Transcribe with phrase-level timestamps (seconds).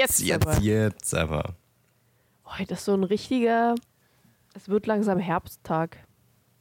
[0.00, 0.58] jetzt, Jetzt, aber.
[0.60, 1.56] jetzt aber.
[2.44, 3.74] Heute ist so ein richtiger.
[4.54, 5.98] Es wird langsam Herbsttag.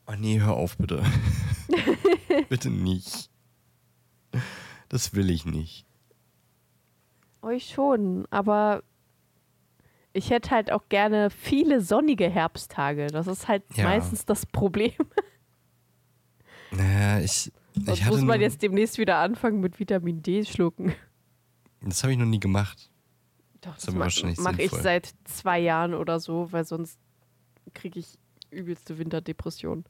[0.07, 1.03] Oh nee, hör auf bitte.
[2.49, 3.29] bitte nicht.
[4.89, 5.85] Das will ich nicht.
[7.41, 8.83] Euch schon, aber
[10.13, 13.07] ich hätte halt auch gerne viele sonnige Herbsttage.
[13.07, 13.85] Das ist halt Ja.
[13.85, 14.93] meistens das Problem.
[16.71, 17.51] Naja, ich,
[17.87, 20.93] ich muss man jetzt demnächst wieder anfangen mit Vitamin D schlucken.
[21.81, 22.88] Das habe ich noch nie gemacht.
[23.61, 24.81] Doch, aber wahrscheinlich mache ich sinnvoll.
[24.81, 26.97] seit zwei Jahren oder so, weil sonst
[27.73, 28.17] kriege ich
[28.51, 29.85] übelste Winterdepression.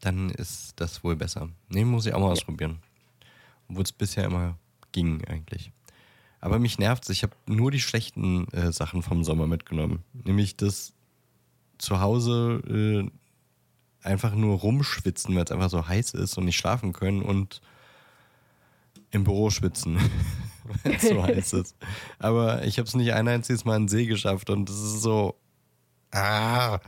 [0.00, 1.48] Dann ist das wohl besser.
[1.68, 2.78] Nee, muss ich auch mal ausprobieren.
[3.68, 4.56] Obwohl es bisher immer
[4.92, 5.72] ging eigentlich.
[6.40, 7.08] Aber mich nervt's.
[7.10, 10.04] Ich habe nur die schlechten äh, Sachen vom Sommer mitgenommen.
[10.12, 10.94] Nämlich das
[11.78, 16.92] zu Hause äh, einfach nur rumschwitzen, weil es einfach so heiß ist und nicht schlafen
[16.92, 17.60] können und
[19.10, 19.98] im Büro schwitzen,
[20.82, 21.76] weil es so heiß ist.
[22.18, 25.02] Aber ich habe es nicht ein einziges Mal in den See geschafft und das ist
[25.02, 25.34] so.
[26.12, 26.78] Ah.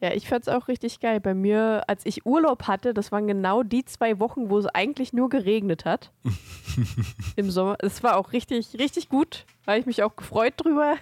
[0.00, 1.20] Ja, ich fand's auch richtig geil.
[1.20, 5.12] Bei mir, als ich Urlaub hatte, das waren genau die zwei Wochen, wo es eigentlich
[5.12, 6.10] nur geregnet hat.
[7.36, 7.76] Im Sommer.
[7.80, 9.44] Es war auch richtig, richtig gut.
[9.66, 10.96] Habe ich mich auch gefreut drüber.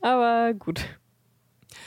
[0.00, 0.86] Aber gut.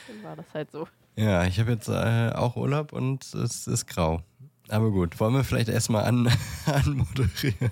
[0.07, 0.87] Dann war das halt so.
[1.15, 4.21] Ja, ich habe jetzt äh, auch Urlaub und es ist grau.
[4.69, 6.31] Aber gut, wollen wir vielleicht erstmal an,
[6.65, 7.71] anmoderieren?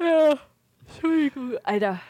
[0.00, 0.34] Ja.
[0.86, 1.52] Entschuldigung.
[1.62, 2.00] Alter,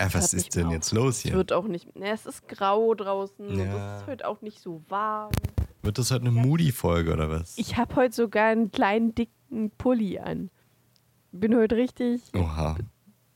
[0.00, 0.72] Ah, was hört mich ist denn auf.
[0.72, 1.32] jetzt los es hier?
[1.34, 1.96] wird auch nicht.
[1.96, 3.46] Ne, es ist grau draußen.
[3.48, 3.96] und Ja.
[3.96, 5.32] Es ist heute auch nicht so warm.
[5.82, 7.56] Wird das heute eine Moody-Folge oder was?
[7.58, 10.50] Ich habe heute sogar einen kleinen, dicken Pulli an.
[11.32, 12.22] Bin heute richtig.
[12.36, 12.76] Oha.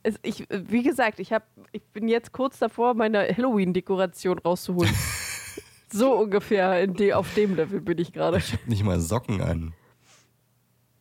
[0.04, 4.92] Es, ich, wie gesagt, ich, hab, ich bin jetzt kurz davor, meine Halloween-Dekoration rauszuholen.
[5.92, 8.40] so ungefähr in de, auf dem Level bin ich gerade.
[8.66, 9.74] Nicht mal Socken an.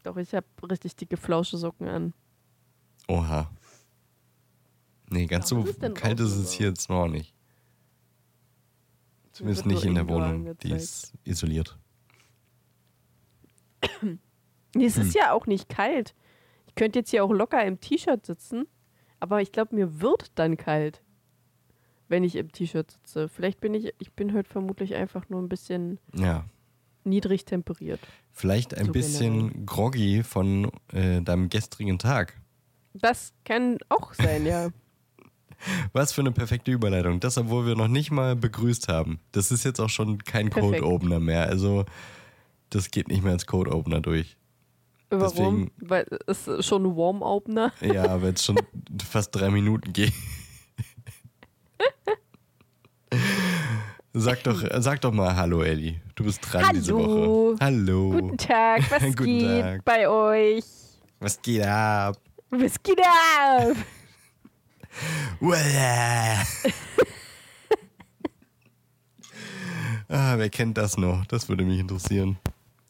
[0.03, 2.13] Doch, ich habe richtig dicke Flauschesocken an.
[3.07, 3.51] Oha.
[5.09, 7.33] Nee, ganz Warum so kalt ist es hier jetzt noch nicht.
[9.33, 10.57] Zumindest nicht in der Wohnung.
[10.59, 11.77] Die ist isoliert.
[14.73, 15.01] Nee, es Hm.
[15.05, 16.15] ist ja auch nicht kalt.
[16.65, 18.67] Ich könnte jetzt hier auch locker im T-Shirt sitzen,
[19.19, 21.03] aber ich glaube, mir wird dann kalt,
[22.07, 23.27] wenn ich im T-Shirt sitze.
[23.27, 26.45] Vielleicht bin ich, ich bin heute vermutlich einfach nur ein bisschen Ja.
[27.03, 27.99] Niedrig temperiert.
[28.31, 32.39] Vielleicht ein So bisschen groggy von äh, deinem gestrigen Tag.
[32.93, 34.69] Das kann auch sein, ja.
[35.93, 37.19] Was für eine perfekte Überleitung.
[37.19, 39.19] Das, obwohl wir noch nicht mal begrüßt haben.
[39.31, 40.49] Das ist jetzt auch schon kein.
[40.49, 41.45] Code-Opener mehr.
[41.47, 41.85] Also,
[42.69, 44.37] das geht nicht mehr als Code-Opener durch.
[45.09, 45.29] Warum?
[45.29, 47.73] Deswegen- Weil es ist schon ein Warm-Opener.
[47.81, 48.57] Ja, wenn es schon
[49.07, 50.13] fast drei Minuten geht.
[54.13, 55.99] Sag doch, sag doch mal Hallo, Eddie.
[56.15, 57.53] Du bist dran diese Hallo.
[57.53, 57.57] Woche.
[57.61, 58.09] Hallo.
[58.11, 59.85] Guten Tag, was Guten geht Tag.
[59.85, 60.63] bei euch?
[61.19, 62.17] Was geht ab?
[62.49, 63.75] Was geht ab?
[70.13, 71.25] Ah, wer kennt das noch?
[71.27, 72.37] Das würde mich interessieren.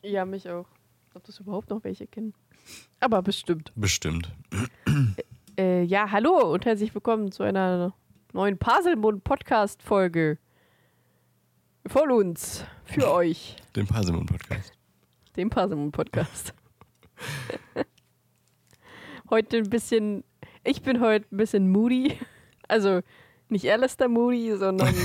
[0.02, 0.66] Ja, mich auch.
[1.14, 2.34] Ob das überhaupt noch welche kennen.
[3.00, 3.72] Aber bestimmt.
[3.76, 4.32] Bestimmt.
[5.56, 7.94] Äh, ja, hallo und herzlich willkommen zu einer
[8.34, 10.40] neuen Paselmund-Podcast-Folge.
[11.88, 14.72] Von uns, für euch, Den Parsimon-Podcast.
[15.36, 16.54] dem Paselmund-Podcast.
[19.30, 20.24] heute ein bisschen,
[20.64, 22.18] ich bin heute ein bisschen moody.
[22.68, 23.02] Also
[23.50, 24.94] nicht Alistair Moody, sondern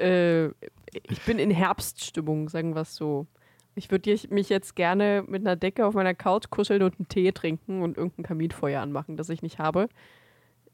[0.00, 0.46] äh,
[0.92, 3.26] ich bin in Herbststimmung, sagen wir es so.
[3.74, 7.32] Ich würde mich jetzt gerne mit einer Decke auf meiner Couch kuscheln und einen Tee
[7.32, 9.88] trinken und irgendein Kaminfeuer anmachen, das ich nicht habe.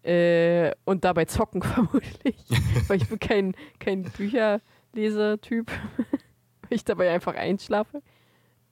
[0.02, 2.36] Äh, und dabei zocken vermutlich.
[2.88, 5.70] weil ich bin kein, kein Bücherleser-Typ.
[5.98, 8.02] weil ich dabei einfach einschlafe.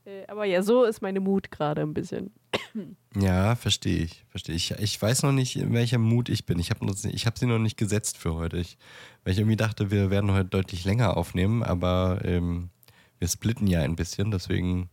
[0.09, 2.33] Äh, aber ja, so ist meine Mut gerade ein bisschen.
[3.19, 4.25] Ja, verstehe ich.
[4.29, 4.71] Verstehe ich.
[4.73, 6.61] Ich weiß noch nicht, in welchem Mut ich bin.
[6.61, 8.59] Ich habe ich hab sie noch nicht gesetzt für heute.
[8.59, 8.79] Ich,
[9.25, 12.71] weil ich irgendwie dachte, wir werden heute deutlich länger aufnehmen, aber ähm,
[13.19, 14.31] wir splitten ja ein bisschen.
[14.31, 14.89] Deswegen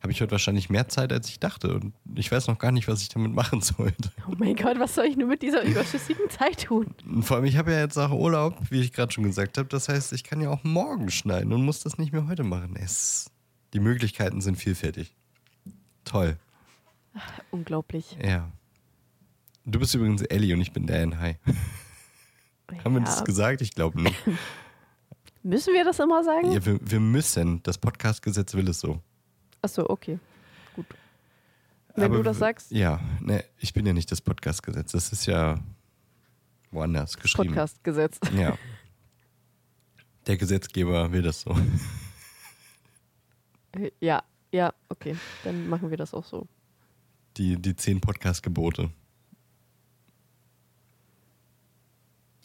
[0.00, 1.74] habe ich heute wahrscheinlich mehr Zeit, als ich dachte.
[1.74, 4.10] Und ich weiß noch gar nicht, was ich damit machen sollte.
[4.28, 6.94] Oh mein Gott, was soll ich nur mit dieser überschüssigen Zeit tun?
[7.04, 9.68] Und vor allem, ich habe ja jetzt auch Urlaub, wie ich gerade schon gesagt habe.
[9.68, 12.76] Das heißt, ich kann ja auch morgen schneiden und muss das nicht mehr heute machen.
[12.76, 13.30] Es,
[13.74, 15.14] die Möglichkeiten sind vielfältig.
[16.04, 16.36] Toll.
[17.50, 18.16] Unglaublich.
[18.22, 18.50] Ja.
[19.64, 21.18] Du bist übrigens Ellie und ich bin Dan.
[21.20, 21.36] Hi.
[22.84, 23.06] Haben wir Ja.
[23.06, 23.60] das gesagt?
[23.62, 24.16] Ich glaube nicht.
[25.42, 26.52] Müssen wir das immer sagen?
[26.52, 27.62] Ja, wir, wir müssen.
[27.62, 29.00] Das Podcastgesetz will es so.
[29.62, 30.18] Achso, okay.
[30.74, 30.86] Gut.
[31.94, 34.92] Wenn Aber du das sagst, Ja, ne, ich bin ja nicht das Podcastgesetz.
[34.92, 35.58] Das ist ja
[36.70, 37.48] woanders geschrieben.
[37.48, 38.20] Podcast-Gesetz.
[38.36, 38.56] Ja.
[40.26, 41.56] Der Gesetzgeber will das so.
[43.72, 44.22] Äh, Ja,
[44.52, 45.16] Ja, okay.
[45.44, 46.46] Dann machen wir das auch so.
[47.36, 48.90] Die, die zehn Podcast-Gebote.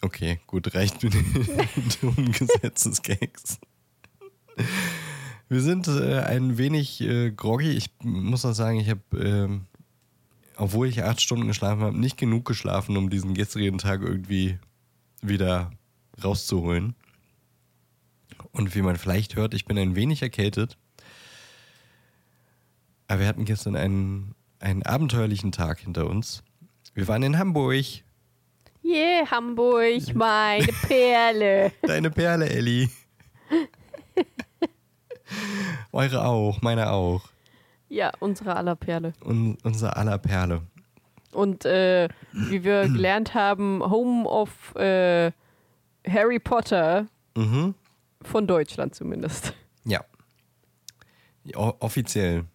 [0.01, 1.29] Okay, gut, reicht mit den
[2.01, 3.59] Umgesetzesgags.
[5.53, 7.69] Wir sind äh, ein wenig äh, groggy.
[7.69, 9.59] Ich muss auch sagen, ich habe, äh,
[10.57, 14.57] obwohl ich acht Stunden geschlafen habe, nicht genug geschlafen, um diesen gestrigen Tag irgendwie
[15.21, 15.69] wieder
[16.23, 16.95] rauszuholen.
[18.51, 20.75] Und wie man vielleicht hört, ich bin ein wenig erkältet.
[23.07, 26.41] Aber wir hatten gestern einen, einen abenteuerlichen Tag hinter uns.
[26.95, 27.85] Wir waren in Hamburg.
[28.83, 31.71] Yeah, Hamburg, meine Perle.
[31.83, 32.89] Deine Perle, Elli.
[35.91, 37.21] Eure auch, meine auch.
[37.89, 39.13] Ja, unsere aller Perle.
[39.23, 40.61] Un unser aller Perle.
[41.31, 45.31] Und äh, wie wir gelernt haben, Home of äh,
[46.07, 47.73] Harry Potter Mhm.
[48.21, 49.53] von Deutschland zumindest.
[49.85, 50.01] Ja.
[51.55, 52.45] O offiziell,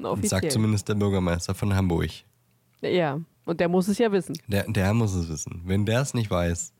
[0.00, 0.28] Offiziell.
[0.28, 2.10] sagt zumindest der Bürgermeister von Hamburg.
[2.80, 4.38] Ja, und der muss es ja wissen.
[4.46, 5.62] Der, der muss es wissen.
[5.64, 6.72] Wenn der es nicht weiß,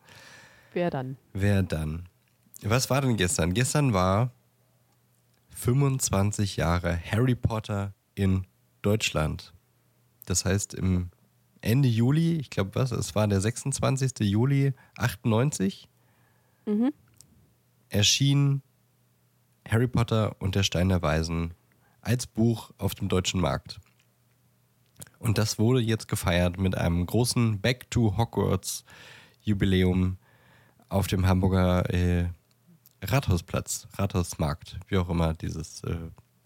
[0.72, 1.16] Wer dann?
[1.32, 2.08] wer dann?
[2.62, 3.52] Was war denn gestern?
[3.54, 4.30] Gestern war
[5.56, 8.46] 25 Jahre Harry Potter in
[8.82, 9.54] Deutschland.
[10.26, 11.10] Das heißt, im
[11.62, 12.92] Ende Juli, ich glaube, was?
[12.92, 14.20] Es war der 26.
[14.20, 15.88] Juli 98,
[16.66, 16.92] Mhm.
[17.88, 18.62] erschien
[19.68, 21.54] Harry Potter und der Stein der Weisen
[22.02, 23.80] als Buch auf dem deutschen Markt.
[25.18, 28.84] Und das wurde jetzt gefeiert mit einem großen Back to Hogwarts
[29.40, 30.18] Jubiläum
[30.88, 32.28] auf dem Hamburger äh,
[33.12, 35.96] Rathausplatz, Rathausmarkt, wie auch immer dieses, äh,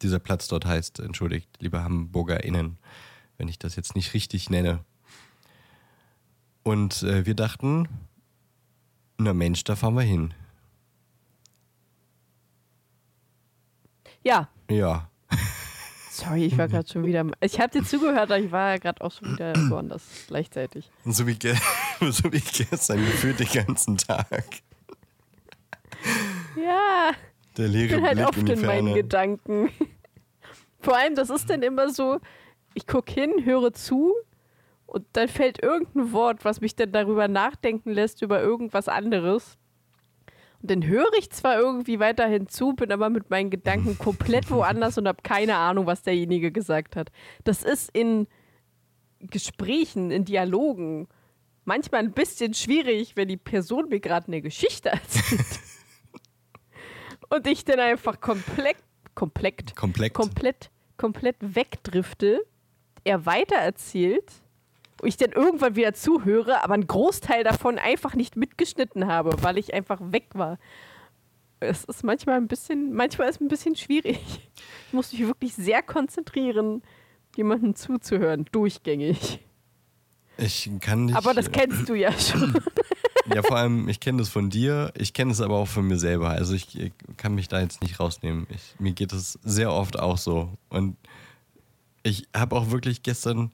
[0.02, 1.00] dieser Platz dort heißt.
[1.00, 2.78] Entschuldigt, liebe HamburgerInnen,
[3.38, 4.84] wenn ich das jetzt nicht richtig nenne.
[6.62, 7.88] Und äh, wir dachten,
[9.18, 10.34] na Mensch, da fahren wir hin.
[14.22, 15.10] Ja, Ja,
[16.10, 17.24] sorry, ich war gerade schon wieder.
[17.40, 20.90] Ich habe dir zugehört, aber ich war ja gerade auch schon wieder woanders gleichzeitig.
[21.04, 21.38] so wie,
[22.10, 24.44] so wie gestern gefühlt den ganzen Tag.
[26.56, 27.12] Ja,
[27.56, 28.94] Der ich leere bin halt Blick oft in in meinen.
[28.94, 29.70] Gedanken.
[30.80, 32.20] Vor allem, das ist dann immer so,
[32.74, 34.14] ich gucke hin, höre zu
[34.86, 39.58] und dann fällt irgendein Wort, was mich dann darüber nachdenken lässt, über irgendwas anderes.
[40.62, 44.98] Und dann höre ich zwar irgendwie weiterhin zu, bin aber mit meinen Gedanken komplett woanders
[44.98, 47.10] und habe keine Ahnung, was derjenige gesagt hat.
[47.44, 48.26] Das ist in
[49.20, 51.08] Gesprächen, in Dialogen
[51.64, 55.60] manchmal ein bisschen schwierig, wenn die Person mir gerade eine Geschichte erzählt.
[57.30, 58.76] Und ich dann einfach komplett,
[59.14, 60.14] komplett, Komplett.
[60.14, 62.44] komplett, komplett wegdrifte,
[63.04, 64.30] er weitererzählt
[65.00, 69.56] und ich dann irgendwann wieder zuhöre, aber einen Großteil davon einfach nicht mitgeschnitten habe, weil
[69.56, 70.58] ich einfach weg war.
[71.60, 74.18] Es ist manchmal ein bisschen, manchmal ist es ein bisschen schwierig.
[74.86, 76.82] Ich muss mich wirklich sehr konzentrieren,
[77.36, 79.40] jemandem zuzuhören, durchgängig.
[80.36, 81.16] ich kann nicht.
[81.16, 82.54] Aber das kennst du ja schon.
[83.32, 85.98] Ja, vor allem, ich kenne das von dir, ich kenne es aber auch von mir
[85.98, 86.30] selber.
[86.30, 88.46] Also ich, ich kann mich da jetzt nicht rausnehmen.
[88.50, 90.50] Ich, mir geht es sehr oft auch so.
[90.68, 90.96] Und
[92.02, 93.52] ich habe auch wirklich gestern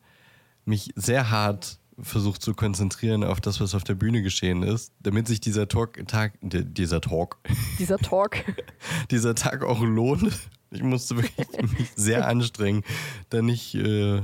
[0.65, 5.27] mich sehr hart versucht zu konzentrieren auf das, was auf der Bühne geschehen ist, damit
[5.27, 7.39] sich dieser Talk, Tag, di- dieser Talk,
[7.79, 8.37] Dieser Talk.
[9.11, 10.33] dieser Tag auch lohnt.
[10.71, 11.47] Ich musste wirklich
[11.79, 12.83] mich sehr anstrengen,
[13.31, 14.21] da nicht äh,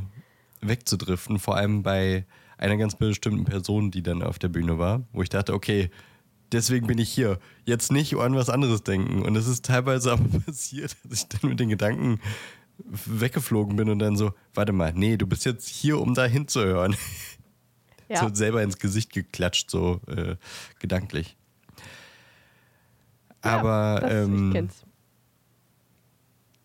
[0.60, 1.38] wegzudriften.
[1.38, 2.26] Vor allem bei
[2.62, 5.90] einer ganz bestimmten Person, die dann auf der Bühne war, wo ich dachte, okay,
[6.52, 7.38] deswegen bin ich hier.
[7.64, 9.22] Jetzt nicht an was anderes denken.
[9.22, 12.20] Und es ist teilweise aber passiert, dass ich dann mit den Gedanken
[12.78, 16.96] weggeflogen bin und dann so, warte mal, nee, du bist jetzt hier, um da hinzuhören.
[18.08, 18.28] Ja.
[18.28, 20.36] So selber ins Gesicht geklatscht, so äh,
[20.80, 21.34] gedanklich.
[23.40, 24.84] Aber ja, das, ähm, ich kenn's.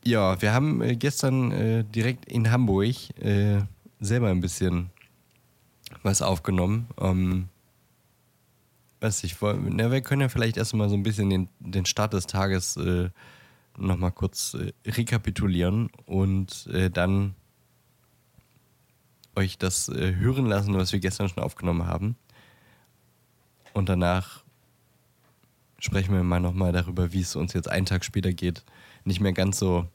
[0.03, 3.61] ja, wir haben äh, gestern äh, direkt in Hamburg äh,
[4.01, 4.89] selber ein bisschen
[6.03, 6.87] was aufgenommen.
[6.99, 7.49] Ähm,
[8.99, 12.27] weiß ich, na, wir können ja vielleicht erstmal so ein bisschen den, den Start des
[12.27, 13.09] Tages äh,
[13.77, 17.35] nochmal kurz äh, rekapitulieren und äh, dann
[19.35, 22.15] euch das äh, hören lassen, was wir gestern schon aufgenommen haben.
[23.73, 24.43] Und danach
[25.77, 28.63] sprechen wir mal nochmal darüber, wie es uns jetzt einen Tag später geht.
[29.05, 29.87] Nicht mehr ganz so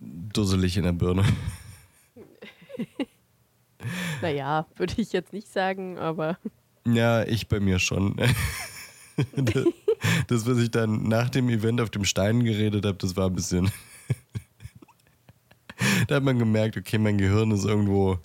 [0.00, 1.24] dusselig in der Birne.
[4.22, 6.38] Naja, würde ich jetzt nicht sagen, aber
[6.86, 8.16] Ja, ich bei mir schon.
[9.36, 9.64] das,
[10.26, 13.34] das, was ich dann nach dem Event auf dem Stein geredet habe, das war ein
[13.34, 13.70] bisschen.
[16.08, 18.18] da hat man gemerkt, okay, mein Gehirn ist irgendwo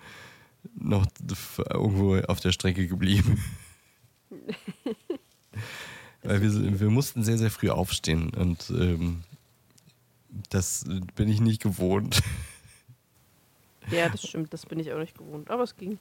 [0.75, 1.05] noch
[1.57, 3.43] irgendwo auf der Strecke geblieben.
[6.23, 9.23] Weil wir, wir mussten sehr, sehr früh aufstehen und ähm,
[10.49, 12.21] Das bin ich nicht gewohnt.
[13.91, 15.99] Ja, das stimmt, das bin ich auch nicht gewohnt, aber es ging.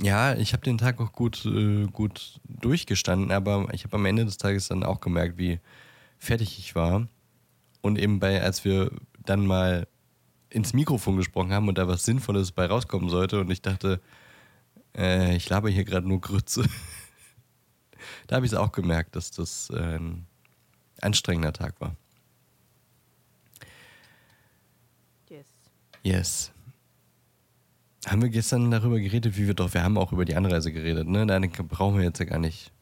[0.00, 4.24] Ja, ich habe den Tag auch gut, äh, gut durchgestanden, aber ich habe am Ende
[4.24, 5.58] des Tages dann auch gemerkt, wie
[6.18, 7.08] fertig ich war.
[7.80, 8.92] Und eben bei, als wir
[9.24, 9.86] dann mal
[10.50, 14.00] ins Mikrofon gesprochen haben und da was Sinnvolles bei rauskommen sollte und ich dachte,
[14.96, 16.64] äh, ich laber hier gerade nur Grütze.
[18.26, 20.26] da habe ich es auch gemerkt, dass das äh, ein
[21.00, 21.96] anstrengender Tag war.
[25.28, 25.46] Yes.
[26.02, 26.52] Yes.
[28.08, 31.06] Haben wir gestern darüber geredet, wie wir doch, wir haben auch über die Anreise geredet,
[31.08, 31.26] ne?
[31.26, 32.72] Da brauchen wir jetzt ja gar nicht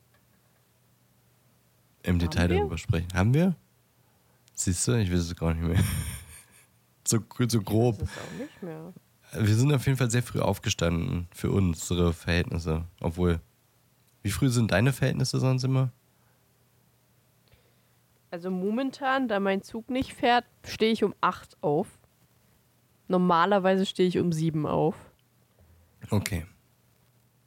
[2.03, 2.59] im haben Detail wir?
[2.59, 3.09] darüber sprechen.
[3.13, 3.57] Haben wir?
[4.55, 5.83] Siehst du, ich weiß es gar nicht mehr.
[7.07, 7.19] so,
[7.49, 7.97] so grob.
[7.97, 8.93] Ich weiß es auch nicht mehr.
[9.33, 12.85] Wir sind auf jeden Fall sehr früh aufgestanden für unsere Verhältnisse.
[13.01, 13.41] Obwohl,
[14.23, 15.91] wie früh sind deine Verhältnisse sonst immer?
[18.31, 21.99] Also momentan, da mein Zug nicht fährt, stehe ich um 8 auf.
[23.09, 24.95] Normalerweise stehe ich um 7 auf.
[26.11, 26.47] Okay.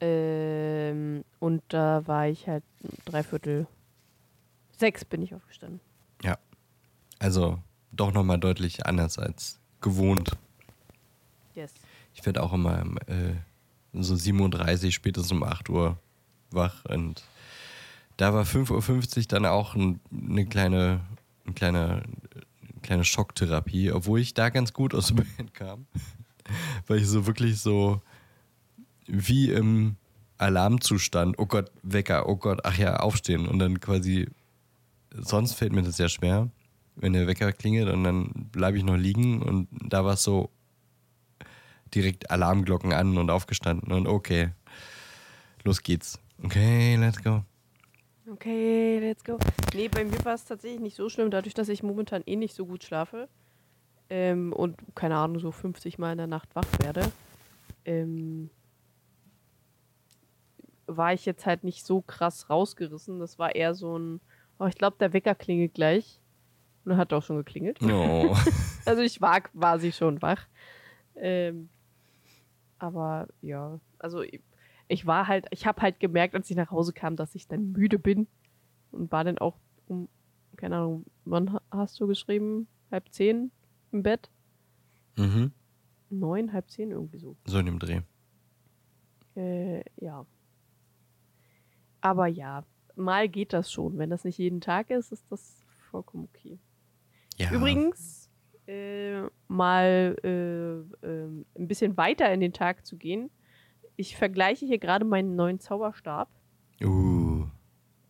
[0.00, 2.64] Ähm, und da war ich halt
[3.04, 3.66] dreiviertel
[4.80, 5.80] sechs bin ich aufgestanden.
[6.22, 6.38] Ja.
[7.18, 7.58] Also
[7.92, 10.36] doch nochmal deutlich anders als gewohnt.
[11.54, 11.72] Yes.
[12.14, 13.34] Ich werde auch immer äh,
[13.92, 15.98] so 37, spätestens um 8 Uhr
[16.50, 16.84] wach.
[16.86, 17.22] Und
[18.16, 21.00] da war 5.50 Uhr dann auch ein, eine kleine,
[21.44, 22.02] eine kleine,
[22.32, 25.86] eine kleine Schocktherapie, obwohl ich da ganz gut aus dem Bett kam.
[26.86, 28.00] Weil ich so wirklich so
[29.10, 29.96] wie im
[30.38, 34.28] Alarmzustand, oh Gott, Wecker, oh Gott, ach ja, aufstehen und dann quasi,
[35.12, 36.50] sonst fällt mir das sehr schwer,
[36.96, 40.50] wenn der Wecker klingelt und dann bleibe ich noch liegen und da war es so,
[41.94, 44.50] direkt Alarmglocken an und aufgestanden und okay,
[45.64, 46.18] los geht's.
[46.42, 47.44] Okay, let's go.
[48.30, 49.38] Okay, let's go.
[49.74, 52.54] Nee, bei mir war es tatsächlich nicht so schlimm, dadurch, dass ich momentan eh nicht
[52.54, 53.28] so gut schlafe
[54.08, 57.10] ähm, und, keine Ahnung, so 50 Mal in der Nacht wach werde,
[57.84, 58.50] ähm,
[60.96, 63.18] war ich jetzt halt nicht so krass rausgerissen.
[63.18, 64.20] Das war eher so ein,
[64.58, 66.20] oh, ich glaube, der Wecker klingelt gleich.
[66.84, 67.78] Und hat auch schon geklingelt.
[67.82, 68.34] Oh.
[68.86, 70.46] also ich war quasi schon wach.
[71.14, 71.68] Ähm,
[72.78, 74.40] aber ja, also ich,
[74.88, 77.72] ich war halt, ich habe halt gemerkt, als ich nach Hause kam, dass ich dann
[77.72, 78.26] müde bin
[78.92, 79.56] und war dann auch
[79.88, 80.08] um,
[80.56, 82.66] keine Ahnung, wann hast du geschrieben?
[82.90, 83.50] Halb zehn
[83.92, 84.30] im Bett?
[85.16, 85.52] Mhm.
[86.08, 87.36] Neun, halb zehn, irgendwie so.
[87.44, 88.00] So in dem Dreh.
[89.36, 90.26] Äh, ja.
[92.00, 92.64] Aber ja,
[92.96, 93.98] mal geht das schon.
[93.98, 96.58] Wenn das nicht jeden Tag ist, ist das vollkommen okay.
[97.36, 97.50] Ja.
[97.52, 98.30] Übrigens,
[98.66, 101.26] äh, mal äh, äh,
[101.56, 103.30] ein bisschen weiter in den Tag zu gehen.
[103.96, 106.28] Ich vergleiche hier gerade meinen neuen Zauberstab.
[106.82, 107.46] Uh.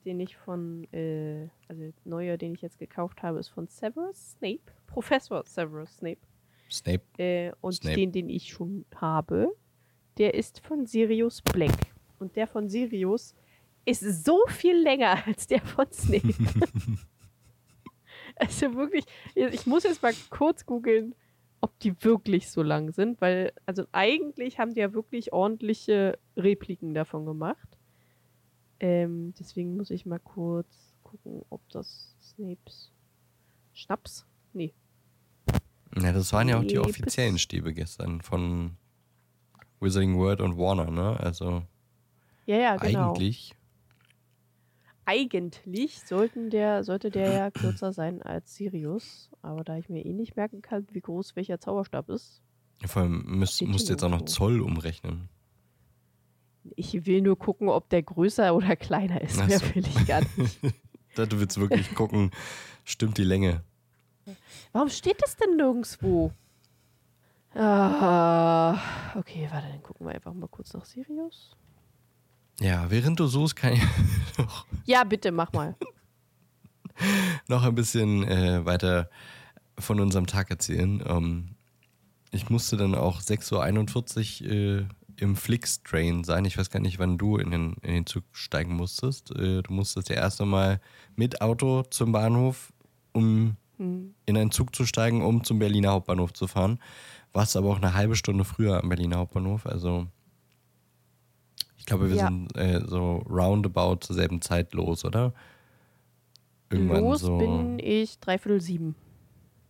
[0.04, 4.60] Den ich von, äh, also neuer, den ich jetzt gekauft habe, ist von Severus Snape.
[4.86, 6.20] Professor Severus Snape.
[6.70, 7.02] Snape.
[7.18, 7.96] Äh, und Snape.
[7.96, 9.54] den, den ich schon habe,
[10.18, 11.92] der ist von Sirius Black.
[12.18, 13.34] Und der von Sirius
[13.84, 16.34] ist so viel länger als der von Snape.
[18.36, 21.14] Also wirklich, ich muss jetzt mal kurz googeln,
[21.60, 26.94] ob die wirklich so lang sind, weil, also eigentlich haben die ja wirklich ordentliche Repliken
[26.94, 27.78] davon gemacht.
[28.78, 32.92] Ähm, deswegen muss ich mal kurz gucken, ob das Snapes
[33.74, 34.26] Schnaps?
[34.54, 34.72] Nee.
[36.00, 38.76] Ja, das waren ja auch die offiziellen Stäbe gestern von
[39.80, 41.18] Wizarding World und Warner, ne?
[41.20, 41.62] Also
[42.46, 43.10] ja, ja, genau.
[43.10, 43.54] eigentlich
[45.10, 49.28] eigentlich sollten der, sollte der ja kürzer sein als Sirius.
[49.42, 52.42] Aber da ich mir eh nicht merken kann, wie groß welcher Zauberstab ist.
[52.86, 55.28] Vor allem müsst, musst du jetzt auch noch Zoll umrechnen.
[56.76, 59.44] Ich will nur gucken, ob der größer oder kleiner ist.
[59.44, 60.60] Mehr will ich gar nicht.
[61.16, 62.30] du willst wirklich gucken,
[62.84, 63.64] stimmt die Länge.
[64.72, 66.32] Warum steht das denn nirgendwo?
[67.54, 68.78] Ah,
[69.16, 71.56] okay, warte, dann gucken wir einfach mal kurz nach Sirius.
[72.60, 73.82] Ja, während du suchst, kann ich
[74.38, 74.66] noch.
[74.84, 75.74] Ja, bitte, mach mal.
[77.48, 79.04] noch ein bisschen äh,
[79.78, 81.02] von unserem Tag erzählen.
[81.06, 81.56] Ähm,
[82.30, 84.84] ich musste dann auch 6.41 Uhr äh,
[85.16, 86.44] im Flix-Train sein.
[86.44, 89.30] Ich weiß gar nicht, wann du in den, in den Zug steigen musstest.
[89.30, 90.80] Äh, du musstest ja erst einmal
[91.16, 92.72] mit Auto zum Bahnhof,
[93.12, 94.14] um hm.
[94.26, 96.78] in einen Zug zu steigen, um zum Berliner Hauptbahnhof zu fahren.
[97.32, 99.66] Warst aber auch eine halbe Stunde früher am Berliner Hauptbahnhof.
[99.66, 100.08] Also
[101.80, 102.26] ich glaube, wir ja.
[102.26, 105.32] sind äh, so roundabout zur selben Zeit los, oder?
[106.68, 107.38] Irgendwann los so.
[107.38, 108.94] bin ich dreiviertel sieben.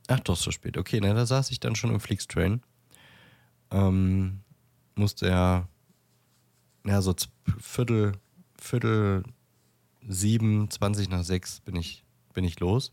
[0.08, 0.76] Ach, doch so spät.
[0.76, 2.62] Okay, na, da saß ich dann schon im Flixtrain.
[3.70, 4.40] Ähm,
[4.96, 5.68] musste ja,
[6.84, 7.14] ja, so
[7.58, 8.12] Viertel,
[8.60, 9.22] Viertel
[10.06, 12.92] sieben, zwanzig nach sechs bin ich, bin ich los.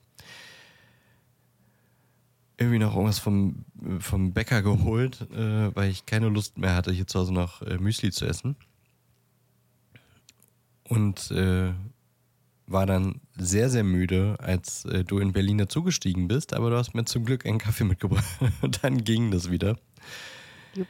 [2.57, 3.65] irgendwie noch irgendwas vom,
[3.99, 7.77] vom Bäcker geholt, äh, weil ich keine Lust mehr hatte, hier zu Hause noch äh,
[7.77, 8.55] Müsli zu essen.
[10.87, 11.73] Und äh,
[12.67, 16.93] war dann sehr, sehr müde, als äh, du in Berlin dazugestiegen bist, aber du hast
[16.93, 18.25] mir zum Glück einen Kaffee mitgebracht
[18.61, 19.77] und dann ging das wieder.
[20.75, 20.87] Jupp.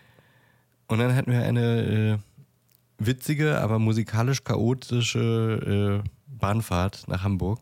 [0.88, 7.60] Und dann hatten wir eine äh, witzige, aber musikalisch chaotische äh, Bahnfahrt nach Hamburg.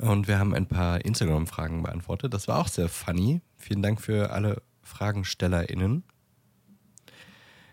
[0.00, 2.32] Und wir haben ein paar Instagram-Fragen beantwortet.
[2.32, 3.42] Das war auch sehr funny.
[3.56, 6.04] Vielen Dank für alle FragenstellerInnen.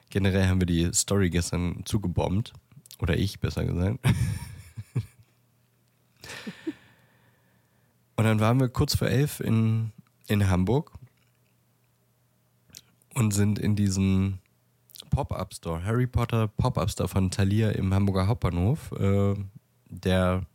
[0.10, 2.54] Generell haben wir die Story gestern zugebombt.
[3.00, 4.00] Oder ich, besser gesagt.
[8.18, 9.92] Und dann waren wir kurz vor elf in,
[10.28, 10.92] in Hamburg
[13.14, 14.40] und sind in diesen
[15.12, 19.36] Pop-Up-Store, Harry Potter Pop-Up-Store von Thalia im Hamburger Hauptbahnhof, äh,
[19.90, 20.48] der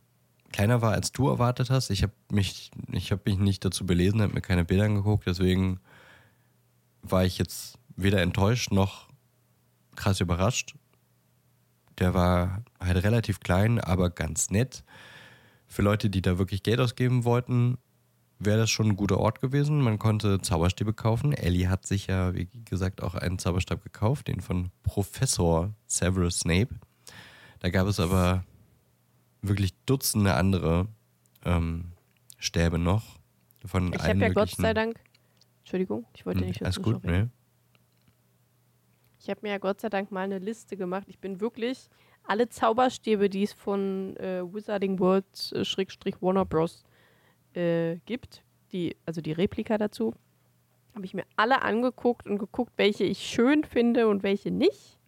[0.51, 1.89] kleiner war, als du erwartet hast.
[1.89, 5.79] Ich habe mich, hab mich nicht dazu belesen, habe mir keine Bilder angeguckt, deswegen
[7.01, 9.07] war ich jetzt weder enttäuscht noch
[9.95, 10.75] krass überrascht.
[11.99, 14.83] Der war halt relativ klein, aber ganz nett.
[15.67, 17.77] Für Leute, die da wirklich Geld ausgeben wollten,
[18.39, 19.81] wäre das schon ein guter Ort gewesen.
[19.81, 21.33] Man konnte Zauberstäbe kaufen.
[21.33, 26.75] Ellie hat sich ja, wie gesagt, auch einen Zauberstab gekauft, den von Professor Severus Snape.
[27.59, 28.43] Da gab es aber
[29.41, 30.87] wirklich Dutzende andere
[31.45, 31.91] ähm,
[32.37, 33.03] Stäbe noch.
[33.65, 34.99] Von Ich habe ja Gott sei Dank.
[35.59, 37.29] Entschuldigung, ich wollte Hm, nicht Alles gut, ne?
[39.23, 41.05] Ich habe mir ja Gott sei Dank mal eine Liste gemacht.
[41.07, 41.89] Ich bin wirklich
[42.25, 46.83] alle Zauberstäbe, die es von äh, Wizarding World äh, Schrägstrich Warner Bros.
[47.53, 50.13] Äh, gibt, die, also die Replika dazu,
[50.93, 54.99] habe ich mir alle angeguckt und geguckt, welche ich schön finde und welche nicht.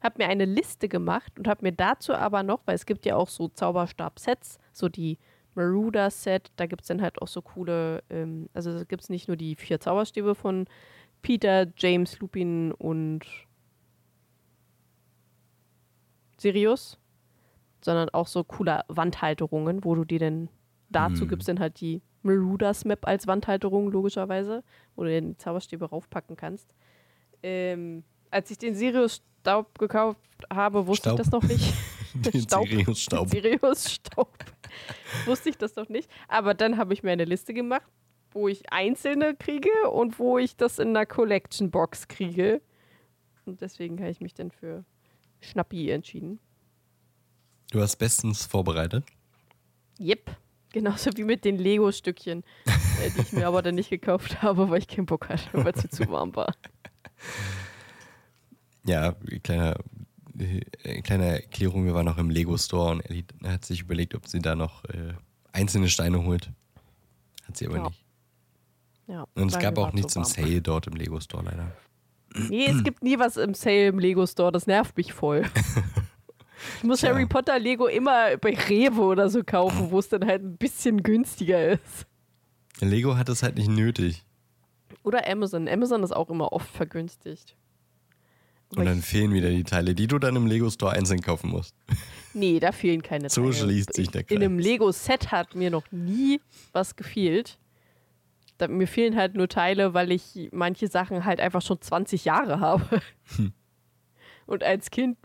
[0.00, 3.16] Habe mir eine Liste gemacht und habe mir dazu aber noch, weil es gibt ja
[3.16, 5.18] auch so Zauberstab-Sets, so die
[5.56, 9.36] Maruda-Set, da gibt es dann halt auch so coole, ähm, also gibt es nicht nur
[9.36, 10.66] die vier Zauberstäbe von
[11.22, 13.24] Peter, James, Lupin und
[16.44, 16.98] Sirius,
[17.80, 20.48] sondern auch so coole Wandhalterungen, wo du dir dann
[20.90, 21.28] dazu Hm.
[21.28, 24.62] gibt's dann halt die Marudas Map als Wandhalterung, logischerweise,
[24.94, 26.74] wo du die Zauberstäbe raufpacken kannst.
[27.42, 30.20] Ähm, als ich den Sirius-Staub gekauft
[30.52, 31.18] habe, wusste Staub.
[31.18, 31.74] ich das noch nicht.
[32.14, 32.68] Den Staub.
[32.68, 33.28] Sirius Staub.
[33.28, 34.32] Sirius-Staub.
[35.26, 36.08] wusste ich das noch nicht.
[36.28, 37.90] Aber dann habe ich mir eine Liste gemacht,
[38.30, 42.62] wo ich einzelne kriege und wo ich das in einer Collection-Box kriege.
[43.46, 44.84] Und deswegen habe ich mich dann für
[45.50, 46.38] Schnappi entschieden.
[47.70, 49.04] Du hast bestens vorbereitet.
[50.00, 50.36] Yep.
[50.72, 54.80] Genauso wie mit den Lego-Stückchen, äh, die ich mir aber dann nicht gekauft habe, weil
[54.80, 56.54] ich keinen Bock hatte, weil es zu warm war.
[58.86, 59.76] Ja, kleiner,
[60.38, 64.28] äh, kleine Erklärung, wir waren noch im Lego Store und Ellie hat sich überlegt, ob
[64.28, 65.14] sie da noch äh,
[65.52, 66.50] einzelne Steine holt.
[67.48, 67.88] Hat sie aber Ja.
[67.88, 68.04] nicht.
[69.06, 70.24] Ja, Und es gab auch nichts zu im.
[70.26, 71.72] Sale dort im Lego Store leider.
[72.48, 75.44] Nee, es gibt nie was im Sale im Lego-Store, das nervt mich voll.
[76.78, 77.10] Ich muss Tja.
[77.10, 81.02] Harry Potter Lego immer bei Rewe oder so kaufen, wo es dann halt ein bisschen
[81.02, 82.06] günstiger ist.
[82.80, 84.24] Lego hat es halt nicht nötig.
[85.02, 85.68] Oder Amazon.
[85.68, 87.54] Amazon ist auch immer oft vergünstigt.
[88.70, 91.50] Aber Und dann fehlen wieder die Teile, die du dann im Lego Store einzeln kaufen
[91.50, 91.74] musst.
[92.32, 93.52] nee, da fehlen keine So Teile.
[93.54, 94.66] schließt sich der In einem Kreis.
[94.66, 96.40] Lego-Set hat mir noch nie
[96.72, 97.58] was gefehlt.
[98.58, 102.60] Da, mir fehlen halt nur Teile, weil ich manche Sachen halt einfach schon 20 Jahre
[102.60, 103.00] habe.
[103.36, 103.52] Hm.
[104.46, 105.16] Und als Kind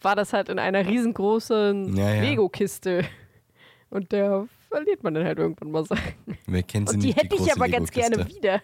[0.00, 2.22] war das halt in einer riesengroßen Ja, ja.
[2.22, 3.04] Lego-Kiste.
[3.90, 6.14] Und da verliert man dann halt irgendwann mal Sachen.
[6.46, 7.18] Wer kennt sie Und die nicht?
[7.18, 8.62] hätte ich große aber ganz gerne wieder.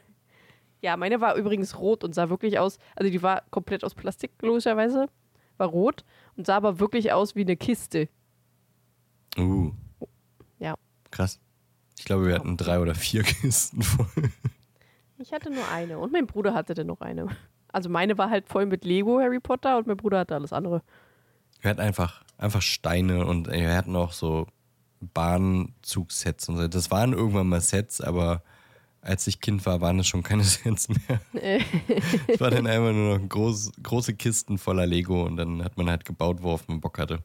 [0.81, 4.31] Ja, meine war übrigens rot und sah wirklich aus, also die war komplett aus Plastik,
[4.40, 5.09] logischerweise,
[5.57, 6.04] war rot
[6.37, 8.09] und sah aber wirklich aus wie eine Kiste.
[9.37, 9.72] Uh.
[10.61, 10.76] Ja.
[11.11, 11.40] Krass.
[11.98, 14.30] Ich glaube, wir hatten drei oder vier Kisten voll.
[15.18, 17.26] Ich hatte nur eine und mein Bruder hatte dann noch eine.
[17.72, 20.82] Also meine war halt voll mit Lego Harry Potter und mein Bruder hatte alles andere.
[21.61, 24.46] Wir hatten einfach, einfach Steine und wir hatten auch so
[25.00, 26.68] Bahnzugsets und so.
[26.68, 28.42] Das waren irgendwann mal Sets, aber
[29.00, 31.20] als ich Kind war, waren es schon keine Sets mehr.
[32.28, 35.90] Es war dann einfach nur noch groß, große Kisten voller Lego und dann hat man
[35.90, 37.22] halt gebaut, worauf man Bock hatte.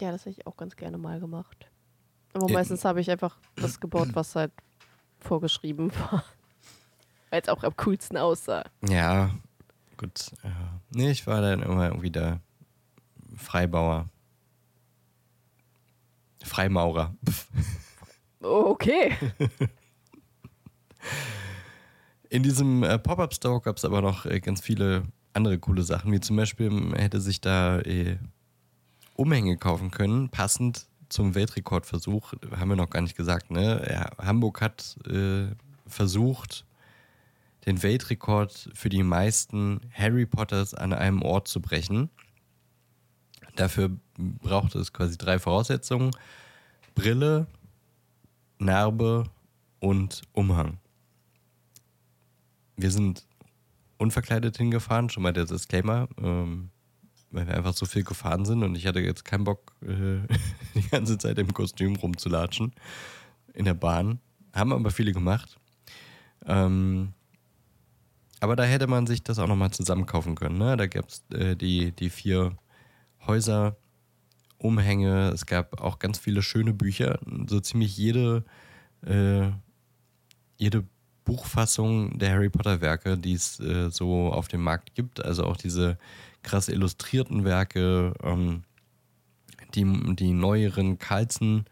[0.00, 1.70] Ja, das hätte ich auch ganz gerne mal gemacht.
[2.34, 4.52] Aber meistens habe ich einfach das gebaut, was halt
[5.20, 6.24] vorgeschrieben war.
[7.30, 8.64] Weil es auch am coolsten aussah.
[8.88, 9.30] Ja,
[9.96, 10.32] gut.
[10.42, 10.80] Ja.
[10.90, 12.40] Nee, ich war dann immer irgendwie der
[13.36, 14.08] Freibauer.
[16.42, 17.14] Freimaurer.
[18.44, 19.16] Okay.
[22.28, 26.20] In diesem äh, Pop-Up-Store gab es aber noch äh, ganz viele andere coole Sachen, wie
[26.20, 28.18] zum Beispiel man hätte sich da äh,
[29.14, 33.86] Umhänge kaufen können, passend zum Weltrekordversuch, haben wir noch gar nicht gesagt, ne?
[33.90, 35.46] Ja, Hamburg hat äh,
[35.86, 36.64] versucht,
[37.66, 42.10] den Weltrekord für die meisten Harry Potters an einem Ort zu brechen.
[43.56, 46.10] Dafür braucht es quasi drei Voraussetzungen:
[46.94, 47.46] Brille,
[48.58, 49.24] Narbe
[49.80, 50.78] und Umhang.
[52.76, 53.26] Wir sind
[53.98, 56.70] unverkleidet hingefahren, schon mal der Disclaimer, ähm,
[57.34, 60.20] weil wir einfach so viel gefahren sind und ich hatte jetzt keinen Bock, äh,
[60.74, 62.72] die ganze Zeit im Kostüm rumzulatschen
[63.52, 64.20] in der Bahn.
[64.52, 65.58] Haben aber viele gemacht.
[66.46, 67.12] Ähm,
[68.40, 70.58] aber da hätte man sich das auch nochmal zusammen kaufen können.
[70.58, 70.76] Ne?
[70.76, 72.56] Da gab es äh, die, die vier
[73.26, 73.76] Häuser,
[74.58, 77.18] Umhänge, es gab auch ganz viele schöne Bücher.
[77.48, 78.44] So ziemlich jede,
[79.06, 79.50] äh,
[80.56, 80.84] jede
[81.24, 85.24] Buchfassung der Harry Potter Werke, die es äh, so auf dem Markt gibt.
[85.24, 85.98] Also auch diese
[86.44, 88.62] krass illustrierten Werke, ähm,
[89.74, 91.64] die, die neueren Carlsen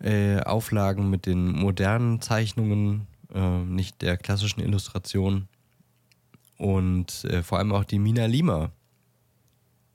[0.00, 5.48] äh, Auflagen mit den modernen Zeichnungen, äh, nicht der klassischen Illustration.
[6.56, 8.70] Und äh, vor allem auch die Mina Lima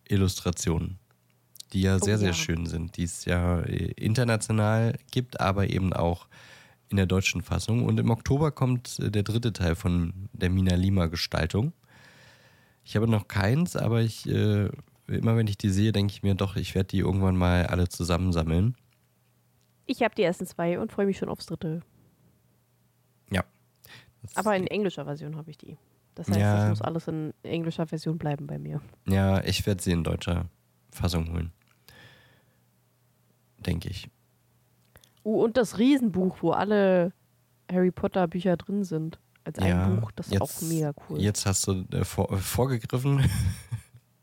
[0.07, 0.99] Illustrationen,
[1.73, 2.33] die ja sehr, oh, sehr ja.
[2.33, 6.27] schön sind, die es ja äh, international gibt, aber eben auch
[6.89, 7.83] in der deutschen Fassung.
[7.83, 11.73] Und im Oktober kommt äh, der dritte Teil von der Mina Lima Gestaltung.
[12.85, 14.69] Ich habe noch keins, aber ich, äh,
[15.07, 17.89] immer wenn ich die sehe, denke ich mir doch, ich werde die irgendwann mal alle
[17.89, 18.75] zusammensammeln.
[19.87, 21.81] Ich habe die ersten zwei und freue mich schon aufs dritte.
[23.31, 23.43] Ja.
[24.35, 25.77] aber in englischer Version habe ich die.
[26.13, 26.57] Das heißt, ja.
[26.57, 28.81] das muss alles in englischer Version bleiben bei mir.
[29.07, 30.45] Ja, ich werde sie in deutscher
[30.91, 31.51] Fassung holen.
[33.57, 34.09] Denke ich.
[35.23, 37.11] Uh, und das Riesenbuch, wo alle
[37.69, 39.19] Harry Potter Bücher drin sind.
[39.45, 41.21] Als ein ja, Buch, das ist auch mega cool.
[41.21, 43.29] Jetzt hast du äh, vor, äh, vorgegriffen.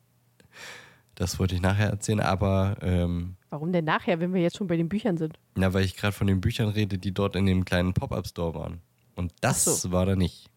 [1.14, 2.76] das wollte ich nachher erzählen, aber.
[2.82, 5.38] Ähm, Warum denn nachher, wenn wir jetzt schon bei den Büchern sind?
[5.54, 8.80] Na, weil ich gerade von den Büchern rede, die dort in dem kleinen Pop-Up-Store waren.
[9.14, 9.92] Und das so.
[9.92, 10.50] war da nicht.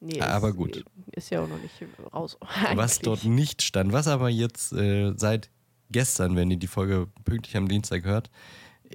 [0.00, 0.84] Nee, aber ist, gut.
[1.12, 1.72] Ist ja auch noch nicht
[2.12, 2.36] raus.
[2.74, 5.48] was dort nicht stand, was aber jetzt äh, seit
[5.90, 8.30] gestern, wenn ihr die Folge pünktlich am Dienstag hört,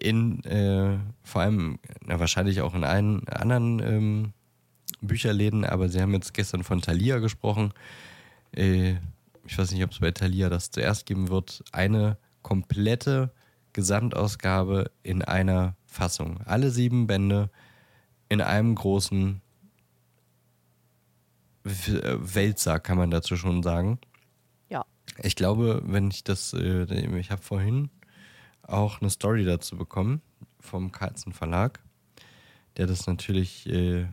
[0.02, 4.34] in äh, vor allem, na, wahrscheinlich auch in allen anderen ähm,
[5.02, 7.74] Bücherläden, aber sie haben jetzt gestern von Thalia gesprochen.
[8.52, 8.96] Äh,
[9.46, 11.64] ich weiß nicht, ob es bei Thalia das zuerst geben wird.
[11.72, 13.32] Eine komplette
[13.74, 16.42] Gesamtausgabe in einer Fassung.
[16.46, 17.50] Alle sieben Bände
[18.30, 19.42] in einem großen
[21.64, 24.00] Wälzer, kann man dazu schon sagen.
[25.24, 26.84] Ich glaube, wenn ich das, äh,
[27.20, 27.90] ich habe vorhin
[28.72, 30.22] auch eine Story dazu bekommen
[30.60, 31.80] vom Carlsen Verlag,
[32.78, 34.08] der das natürlich äh,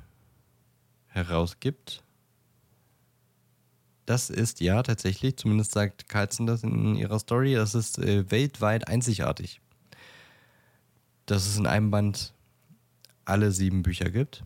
[1.09, 2.03] herausgibt.
[4.07, 8.87] Das ist ja tatsächlich, zumindest sagt Carlsen das in ihrer Story, das ist äh, weltweit
[8.89, 9.61] einzigartig.
[11.27, 12.33] Dass es in einem Band
[13.25, 14.45] alle sieben Bücher gibt.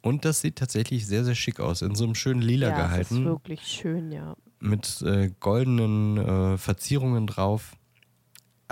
[0.00, 1.82] Und das sieht tatsächlich sehr, sehr schick aus.
[1.82, 3.14] In so einem schönen Lila ja, gehalten.
[3.14, 7.72] Das ist wirklich schön, ja mit äh, goldenen äh, Verzierungen drauf.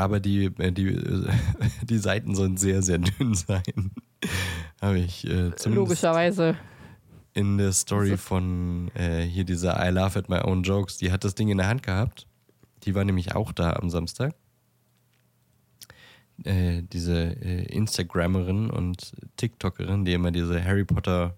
[0.00, 0.98] Aber die, äh, die,
[1.82, 3.62] die Seiten sollen sehr, sehr dünn sein.
[4.80, 6.56] Habe ich äh, zumindest Logischerweise.
[7.32, 11.22] In der Story von äh, hier dieser I Laugh at My Own Jokes, die hat
[11.22, 12.26] das Ding in der Hand gehabt.
[12.82, 14.34] Die war nämlich auch da am Samstag.
[16.42, 21.36] Äh, diese Instagrammerin und TikTokerin, die immer diese Harry Potter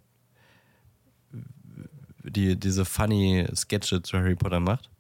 [2.25, 4.92] die diese funny Sketche zu Harry Potter macht.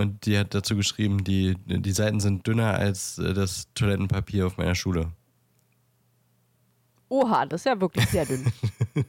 [0.00, 4.56] Und die hat dazu geschrieben, die, die Seiten sind dünner als äh, das Toilettenpapier auf
[4.56, 5.12] meiner Schule.
[7.10, 8.50] Oha, das ist ja wirklich sehr dünn.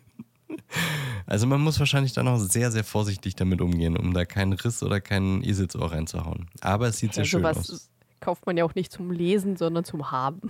[1.25, 4.83] also man muss wahrscheinlich dann auch sehr, sehr vorsichtig damit umgehen, um da keinen Riss
[4.83, 6.49] oder keinen Eselsohr reinzuhauen.
[6.59, 7.89] Aber es sieht sehr ja, schön aus.
[8.19, 10.41] kauft man ja auch nicht zum Lesen, sondern zum Haben.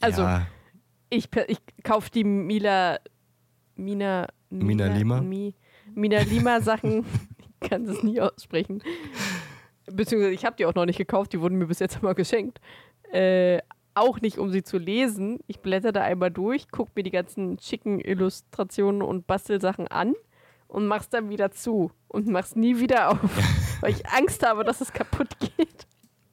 [0.00, 0.46] Also ja.
[1.08, 2.98] ich, ich kaufe die Mila,
[3.76, 5.22] Mina, Mina, Lima?
[5.22, 5.54] Mi,
[5.94, 7.06] Mina Lima Sachen,
[7.38, 8.82] ich kann es nie aussprechen.
[9.86, 12.60] Beziehungsweise ich habe die auch noch nicht gekauft, die wurden mir bis jetzt immer geschenkt.
[13.10, 13.60] Äh,
[13.94, 15.40] auch nicht, um sie zu lesen.
[15.46, 20.14] Ich blätter da einmal durch, gucke mir die ganzen schicken Illustrationen und Bastelsachen an
[20.68, 23.18] und mach's dann wieder zu und mach's nie wieder auf,
[23.80, 25.86] weil ich Angst habe, dass es kaputt geht.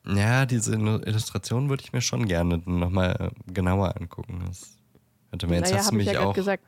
[0.05, 4.43] Ja, diese Illustration würde ich mir schon gerne nochmal äh, genauer angucken.
[4.47, 4.77] Das
[5.31, 6.63] hätte mir jetzt naja, hast du mich ja auch gesagt,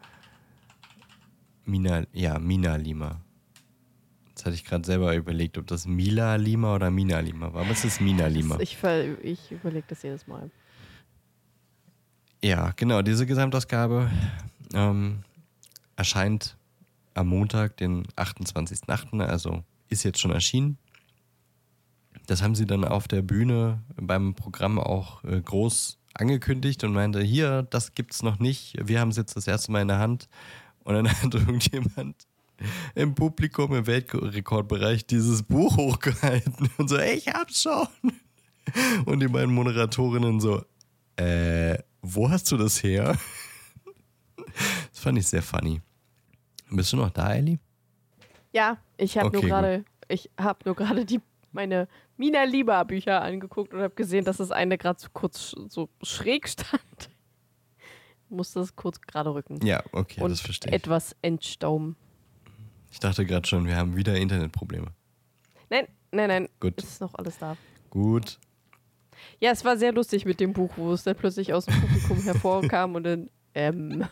[1.66, 3.22] Mina, ja, Mina Lima.
[4.42, 7.62] Jetzt hatte ich gerade selber überlegt, ob das Mila Lima oder Mina Lima war.
[7.62, 8.60] Aber es ist Mina Lima.
[8.60, 8.76] Ich,
[9.22, 10.50] ich überlege das jedes Mal.
[12.44, 13.04] Ja, genau.
[13.04, 14.10] Diese Gesamtausgabe
[14.74, 15.20] ähm,
[15.96, 16.58] erscheint
[17.14, 20.80] am Montag, den 28.08., also ist jetzt schon erschienen.
[22.26, 27.22] das haben sie dann auf der Bühne beim Programm auch äh, groß angekündigt und meinte,
[27.22, 30.30] hier, das gibt's noch nicht, wir haben es jetzt das erste Mal in der Hand.
[30.84, 32.26] Und dann hat irgendjemand
[32.96, 37.88] im Publikum im Weltrekordbereich dieses Buch hochgehalten und so, ich hab's schon.
[39.06, 40.64] Und die beiden Moderatorinnen so,
[41.18, 43.18] äh, wo hast du das her?
[44.92, 45.82] Das fand ich sehr funny.
[46.70, 47.60] Bist du noch da, Ellie?
[48.54, 51.22] Ja, ich habe Okay, nur gerade, ich habe nur gerade die
[51.54, 55.90] meine Mina Lieber Bücher angeguckt und habe gesehen, dass das eine gerade so kurz so
[56.02, 57.10] schräg stand.
[58.30, 59.60] Muss das kurz gerade rücken.
[59.66, 60.76] Ja, okay, und das verstehe ich.
[60.76, 61.98] etwas entstauben.
[62.92, 64.88] Ich dachte gerade schon, wir haben wieder Internetprobleme.
[65.70, 66.50] Nein, nein, nein.
[66.60, 66.74] Gut.
[66.78, 67.56] Es ist noch alles da.
[67.90, 68.38] Gut.
[69.40, 72.18] Ja, es war sehr lustig mit dem Buch, wo es dann plötzlich aus dem Publikum
[72.24, 74.06] hervorkam und dann, ähm,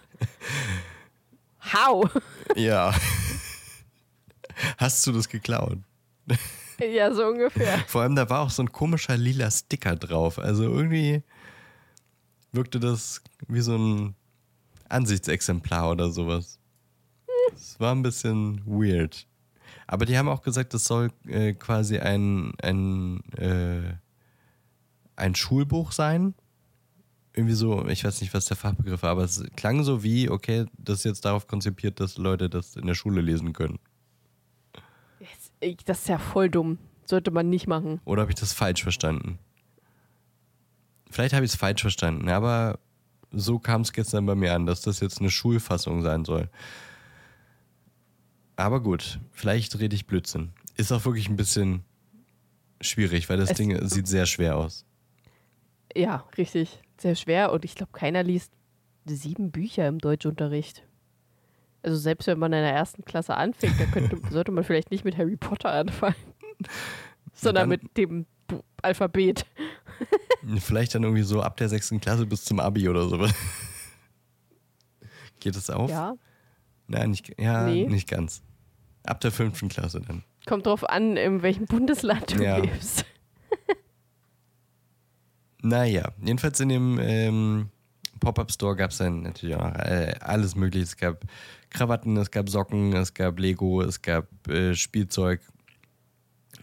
[1.74, 2.10] how?
[2.56, 2.94] Ja.
[4.78, 5.78] Hast du das geklaut?
[6.80, 7.80] ja, so ungefähr.
[7.88, 10.40] Vor allem, da war auch so ein komischer lila Sticker drauf.
[10.40, 11.24] Also irgendwie
[12.52, 14.16] wirkte das wie so ein
[14.90, 16.59] Ansichtsexemplar oder sowas.
[17.56, 19.28] Es war ein bisschen weird.
[19.88, 23.94] Aber die haben auch gesagt, das soll äh, quasi ein, ein, äh,
[25.16, 26.36] ein Schulbuch sein.
[27.34, 30.66] Irgendwie so, ich weiß nicht, was der Fachbegriff war, aber es klang so wie, okay,
[30.78, 33.80] das ist jetzt darauf konzipiert, dass Leute das in der Schule lesen können.
[35.86, 36.78] Das ist ja voll dumm.
[37.06, 38.00] Sollte man nicht machen.
[38.06, 39.40] Oder habe ich das falsch verstanden?
[41.10, 42.80] Vielleicht habe ich es falsch verstanden, aber
[43.32, 46.50] so kam es gestern bei mir an, dass das jetzt eine Schulfassung sein soll.
[48.60, 50.52] Aber gut, vielleicht rede ich Blödsinn.
[50.76, 51.84] Ist auch wirklich ein bisschen
[52.82, 54.86] schwierig, weil das Es- Ding sieht sehr schwer aus.
[55.96, 56.80] Ja, richtig.
[56.98, 58.52] Sehr schwer und ich glaube, keiner liest
[59.06, 60.84] sieben Bücher im Deutschunterricht.
[61.84, 65.06] Also selbst wenn man in der ersten Klasse anfängt, da könnte, sollte man vielleicht nicht
[65.06, 66.16] mit Harry Potter anfangen,
[67.34, 68.26] sondern dann- mit dem
[68.82, 69.46] Alphabet.
[70.60, 73.34] Vielleicht dann irgendwie so ab der sechsten Klasse bis zum Abi oder sowas.
[75.40, 75.90] Geht das auf?
[75.90, 76.16] Ja,
[76.88, 77.86] Nein, nicht, ja, Nee.
[77.88, 78.42] nicht ganz.
[79.10, 80.24] Ab der fünften Klasse dann.
[80.46, 82.58] kommt drauf an, in welchem Bundesland du Ja.
[82.58, 83.06] lebst.
[85.62, 87.70] Naja, jedenfalls in dem ähm,
[88.22, 90.84] Pop-Up-Store gab es dann natürlich auch äh, alles Mögliche.
[90.84, 91.26] Es gab
[91.70, 95.42] Krawatten, es gab Socken, es gab Lego, es gab äh, Spielzeug.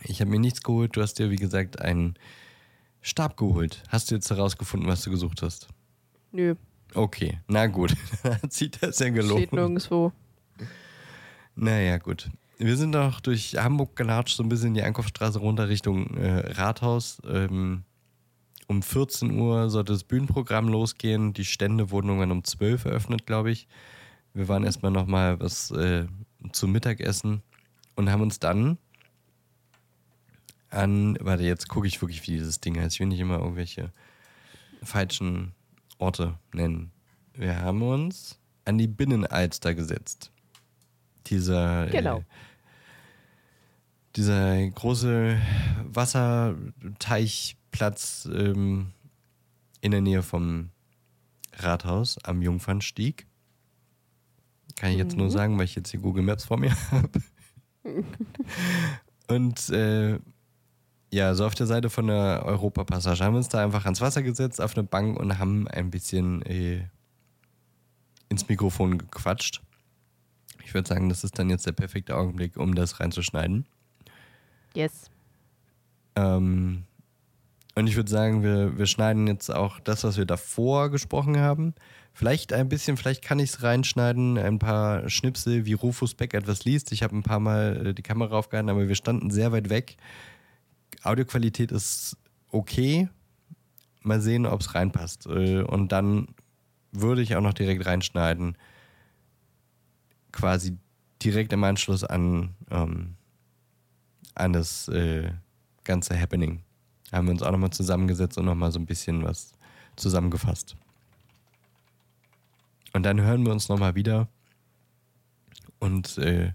[0.04, 0.96] Ich habe mir nichts geholt.
[0.96, 2.14] Du hast dir, wie gesagt, einen
[3.02, 3.82] Stab geholt.
[3.88, 5.68] Hast du jetzt herausgefunden, was du gesucht hast?
[6.32, 6.54] Nö,
[6.94, 7.94] Okay, na gut.
[8.22, 9.52] Dann hat sich das ja steht gelohnt.
[9.52, 10.12] nirgendwo.
[11.56, 12.30] Naja, gut.
[12.58, 17.20] Wir sind noch durch Hamburg gelatscht, so ein bisschen die Einkaufsstraße runter Richtung äh, Rathaus.
[17.26, 17.82] Ähm,
[18.66, 21.32] um 14 Uhr sollte das Bühnenprogramm losgehen.
[21.32, 23.68] Die Stände wurden irgendwann um 12 Uhr eröffnet, glaube ich.
[24.34, 26.06] Wir waren erstmal nochmal was äh,
[26.52, 27.42] zum Mittagessen
[27.94, 28.76] und haben uns dann
[30.68, 32.94] an, warte, jetzt gucke ich wirklich, wie dieses Ding heißt.
[32.94, 33.92] Ich will nicht immer irgendwelche
[34.82, 35.52] falschen
[35.96, 36.90] Orte nennen.
[37.32, 40.32] Wir haben uns an die Binnenalster gesetzt.
[41.26, 42.18] Dieser, Genau.
[42.18, 42.22] äh,
[44.16, 45.38] dieser große
[45.84, 48.92] Wasserteichplatz ähm,
[49.80, 50.70] in der Nähe vom
[51.58, 53.26] Rathaus am Jungfernstieg.
[54.76, 57.08] Kann ich jetzt nur sagen, weil ich jetzt hier Google Maps vor mir habe.
[59.28, 60.18] Und äh,
[61.12, 64.22] ja, so auf der Seite von der Europapassage haben wir uns da einfach ans Wasser
[64.22, 66.84] gesetzt, auf eine Bank und haben ein bisschen äh,
[68.28, 69.62] ins Mikrofon gequatscht.
[70.66, 73.66] Ich würde sagen, das ist dann jetzt der perfekte Augenblick, um das reinzuschneiden.
[74.74, 75.10] Yes.
[76.16, 76.82] Ähm,
[77.76, 81.72] und ich würde sagen, wir, wir schneiden jetzt auch das, was wir davor gesprochen haben.
[82.12, 86.64] Vielleicht ein bisschen, vielleicht kann ich es reinschneiden, ein paar Schnipsel, wie Rufus Beck etwas
[86.64, 86.90] liest.
[86.90, 89.96] Ich habe ein paar Mal äh, die Kamera aufgehalten, aber wir standen sehr weit weg.
[91.04, 92.16] Audioqualität ist
[92.50, 93.08] okay.
[94.02, 95.26] Mal sehen, ob es reinpasst.
[95.26, 96.26] Äh, Und dann
[96.90, 98.56] würde ich auch noch direkt reinschneiden.
[100.36, 100.76] Quasi
[101.22, 103.14] direkt im Anschluss an, ähm,
[104.34, 105.30] an das äh,
[105.82, 106.62] ganze Happening.
[107.10, 109.52] Haben wir uns auch nochmal zusammengesetzt und nochmal so ein bisschen was
[109.96, 110.76] zusammengefasst.
[112.92, 114.28] Und dann hören wir uns nochmal wieder
[115.78, 116.52] und äh,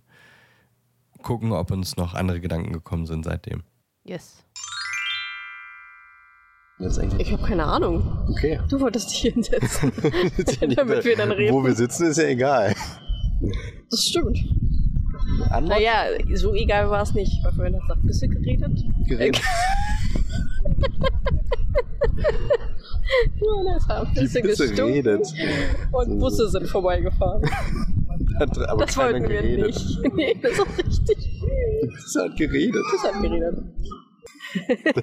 [1.24, 3.64] gucken, ob uns noch andere Gedanken gekommen sind seitdem.
[4.04, 4.44] Yes.
[7.18, 8.28] Ich habe keine Ahnung.
[8.30, 8.60] Okay.
[8.70, 9.92] Du wolltest dich hinsetzen.
[10.76, 11.54] Damit wir dann reden.
[11.54, 12.76] Wo wir sitzen, ist ja egal.
[13.90, 14.38] Das stimmt.
[15.50, 15.68] Antwort?
[15.70, 18.84] Naja, so egal war es nicht, weil vorhin hat nach Bisse geredet.
[19.08, 19.42] Geredet.
[23.42, 25.28] Johannes hat Die Bisse Bisse gestunken redet.
[25.92, 27.44] und Busse sind vorbeigefahren.
[28.40, 29.68] Hat aber Das wollten wir geredet.
[29.68, 30.00] nicht.
[30.16, 31.18] Nee, das ist richtig.
[31.82, 32.84] Die Bisse hat geredet.
[32.92, 33.58] Bisse hat geredet.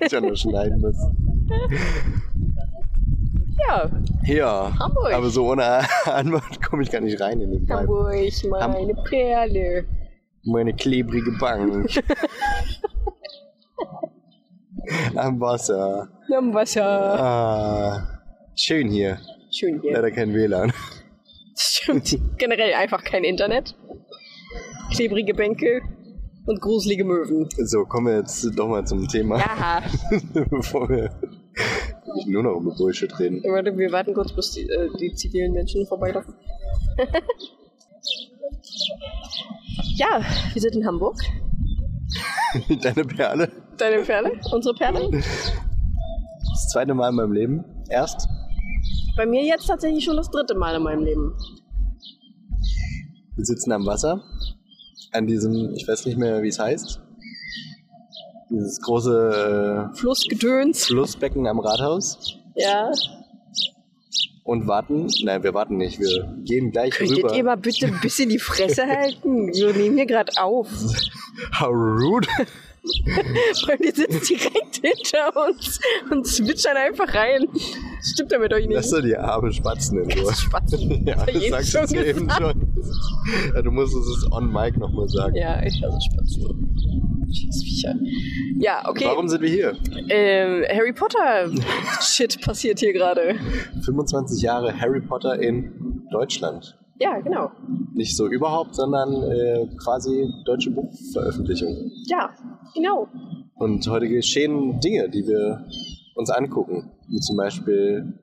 [0.01, 0.96] das ich auch noch schneiden muss.
[3.66, 3.90] Ja,
[4.25, 5.12] Ja, Hamburg.
[5.12, 7.75] aber so ohne Antwort komme ich gar nicht rein in den Vibe.
[7.75, 8.14] Hamburg,
[8.51, 9.85] meine Perle.
[10.44, 11.90] Meine klebrige Bank.
[15.16, 16.09] Am Wasser.
[16.35, 16.85] Am Wasser.
[17.21, 18.21] Ah,
[18.55, 19.18] schön hier.
[19.51, 19.94] Schön hier.
[19.94, 20.73] Leider kein WLAN.
[21.57, 22.16] Stimmt.
[22.38, 23.75] Generell einfach kein Internet.
[24.94, 25.83] Klebrige Bänke
[26.47, 27.49] und gruselige Möwen.
[27.59, 29.83] So, kommen wir jetzt doch mal zum Thema, Ja.
[30.51, 31.11] bevor wir
[32.14, 33.42] nicht nur noch über Bullshit reden.
[33.44, 36.35] Warte, wir warten kurz, bis die, äh, die zivilen Menschen vorbeilaufen.
[39.97, 40.21] ja,
[40.53, 41.16] wir sind in Hamburg.
[42.83, 43.51] Deine Perle.
[43.77, 45.11] Deine Perle, unsere Perle.
[45.11, 47.64] Das zweite Mal in meinem Leben.
[47.88, 48.29] Erst.
[49.16, 51.35] Bei mir jetzt tatsächlich schon das dritte Mal in meinem Leben.
[53.37, 54.23] Wir sitzen am Wasser.
[55.12, 57.01] An diesem, ich weiß nicht mehr, wie es heißt.
[58.51, 60.83] Dieses große Flussgedöns.
[60.85, 62.37] äh, Flussbecken am Rathaus.
[62.55, 62.91] Ja.
[64.45, 65.09] Und warten.
[65.23, 66.01] Nein, wir warten nicht.
[66.01, 67.35] Wir gehen gleich Könntet rüber.
[67.35, 69.53] ihr mal bitte ein bisschen die Fresse halten?
[69.53, 70.69] Wir nehmen hier gerade auf.
[71.61, 72.27] How rude.
[73.67, 77.47] Weil die sitzen direkt hinter uns und switchern einfach rein.
[77.53, 78.99] Das stimmt ja mit euch Lass nicht.
[78.99, 80.35] doch die arme Spatzen in Ruhe.
[80.37, 81.05] Spatzen.
[81.07, 82.75] Ja, das ich sagst du eben schon.
[83.55, 85.35] Ja, du musst es on mic nochmal sagen.
[85.35, 86.77] Ja, ich hasse Spatzen.
[87.31, 87.95] Scheißviecher.
[88.59, 89.05] Ja, okay.
[89.07, 89.77] Warum sind wir hier?
[90.09, 91.51] Ähm, Harry Potter
[92.01, 93.37] Shit passiert hier gerade.
[93.85, 96.79] 25 Jahre Harry Potter in Deutschland.
[97.01, 97.51] Ja, genau.
[97.95, 101.91] Nicht so überhaupt, sondern äh, quasi deutsche Buchveröffentlichung.
[102.07, 102.31] Ja,
[102.75, 103.09] genau.
[103.57, 105.65] Und heute geschehen Dinge, die wir
[106.15, 106.91] uns angucken.
[107.09, 108.15] Wie zum Beispiel,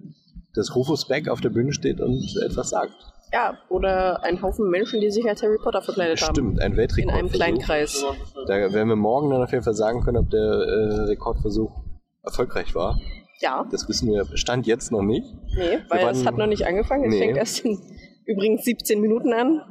[0.54, 2.94] dass Rufus Beck auf der Bühne steht und etwas sagt.
[3.34, 6.36] Ja, oder ein Haufen Menschen, die sich als Harry Potter verkleidet haben.
[6.36, 7.20] Stimmt, ein In Weltrekordversuch.
[7.20, 8.06] einem kleinen Kreis.
[8.48, 11.72] Da werden wir morgen dann auf jeden Fall sagen können, ob der äh, Rekordversuch
[12.24, 12.98] erfolgreich war.
[13.42, 15.26] Ja, Das wissen wir Stand jetzt noch nicht.
[15.58, 17.06] nee, weil waren- es hat noch nicht angefangen.
[17.06, 17.20] Es Nee.
[17.20, 17.78] fängt erst in
[18.26, 19.62] übrigens 17 Minuten an.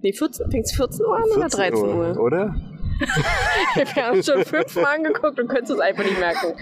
[0.00, 2.20] Nee, 14, fängt es 14 Uhr an oder 13 Uhr?
[2.20, 2.54] Oder?
[3.94, 6.54] Wir haben es schon fünfmal angeguckt und können es einfach nicht merken.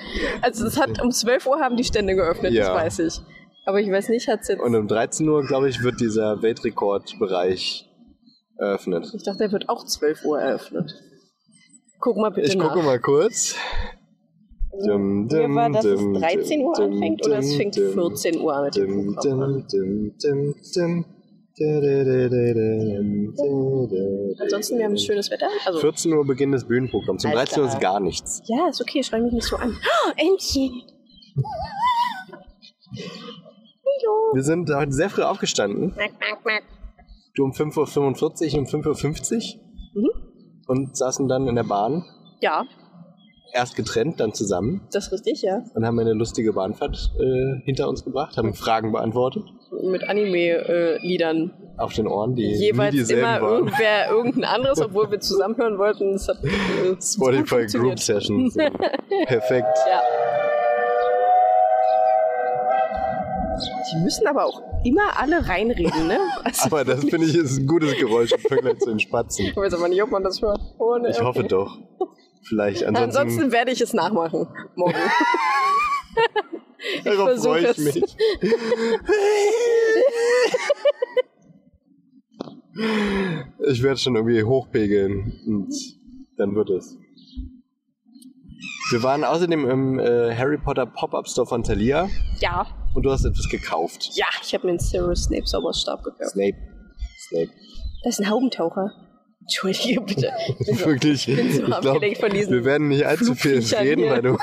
[0.42, 2.74] Also es hat um 12 Uhr haben die Stände geöffnet, Ja.
[2.74, 3.20] das weiß ich.
[3.66, 4.60] Aber ich weiß nicht, hat es jetzt...
[4.62, 7.88] Und um 13 Uhr, glaube ich, wird dieser Weltrekordbereich
[8.58, 9.10] eröffnet.
[9.14, 10.94] Ich dachte, der wird auch 12 Uhr eröffnet.
[11.98, 12.72] Guck mal bitte Ich nach.
[12.72, 13.56] gucke mal kurz.
[14.84, 18.40] Dum, Mir dum, war, dass es dum, 13 Uhr anfängt oder es fängt dum, 14
[18.40, 19.16] Uhr an mit dem.
[24.38, 25.48] Ansonsten, wir haben schönes Wetter.
[25.64, 27.24] Also, 14 Uhr Beginn des Bühnenprogramms.
[27.24, 28.42] Um Alles 13 Uhr ist gar nichts.
[28.46, 29.74] ja, ist okay, schrei mich nicht so an.
[29.74, 30.82] Oh, Entchen!
[33.84, 34.34] Hallo!
[34.34, 35.94] Wir sind heute sehr früh aufgestanden.
[37.34, 39.56] Du um 5.45 Uhr, um 5.50
[39.94, 40.02] Uhr.
[40.02, 40.10] Mhm.
[40.66, 42.04] Und saßen dann in der Bahn.
[42.40, 42.64] Ja,
[43.52, 44.82] Erst getrennt, dann zusammen.
[44.92, 45.62] das ist richtig, ja.
[45.74, 49.44] Und haben eine lustige Bahnfahrt äh, hinter uns gebracht, haben Fragen beantwortet.
[49.82, 51.52] Mit Anime-Liedern.
[51.78, 53.52] Auf den Ohren, die Jeweils nie dieselben immer waren.
[53.52, 56.14] irgendwer irgendein anderes, obwohl wir zusammenhören wollten.
[56.14, 57.98] Es hat äh, Spotify Group.
[57.98, 58.54] Sessions.
[59.26, 59.78] Perfekt.
[59.90, 60.00] Ja.
[63.92, 66.18] Die müssen aber auch immer alle reinreden, ne?
[66.44, 69.46] Also, Aber das finde ich ist ein gutes Geräusch im Vergleich zu den Spatzen.
[69.46, 70.60] ich weiß aber nicht, ob man das hört.
[70.78, 71.24] Oh, ne, Ich okay.
[71.24, 71.78] hoffe doch.
[72.48, 72.84] Vielleicht.
[72.84, 74.46] Ansonsten, Ansonsten werde ich es nachmachen.
[74.76, 74.94] Morgen.
[76.96, 77.94] ich darauf versuche freue ich es.
[77.94, 78.16] mich.
[83.70, 85.72] Ich werde schon irgendwie hochpegeln und
[86.36, 86.96] dann wird es.
[88.90, 92.08] Wir waren außerdem im äh, Harry Potter Pop-Up Store von Thalia
[92.40, 94.10] Ja, und du hast etwas gekauft.
[94.14, 96.30] ja, ich habe mir einen Severus Snape Zauberstab gekauft.
[96.30, 96.56] Snape.
[97.28, 97.50] Snape.
[98.04, 98.92] Das ist ein Haubentaucher.
[99.46, 100.32] Entschuldige bitte.
[100.48, 101.26] Ich bin so- Wirklich.
[101.26, 104.10] bin so ich abgelenkt von diesen wir werden nicht allzu viel reden, hier.
[104.10, 104.36] weil du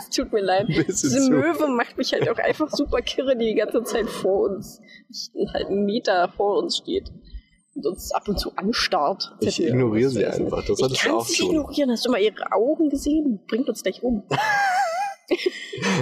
[0.00, 0.66] Es tut mir leid.
[0.68, 1.30] Diese zu.
[1.30, 4.80] Möwe macht mich halt auch einfach super kirre, die die ganze Zeit vor uns,
[5.52, 7.10] halt einen Meter vor uns steht
[7.76, 9.36] und uns ab und zu anstarrt.
[9.40, 10.64] Ich Hätten wir ignoriere sie einfach.
[10.66, 11.90] Das ich kann auch sie ignorieren.
[11.92, 13.40] Hast du mal ihre Augen gesehen?
[13.46, 14.24] Bringt uns gleich um.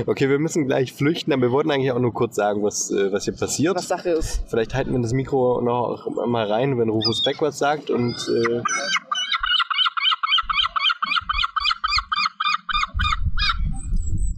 [0.07, 3.13] Okay, wir müssen gleich flüchten, aber wir wollten eigentlich auch nur kurz sagen, was, äh,
[3.13, 3.77] was hier passiert.
[3.77, 4.43] Was Sache ist.
[4.49, 8.63] Vielleicht halten wir das Mikro noch mal rein, wenn Rufus Beck was sagt und äh,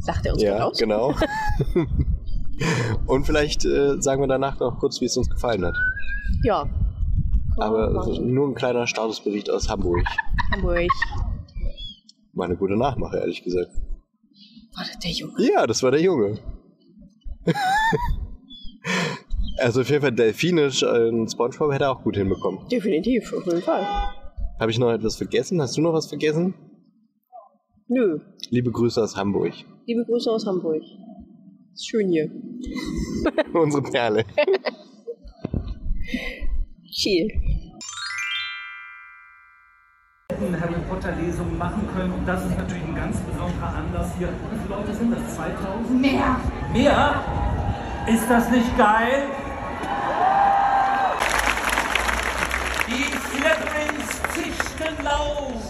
[0.01, 0.79] Sagt er uns ja, aus?
[0.79, 1.15] genau.
[3.07, 5.77] und vielleicht äh, sagen wir danach noch kurz, wie es uns gefallen hat.
[6.43, 6.69] Ja.
[7.59, 10.05] Aber nur ein kleiner Statusbericht aus Hamburg.
[10.53, 10.89] Hamburg.
[12.33, 13.71] War eine gute Nachmache, ehrlich gesagt.
[14.81, 15.47] War das der Junge?
[15.47, 16.39] Ja, das war der Junge.
[19.59, 22.67] also auf jeden Fall delfinisch äh, Spongebob hätte er auch gut hinbekommen.
[22.71, 23.87] Definitiv, auf jeden Fall.
[24.59, 25.61] Habe ich noch etwas vergessen?
[25.61, 26.55] Hast du noch was vergessen?
[27.89, 28.21] Nö.
[28.49, 29.53] Liebe Grüße aus Hamburg.
[29.85, 30.83] Liebe Grüße aus Hamburg.
[31.75, 32.31] Ist schön hier.
[33.53, 34.25] Unsere Perle.
[36.91, 37.29] Chill.
[40.41, 44.29] Hätten Harry Potter Lesungen machen können und das ist natürlich ein ganz besonderer Anlass hier.
[44.29, 45.37] Wie viele Leute sind das?
[45.37, 46.01] 2000?
[46.01, 46.37] Mehr.
[46.73, 47.15] Mehr?
[48.07, 49.25] Ist das nicht geil?
[52.89, 55.63] Die Slytherins zischten laut,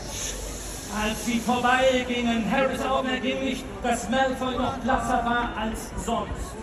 [1.02, 2.44] als sie vorbeigingen.
[2.50, 6.54] Harrys Augen ergingen nicht, dass Malfoy noch blasser war als sonst.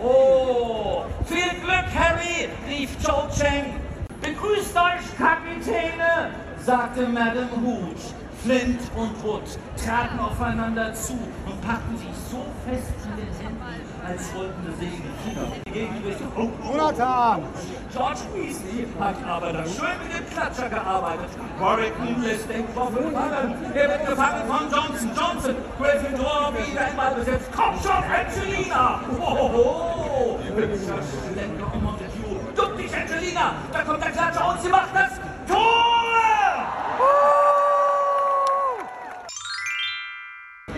[0.00, 3.74] Oh, viel Glück, Harry, rief Cho Chang.
[4.22, 6.30] Begrüßt euch, Kapitäne,
[6.68, 8.12] sagte Madame Hooch.
[8.44, 9.48] Flint und Wood
[9.82, 11.14] traten aufeinander zu
[11.46, 16.28] und packten sich so fest in den Händen, als wollten sie sich Gegenrichtung.
[16.36, 17.42] Oh, Jonathan!
[17.90, 21.30] George Weasley hat aber dann schön mit dem Klatscher gearbeitet.
[21.58, 23.54] Warrington lässt den Koffer fallen.
[23.74, 25.10] Er wird gefangen von Johnson.
[25.16, 27.48] Johnson, Gryffindor wieder einmal besetzt.
[27.56, 29.00] Komm schon, Angelina!
[29.18, 30.38] Hohoho!
[30.54, 31.00] Hübscher
[31.32, 32.36] Schlenker und Montague.
[32.54, 33.54] Duck dich, Angelina!
[33.72, 35.12] Da kommt der Klatscher und sie macht das
[35.48, 35.98] Tor!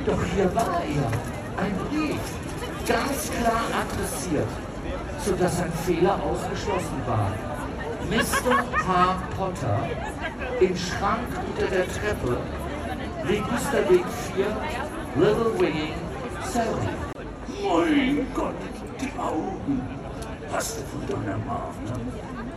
[0.06, 1.10] Doch hier war er.
[1.62, 2.20] Ein Brief.
[2.86, 4.48] Ganz klar adressiert,
[5.18, 7.32] sodass ein Fehler ausgeschlossen war.
[8.10, 8.56] Mr.
[8.88, 9.22] H.
[9.36, 9.88] Potter
[10.60, 12.38] im Schrank unter der Treppe,
[13.24, 14.04] Registerweg
[14.34, 14.46] 4,
[15.16, 15.94] Little Winging,
[16.44, 16.88] Surrey.
[17.62, 18.54] Mein Gott,
[19.00, 19.82] die Augen.
[20.52, 21.86] Hast du von Donnermarken?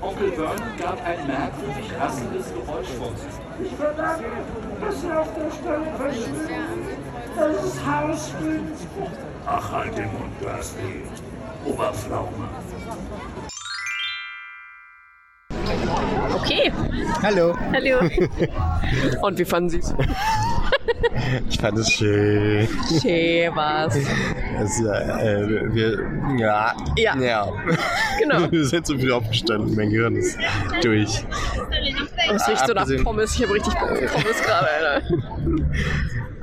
[0.02, 3.43] Onkel Vernon gab ein merkwürdig rasselndes Geräusch von sich.
[3.62, 4.26] Ich verlange,
[4.82, 6.98] dass er auf der Stelle verschwindet.
[7.36, 8.78] Das Haus stimmt.
[9.46, 11.04] Ach, halt den Mund, Dursley.
[11.66, 12.50] Oberpflaume.
[16.36, 16.72] Okay.
[17.22, 17.56] Hallo.
[17.72, 18.00] Hallo.
[19.22, 19.94] Und wie fanden Sie es?
[21.50, 22.68] Ich fand es schön.
[23.02, 23.96] Schön war's.
[23.96, 26.74] Es, äh, wir, ja.
[26.98, 27.18] Ja.
[27.18, 27.48] ja.
[28.20, 28.40] Genau.
[28.52, 29.76] Wir sind so früh aufgestanden.
[29.76, 30.38] Mein Gehirn ist
[30.82, 31.26] durch.
[32.34, 33.36] Es riecht so nach Abgesehen- Pommes.
[33.36, 35.02] Ich habe richtig Bock auf Pommes gerade, Alter.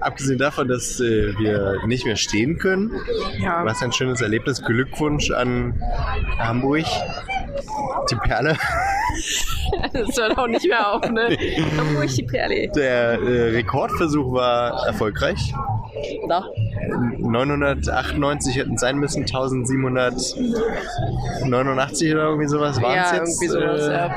[0.00, 2.90] Abgesehen davon, dass äh, wir nicht mehr stehen können.
[3.38, 3.64] Ja.
[3.66, 4.62] Was ein schönes Erlebnis.
[4.64, 5.78] Glückwunsch an
[6.38, 6.86] Hamburg.
[8.10, 8.56] Die Perle.
[9.92, 11.28] Das hört auch nicht mehr auf, ne?
[11.78, 12.68] Hamburg, die Perle.
[12.74, 15.54] Der äh, Rekordversuch war erfolgreich.
[16.28, 16.44] Da.
[17.18, 23.40] 998 hätten es sein müssen, 1789 oder irgendwie sowas waren es Ja, jetzt.
[23.42, 24.10] irgendwie sowas, äh, ja.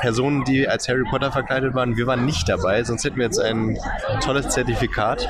[0.00, 3.38] Personen, die als Harry Potter verkleidet waren, wir waren nicht dabei, sonst hätten wir jetzt
[3.40, 3.78] ein
[4.22, 5.28] tolles Zertifikat.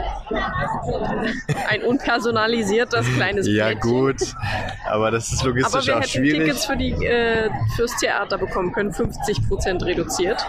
[1.69, 3.91] Ein unpersonalisiertes kleines Ja Blättchen.
[3.91, 4.17] gut,
[4.87, 6.41] aber das ist Aber logistisch wir auch hätten schwierig.
[6.45, 10.45] Tickets für die, äh, fürs Theater bekommen können, 50% reduziert.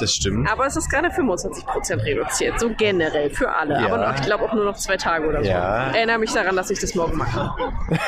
[0.00, 0.50] Das stimmt.
[0.50, 3.74] Aber es ist gerade 25% reduziert, so generell für alle.
[3.80, 3.86] Ja.
[3.86, 5.50] Aber noch, ich glaube auch nur noch zwei Tage oder so.
[5.50, 5.90] Ja.
[5.92, 7.50] Erinnere mich daran, dass ich das morgen mache.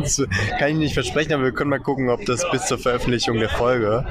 [0.00, 0.20] Das
[0.58, 3.50] kann ich nicht versprechen, aber wir können mal gucken, ob das bis zur Veröffentlichung der
[3.50, 4.06] Folge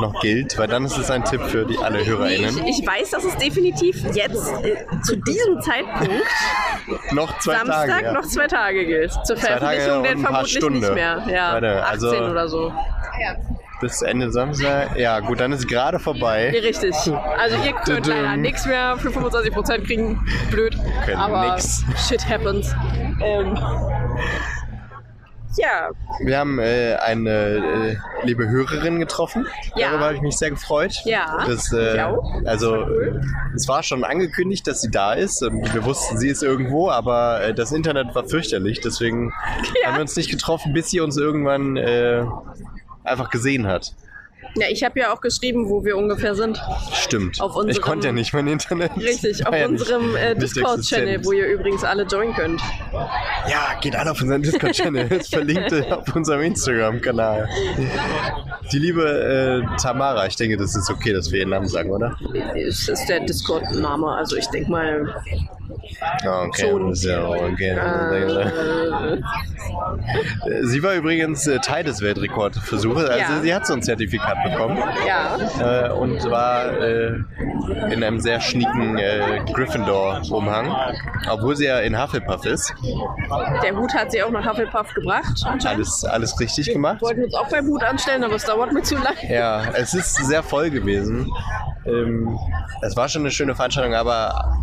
[0.00, 2.66] noch gilt, weil dann ist es ein Tipp für die alle Nee, ich, HörerInnen.
[2.66, 6.10] ich weiß, dass es definitiv jetzt äh, zu diesem Zeitpunkt
[7.12, 8.04] Noch zwei Samstag Tage.
[8.04, 8.12] Ja.
[8.12, 9.12] noch zwei Tage gilt.
[9.24, 10.80] Zur Zwei Veröffentlichung dann vermutlich Stunden.
[10.80, 11.22] nicht mehr.
[11.28, 12.72] Ja, Warte, 18 also- oder so.
[13.80, 14.96] Bis Ende Samstag.
[14.96, 16.50] Ja, gut, dann ist gerade Ja, vorbei.
[16.50, 16.94] richtig.
[17.38, 20.24] Also ihr könnt leider nichts mehr für 25% kriegen.
[20.50, 20.76] Blöd.
[21.04, 21.84] Können aber nix.
[22.08, 22.74] shit happens.
[23.22, 23.58] Ähm,
[25.56, 25.90] ja,
[26.24, 29.46] Wir haben äh, eine äh, liebe Hörerin getroffen.
[29.76, 29.90] Ja.
[29.90, 31.00] Darüber habe ich mich sehr gefreut.
[31.04, 32.24] Ja, Das, äh, auch.
[32.44, 33.20] also äh,
[33.54, 35.42] es war schon angekündigt, dass sie da ist.
[35.44, 38.80] Und wir wussten, sie ist irgendwo, aber äh, das Internet war fürchterlich.
[38.80, 39.32] Deswegen
[39.82, 39.88] Ja.
[39.90, 42.24] haben wir uns nicht getroffen, bis sie uns irgendwann äh,
[43.04, 43.92] einfach gesehen hat.
[44.56, 46.60] ja ich habe ja auch geschrieben, wo wir ungefähr sind.
[46.92, 47.40] Stimmt.
[47.40, 48.90] Auf ich unserem- konnte ja nicht mein Internet.
[48.96, 52.60] Richtig, auf ja unserem äh, Discord-Channel, wo ihr übrigens alle joinen könnt.
[53.48, 55.06] Ja, geht alle auf unseren Discord-Channel.
[55.12, 57.48] ist verlinkt auf unserem Instagram-Kanal.
[58.72, 59.02] Die liebe
[59.72, 62.16] äh, Tamara, ich denke, das ist okay, dass wir ihren Namen sagen, oder?
[62.32, 65.14] Das ist der Discord-Name, also ich denke mal.
[66.24, 66.72] Ja, okay.
[66.72, 67.70] Auch okay.
[70.46, 73.04] Äh, Sie war übrigens äh, Teil des Weltrekordversuches.
[73.08, 73.40] Also Ja.
[73.40, 77.14] sie hat so ein Zertifikat bekommen ja, äh, und war äh,
[77.92, 78.98] in einem sehr schnieken
[79.52, 80.74] Gryffindor-Umhang,
[81.30, 82.72] obwohl sie ja in Hufflepuff ist.
[83.62, 85.44] der Hut hat sie auch nach Hufflepuff gebracht.
[85.64, 87.00] Alles, alles richtig Wir gemacht.
[87.02, 89.14] wollten uns auch beim Hut anstellen, aber es dauert mir zu lang.
[89.28, 91.30] Ja, es ist sehr voll gewesen.
[91.86, 92.38] Ähm,
[92.82, 94.56] es war schon eine schöne Veranstaltung, aber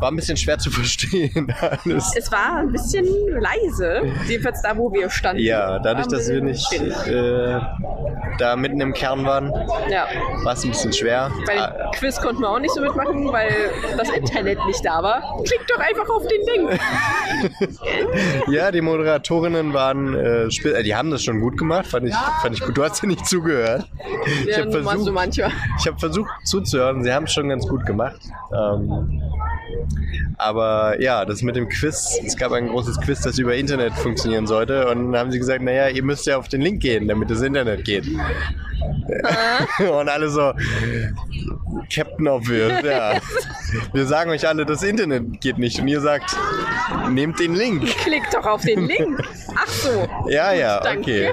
[0.00, 1.52] war ein bisschen schwer zu verstehen.
[1.60, 2.12] Alles.
[2.16, 3.06] Es war ein bisschen
[3.40, 5.42] leise, jedenfalls da, wo wir standen.
[5.42, 7.58] Ja, dadurch, War dass wir nicht äh,
[8.38, 9.52] da mitten im Kern waren,
[9.90, 10.06] Ja.
[10.44, 11.30] war es ein bisschen schwer.
[11.46, 13.50] Bei dem Ah, Quiz konnten wir auch nicht so mitmachen, weil
[13.96, 15.42] das Internet nicht da war.
[15.44, 16.80] Klick doch einfach auf den Link.
[18.48, 22.54] Ja, die Moderatorinnen waren, äh, äh, die haben das schon gut gemacht, fand ich, fand
[22.54, 22.76] ich gut.
[22.76, 23.86] Du hast ja nicht zugehört.
[24.42, 27.66] Ich Ja, habe mal so versucht, ich hab versucht zuzuhören, sie haben es schon ganz
[27.66, 28.20] gut gemacht.
[28.52, 29.22] Ähm,
[30.38, 34.46] aber ja, das mit dem Quiz, es gab ein großes Quiz, das über Internet funktionieren
[34.46, 34.88] sollte.
[34.88, 37.42] Und dann haben sie gesagt, naja, ihr müsst ja auf den Link gehen, damit das
[37.42, 38.06] Internet geht.
[39.78, 40.52] Und alle so,
[41.92, 43.14] Captain Obvious, ja.
[43.92, 45.80] Wir sagen euch alle, das Internet geht nicht.
[45.80, 46.36] Und ihr sagt,
[47.10, 47.86] nehmt den Link.
[47.98, 49.20] Klick doch auf den Link.
[49.54, 50.08] Ach so.
[50.28, 51.32] Ja, ja, Danke.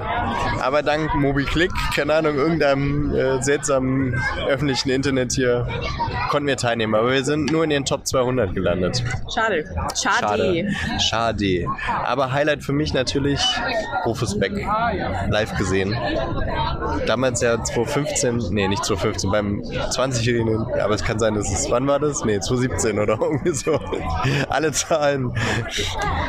[0.60, 5.66] Aber dank MobiClick, keine Ahnung, irgendeinem äh, seltsamen öffentlichen Internet hier,
[6.30, 6.94] konnten wir teilnehmen.
[6.94, 9.02] Aber wir sind nur in den Top 200 gelandet.
[9.32, 9.64] Schade.
[9.94, 10.68] Schade.
[10.98, 11.66] Schade.
[12.04, 13.40] Aber Highlight für mich natürlich
[14.04, 14.52] Rufus Beck
[15.30, 15.96] live gesehen.
[17.06, 21.86] Damals ja 2015, nee, nicht 2015, beim 20-Jährigen, aber es kann sein, dass es, wann
[21.86, 22.24] war das?
[22.24, 23.78] Nee, 2017 oder irgendwie so.
[24.48, 25.32] Alle Zahlen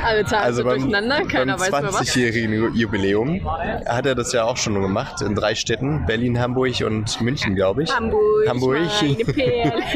[0.03, 1.25] Alle Zahlen also sind beim, durcheinander.
[1.25, 2.01] Keiner beim weiß mehr was.
[2.01, 3.41] 20-jährigen Jubiläum
[3.85, 7.83] hat er das ja auch schon gemacht in drei Städten, Berlin, Hamburg und München, glaube
[7.83, 7.95] ich.
[7.95, 8.47] Hamburg.
[8.47, 8.79] Hamburg.
[9.01, 9.83] Meine Perle.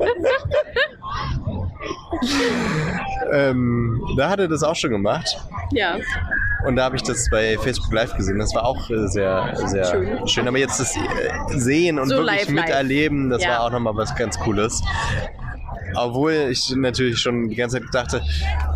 [3.32, 5.38] ähm, da hat er das auch schon gemacht
[5.72, 5.96] ja.
[6.66, 8.38] und da habe ich das bei Facebook Live gesehen.
[8.38, 10.28] Das war auch äh, sehr, sehr schön.
[10.28, 10.48] Schön.
[10.48, 11.00] Aber jetzt das äh,
[11.48, 12.66] Sehen und So wirklich live, live.
[12.66, 13.50] miterleben, das Ja.
[13.50, 14.82] war auch nochmal was ganz Cooles.
[15.94, 18.22] Obwohl ich natürlich schon die ganze Zeit dachte,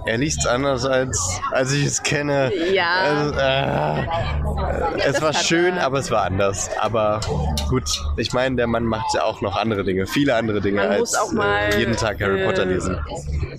[0.07, 2.53] er liest anders als, als ich es kenne.
[2.73, 2.87] Ja.
[3.03, 5.87] Also, äh, es das war hat schön, er.
[5.87, 6.71] aber es war anders.
[6.81, 7.21] Aber
[7.69, 7.85] gut,
[8.17, 11.15] ich meine, der Mann macht ja auch noch andere Dinge, viele andere Dinge, Man als
[11.15, 12.99] auch mal, äh, jeden Tag Harry äh, Potter lesen.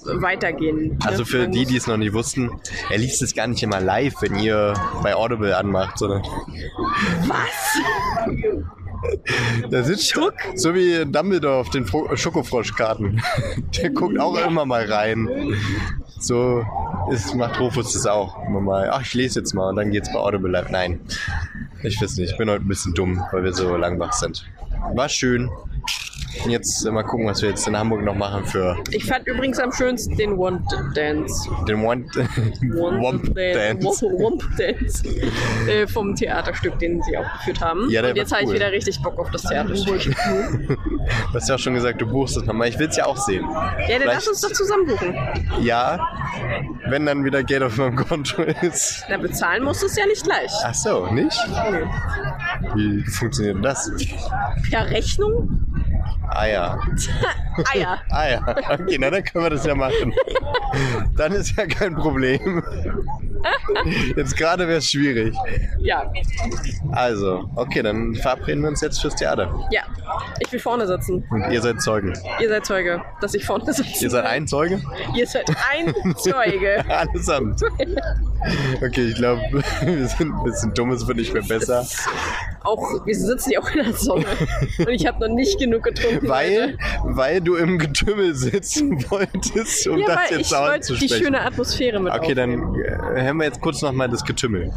[0.05, 0.99] Weitergehen.
[1.05, 1.25] Also Ne?
[1.25, 2.51] für Man die, die es noch nicht wussten,
[2.89, 6.21] er liest es gar nicht immer live, wenn ihr bei Audible anmacht, sondern
[7.27, 8.84] Was?
[9.69, 10.13] da sitzt
[10.55, 13.21] so wie Dumbledore auf den Fro Schokofroschkarten.
[13.77, 15.27] Der guckt auch immer mal rein.
[16.19, 16.65] So
[17.11, 18.89] ist, macht Rufus das auch immer mal.
[18.91, 20.69] Ach, ich lese jetzt mal und dann geht's bei Audible live.
[20.69, 20.99] Nein,
[21.83, 22.31] ich weiß nicht.
[22.31, 24.45] Ich bin heute ein bisschen dumm, weil wir so lang wach sind.
[24.93, 25.49] War schön.
[26.43, 29.59] Und jetzt mal gucken, was wir jetzt in Hamburg noch machen für Ich fand übrigens
[29.59, 31.49] am schönsten den Wanted Dance.
[31.67, 32.05] den One
[33.01, 34.05] Womp Dance.
[34.19, 35.03] Womp Dance.
[35.67, 37.89] äh, vom Theaterstück, den sie auch geführt haben.
[37.89, 38.55] Ja, der Und jetzt war habe ich cool.
[38.55, 40.03] wieder richtig Bock auf das Theaterstück.
[40.05, 42.67] Du hast ja auch schon gesagt, du buchst es nochmal.
[42.69, 43.45] Ich will es ja auch sehen.
[43.87, 45.15] Ja, dann lass uns doch zusammen buchen.
[45.61, 45.99] Ja,
[46.89, 49.03] wenn dann wieder Geld auf meinem Konto ist.
[49.09, 50.51] Na, bezahlen musst du es ja nicht gleich.
[50.63, 51.37] Ach so, nicht?
[52.75, 53.91] Wie funktioniert denn das?
[54.69, 55.61] Per Rechnung?
[56.35, 56.79] Eier.
[58.11, 58.41] Ah ja.
[58.69, 60.13] Okay, na dann können wir das ja machen.
[61.15, 62.61] Dann ist ja kein Problem.
[64.17, 65.33] Jetzt gerade wäre es schwierig.
[65.79, 66.11] Ja.
[66.91, 69.49] Also, okay, dann verabreden wir uns jetzt fürs Theater.
[69.71, 69.83] Ja.
[70.39, 71.23] Ich will vorne sitzen.
[71.29, 72.13] Und ihr seid Zeugen.
[72.41, 74.03] Ihr seid Zeuge, dass ich vorne sitze.
[74.03, 74.81] Ihr seid ein Zeuge?
[75.15, 76.83] Ihr seid ein Zeuge.
[76.89, 77.61] Allesamt.
[78.77, 81.85] Okay, ich glaube, wir sind ein bisschen dumm, es wird nicht mehr besser.
[82.63, 84.25] Auch, wir sitzen ja auch in der Sonne.
[84.79, 86.24] Und ich habe noch nicht genug getrunken.
[86.29, 90.93] Weil, weil du im Getümmel sitzen wolltest, um ja, das jetzt ich auch wollte zu
[90.95, 91.23] die sprechen.
[91.25, 92.75] schöne Atmosphäre mit Okay, dann aufnehmen.
[93.15, 94.71] äh, hören wir jetzt kurz nochmal das Getümmel.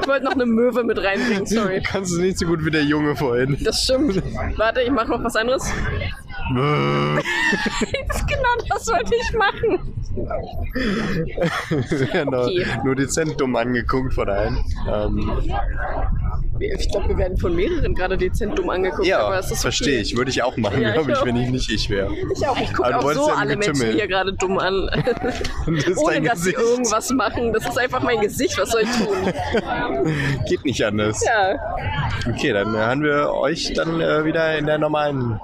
[0.00, 1.82] Ich wollte noch eine Möwe mit reinbringen, sorry.
[1.82, 3.56] Kannst du nicht so gut wie der Junge vorhin.
[3.62, 4.22] Das stimmt.
[4.56, 5.70] Warte, ich mache noch was anderes.
[6.50, 7.22] genau
[8.68, 9.94] das wollte ich machen.
[12.12, 12.42] genau.
[12.44, 12.64] Okay.
[12.84, 14.58] Nur dezent dumm angeguckt von allen.
[14.90, 15.30] Ähm,
[16.60, 19.06] Ich glaube, wir werden von mehreren gerade dezent dumm angeguckt.
[19.06, 20.00] ja, ist verstehe okay.
[20.02, 20.16] ich.
[20.16, 22.10] Würde ich auch machen, Ja, glaube ich, wenn ich nicht ich wäre.
[22.34, 22.58] Ich auch.
[22.58, 24.88] Ich gucke auch so ja alle Menschen hier gerade dumm an.
[25.66, 27.52] Das Ohne dass sie irgendwas machen.
[27.58, 28.56] Das ist einfach mein Gesicht.
[28.58, 29.32] Was soll ich tun?
[30.46, 31.24] Geht nicht anders.
[31.24, 31.56] Ja.
[32.28, 35.40] Okay, dann äh, haben wir euch dann äh, wieder in der normalen.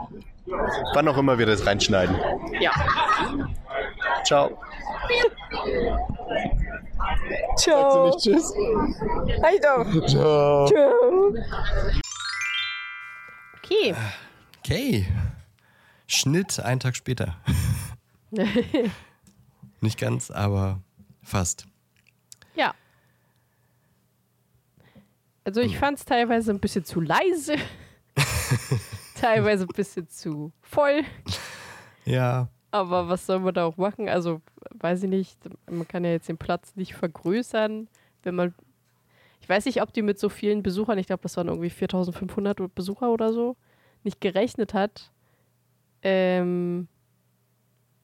[0.94, 2.16] Wann auch immer wir das reinschneiden.
[2.60, 2.70] Ja.
[4.24, 4.56] Ciao.
[7.56, 8.06] Sagst du Ciao.
[8.06, 8.54] nicht Tschüss?
[9.42, 10.06] Hi doch.
[10.06, 10.66] Ciao.
[13.58, 13.94] Okay.
[14.60, 15.06] Okay.
[16.06, 17.36] Schnitt einen Tag später.
[19.80, 20.80] Nicht ganz, aber
[21.22, 21.66] fast.
[22.54, 22.74] Ja.
[25.44, 27.56] Also ich fand es teilweise ein bisschen zu leise.
[29.14, 31.02] teilweise ein bisschen zu voll.
[32.04, 32.48] Ja.
[32.70, 34.08] Aber was soll man da auch machen?
[34.08, 34.40] Also,
[34.80, 35.38] weiß ich nicht.
[35.70, 37.88] Man kann ja jetzt den Platz nicht vergrößern,
[38.22, 38.54] wenn man.
[39.40, 42.74] Ich weiß nicht, ob die mit so vielen Besuchern, ich glaube, das waren irgendwie 4500
[42.74, 43.56] Besucher oder so,
[44.02, 45.12] nicht gerechnet hat.
[46.02, 46.88] Ähm,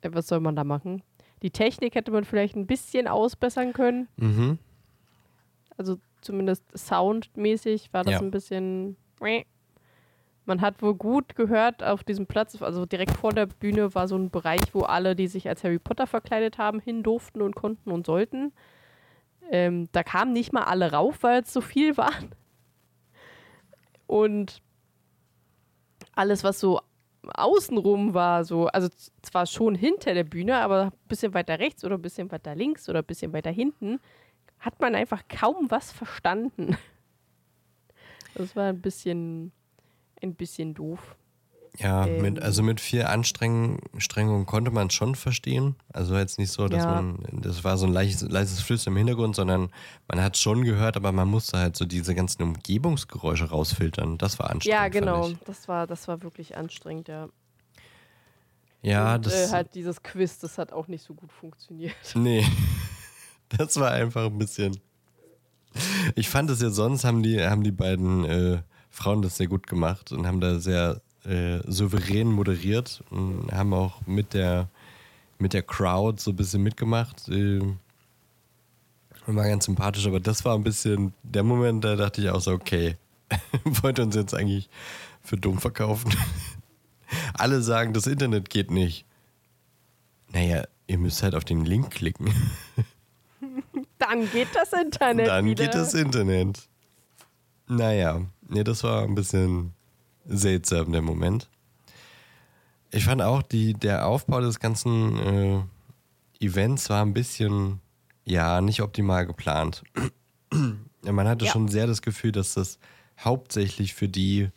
[0.03, 1.03] äh, was soll man da machen?
[1.43, 4.09] Die Technik hätte man vielleicht ein bisschen ausbessern können.
[4.16, 4.59] Mhm.
[5.76, 8.20] Also zumindest soundmäßig war das Ja.
[8.20, 8.97] ein bisschen.
[10.47, 14.16] Man hat wohl gut gehört auf diesem Platz, also direkt vor der Bühne war so
[14.16, 17.91] ein Bereich, wo alle, die sich als Harry Potter verkleidet haben, hin durften und konnten
[17.91, 18.53] und sollten.
[19.51, 22.30] Ähm, da kamen nicht mal alle rauf, weil es so viel waren.
[24.07, 24.61] Und
[26.14, 26.80] alles, was so
[27.34, 28.88] außenrum war, so, also
[29.22, 32.88] zwar schon hinter der Bühne, aber ein bisschen weiter rechts oder ein bisschen weiter links
[32.88, 34.00] oder ein bisschen weiter hinten,
[34.58, 36.76] hat man einfach kaum was verstanden.
[38.34, 39.50] Das war ein bisschen,
[40.22, 41.16] ein bisschen doof.
[41.78, 42.20] Ja, Ähm.
[42.20, 45.76] mit, also mit viel Anstrengung Strengung konnte man es schon verstehen.
[45.92, 46.90] Also jetzt nicht so, dass Ja.
[47.02, 49.70] man, das war so ein leises, leises Flüstern im Hintergrund, sondern
[50.08, 54.18] man hat schon gehört, aber man musste halt so diese ganzen Umgebungsgeräusche rausfiltern.
[54.18, 54.80] Das war anstrengend.
[54.80, 55.30] Ja, genau.
[55.46, 57.28] Das war, das war wirklich anstrengend, ja.
[58.82, 59.34] Ja, und, das.
[59.34, 61.94] äh, halt dieses Quiz, das hat auch nicht so gut funktioniert.
[62.14, 62.44] Nee.
[63.56, 64.78] Das war einfach ein bisschen.
[66.14, 69.66] Ich fand es ja sonst, haben die, haben die beiden äh, Frauen das sehr gut
[69.66, 74.68] gemacht und haben da sehr äh, souverän moderiert und haben auch mit der,
[75.38, 77.28] mit der Crowd so ein bisschen mitgemacht.
[77.28, 77.60] Äh,
[79.26, 82.40] und war ganz sympathisch, aber das war ein bisschen der Moment, da dachte ich auch
[82.40, 82.96] so, okay,
[83.64, 84.68] wollt ihr uns jetzt eigentlich
[85.22, 86.12] für dumm verkaufen?
[87.34, 89.04] Alle sagen, das Internet geht nicht.
[90.32, 92.32] Naja, ihr müsst halt auf den Link klicken.
[93.98, 95.64] Dann geht das Internet Dann wieder.
[95.64, 96.68] geht das Internet.
[97.66, 99.74] Naja, nee, das war ein bisschen
[100.31, 101.49] seltsam, der Moment.
[102.91, 105.62] Ich fand auch, die, der Aufbau des ganzen äh,
[106.45, 107.81] Events war ein bisschen,
[108.24, 109.83] ja, nicht optimal geplant.
[111.05, 111.53] man hatte Ja.
[111.53, 112.78] schon sehr das Gefühl, dass das
[113.18, 114.49] hauptsächlich für die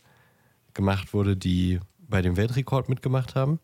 [0.73, 3.59] gemacht wurde, die bei dem Weltrekord mitgemacht haben.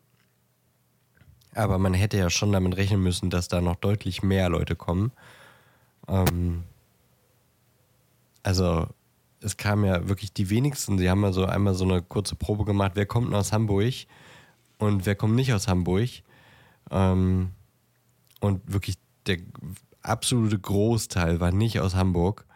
[1.54, 5.10] Aber man hätte ja schon damit rechnen müssen, dass da noch deutlich mehr Leute kommen.
[6.06, 6.62] Ähm,
[8.42, 8.86] also
[9.40, 10.98] es kamen ja wirklich die wenigsten.
[10.98, 13.94] Sie haben ja so einmal so eine kurze Probe gemacht, wer kommt denn aus Hamburg
[14.78, 16.08] und wer kommt nicht aus Hamburg.
[16.90, 17.52] Ähm,
[18.40, 19.38] und wirklich der
[20.02, 22.46] absolute Großteil war nicht aus Hamburg.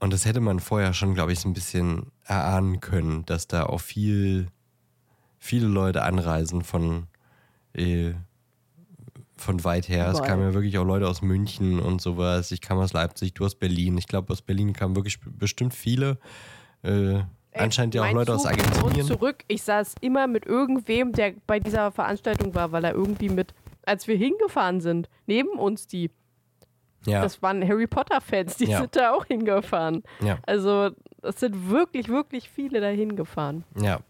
[0.00, 3.64] Und das hätte man vorher schon, glaube ich, so ein bisschen erahnen können, dass da
[3.64, 4.48] auch viel,
[5.38, 7.06] viele Leute anreisen von,
[7.72, 8.12] äh,
[9.36, 10.06] von weit her.
[10.08, 10.28] Es Überall.
[10.30, 12.52] kamen ja wirklich auch Leute aus München und sowas.
[12.52, 13.98] Ich kam aus Leipzig, du aus Berlin.
[13.98, 16.18] Ich glaube, aus Berlin kamen wirklich bestimmt viele.
[16.82, 17.20] Äh,
[17.54, 19.00] anscheinend ja auch Leute aus Zug Argentinien.
[19.00, 23.28] Und zurück, ich saß immer mit irgendwem, der bei dieser Veranstaltung war, weil er irgendwie
[23.28, 23.54] mit,
[23.84, 26.10] als wir hingefahren sind, neben uns die,
[27.06, 28.80] Ja, das waren Harry Potter-Fans, die Ja.
[28.80, 30.02] sind da auch hingefahren.
[30.22, 30.90] ja, Also,
[31.22, 33.64] es sind wirklich, wirklich viele da hingefahren.
[33.80, 34.00] ja.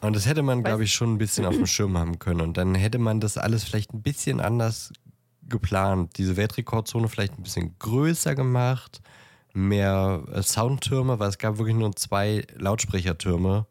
[0.00, 2.40] Und das hätte man, glaube ich, schon ein bisschen auf dem Schirm haben können.
[2.40, 4.92] Und dann hätte man das alles vielleicht ein bisschen anders
[5.48, 6.16] geplant.
[6.16, 9.02] Diese Weltrekordzone vielleicht ein bisschen größer gemacht,
[9.52, 13.66] mehr äh, Soundtürme, weil es gab wirklich nur zwei Lautsprechertürme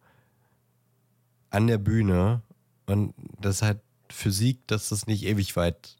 [1.49, 2.41] an der Bühne.
[2.85, 3.79] Und das ist halt
[4.11, 5.97] Physik, dass das nicht ewig weit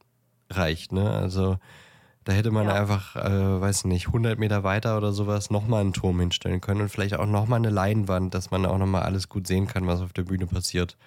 [0.49, 0.91] reicht.
[0.91, 1.09] Ne?
[1.09, 1.57] Also
[2.25, 2.73] da hätte man Ja.
[2.75, 6.89] einfach, äh, weiß nicht, 100 Meter weiter oder sowas nochmal einen Turm hinstellen können und
[6.89, 10.13] vielleicht auch nochmal eine Leinwand, dass man auch nochmal alles gut sehen kann, was auf
[10.13, 10.97] der Bühne passiert.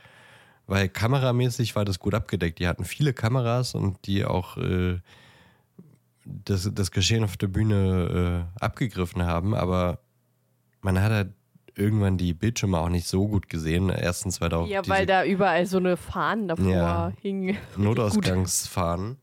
[0.67, 2.59] Weil kameramäßig war das gut abgedeckt.
[2.59, 4.99] Die hatten viele Kameras und die auch äh,
[6.25, 9.99] das, das Geschehen auf der Bühne äh, abgegriffen haben, aber
[10.81, 11.33] man hat halt
[11.75, 13.89] irgendwann die Bildschirme auch nicht so gut gesehen.
[13.89, 17.13] Erstens, weil da auch Ja, weil da überall so eine Fahnen davor Ja.
[17.21, 17.57] hingen.
[17.77, 19.17] Notausgangsfahren.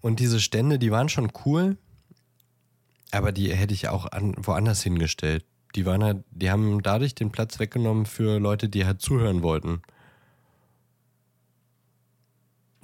[0.00, 1.76] Und diese Stände, die waren schon cool,
[3.12, 5.44] aber die hätte ich auch an, woanders hingestellt.
[5.74, 9.82] Die waren halt, die haben dadurch den Platz weggenommen für Leute, die halt zuhören wollten.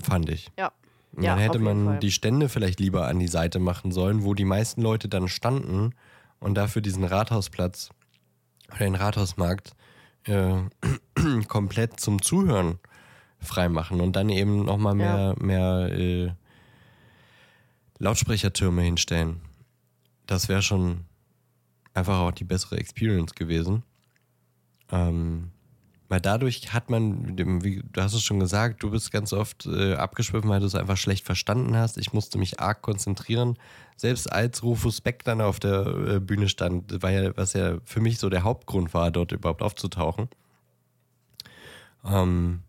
[0.02, 0.50] Fand ich.
[0.58, 0.72] Ja.
[1.12, 1.98] Und Ja, dann hätte auf jeden man Fall.
[2.00, 5.94] die Stände vielleicht lieber an die Seite machen sollen, wo die meisten Leute dann standen
[6.40, 7.90] und dafür diesen Rathausplatz
[8.70, 9.72] oder den Rathausmarkt
[10.24, 10.54] äh,
[11.48, 12.78] komplett zum Zuhören
[13.42, 16.30] freimachen und dann eben nochmal mehr, mehr äh,
[17.98, 19.40] Lautsprechertürme hinstellen.
[20.26, 21.04] Das wäre schon
[21.94, 23.82] einfach auch die bessere Experience gewesen.
[24.90, 25.50] Ähm,
[26.12, 29.94] weil dadurch hat man, wie, du hast es schon gesagt, du bist ganz oft äh,
[29.94, 31.96] abgeschwiffen, weil du es einfach schlecht verstanden hast.
[31.96, 33.56] Ich musste mich arg konzentrieren.
[33.96, 38.00] Selbst als Rufus Beck dann auf der äh, Bühne stand, war ja, was ja für
[38.00, 40.28] mich so der Hauptgrund war, dort überhaupt aufzutauchen,
[42.04, 42.62] ähm,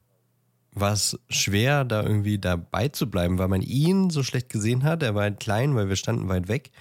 [0.76, 5.04] war es schwer, da irgendwie dabei zu bleiben, weil man ihn so schlecht gesehen hat.
[5.04, 6.72] Er war halt klein, weil wir standen weit weg.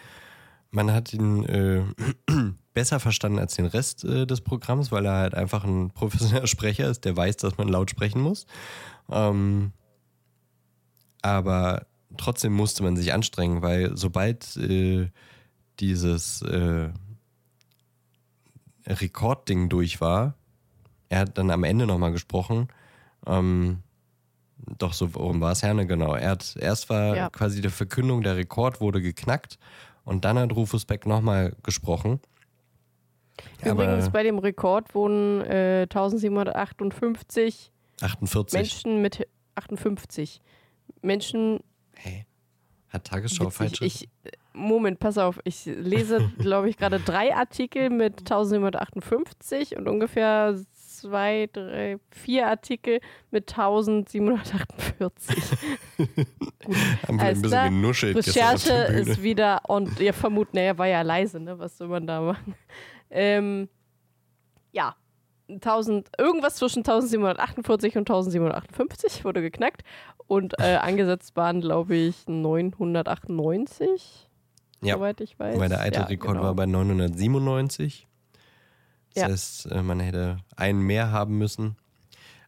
[0.71, 1.83] man hat ihn äh,
[2.75, 6.89] besser verstanden als den Rest äh, des Programms, weil er halt einfach ein professioneller Sprecher
[6.89, 8.47] ist, der weiß, dass man laut sprechen muss.
[9.11, 9.73] Ähm,
[11.21, 11.87] aber
[12.17, 15.11] trotzdem musste man sich anstrengen, weil sobald äh,
[15.81, 16.91] dieses äh,
[18.87, 20.35] Rekordding durch war,
[21.09, 22.69] er hat dann am Ende nochmal gesprochen,
[23.27, 23.79] ähm,
[24.79, 26.15] doch so, worum war es, Herne, genau.
[26.15, 27.31] Er hat, erst war Ja.
[27.31, 29.59] quasi die Verkündung, der Rekord wurde geknackt
[30.05, 32.21] und dann hat Rufus Beck nochmal gesprochen.
[33.65, 37.71] Übrigens, Aber bei dem Rekord wurden äh, 1758
[38.01, 38.53] 48.
[38.59, 40.41] Menschen mit 58
[41.03, 41.61] Menschen.
[41.95, 42.27] Hey,
[42.89, 43.81] hat Tagesschau falsch?
[43.81, 44.09] ich,
[44.53, 45.41] Moment, pass auf.
[45.45, 50.59] Ich lese, glaube ich, gerade drei Artikel mit 1758 und ungefähr
[51.03, 53.01] zwei, drei, vier Artikel
[53.31, 55.37] mit 1748.
[57.09, 57.69] Haben wir ein bisschen klar.
[57.69, 61.59] genuschelt Recherche ist wieder und ihr vermutet, naja, war ja leise, ne?
[61.59, 62.55] Was soll man da machen?
[63.11, 63.69] Ähm,
[64.71, 64.95] ja.
[65.49, 69.83] 1000, irgendwas zwischen 1748 und 1758 wurde geknackt
[70.29, 74.31] und äh, angesetzt waren, glaube ich, 998,
[74.81, 75.59] Ja, soweit ich weiß.
[75.59, 76.45] weil der alte ja, Rekord genau.
[76.45, 78.09] war bei 997.
[79.15, 79.29] Das Ja.
[79.29, 81.77] heißt, äh, man hätte einen mehr haben müssen.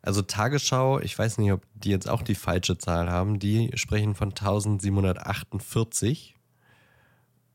[0.02, 4.14] Also Tagesschau, ich weiß nicht, ob die jetzt auch die falsche Zahl haben, die sprechen
[4.14, 6.34] von 1748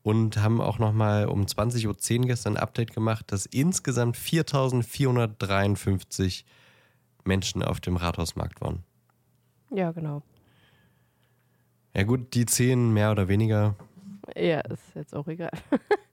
[0.02, 6.44] und haben auch nochmal um 20.10 Uhr gestern ein Update gemacht, dass insgesamt 4453
[7.24, 8.82] Menschen auf dem Rathausmarkt waren.
[9.70, 10.22] Ja, genau.
[11.94, 13.76] Ja gut, die zehn mehr oder weniger.
[14.36, 15.50] Ja, ist jetzt auch egal.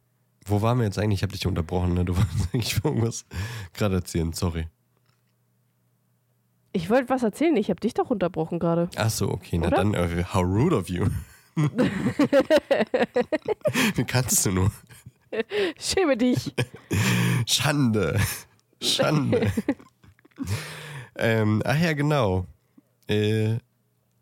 [0.48, 1.20] Wo waren wir jetzt eigentlich?
[1.20, 2.06] Ich habe dich unterbrochen, ne?
[2.06, 3.26] Du wolltest eigentlich irgendwas
[3.74, 4.68] gerade erzählen, sorry.
[6.74, 8.90] Ich wollte was erzählen, ich habe dich doch unterbrochen gerade.
[8.96, 9.78] Ach so, okay, na Oder?
[9.78, 11.08] dann, äh, how rude of you.
[13.96, 14.72] Wie kannst du nur?
[15.80, 16.54] Schäme dich.
[17.48, 18.20] Schande.
[18.82, 19.52] Schande.
[21.16, 22.46] ähm, ach ja, genau.
[23.08, 23.58] Äh,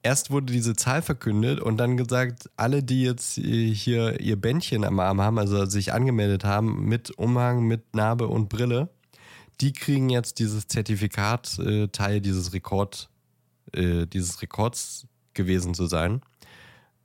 [0.06, 5.00] erst wurde diese Zahl verkündet und dann gesagt, alle, die jetzt hier ihr Bändchen am
[5.00, 8.90] Arm haben, also sich angemeldet haben mit Umhang, mit Narbe und Brille,
[9.62, 13.10] die kriegen jetzt dieses Zertifikat, äh, Teil dieses Rekord,
[13.74, 16.22] äh, dieses Rekords gewesen zu sein.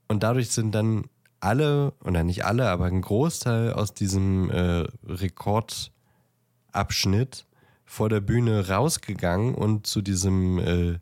[0.06, 1.06] Und dadurch sind dann
[1.40, 7.46] alle, oder nicht alle, aber ein Großteil aus diesem äh, Rekordabschnitt
[7.86, 10.98] vor der Bühne rausgegangen und zu diesem äh,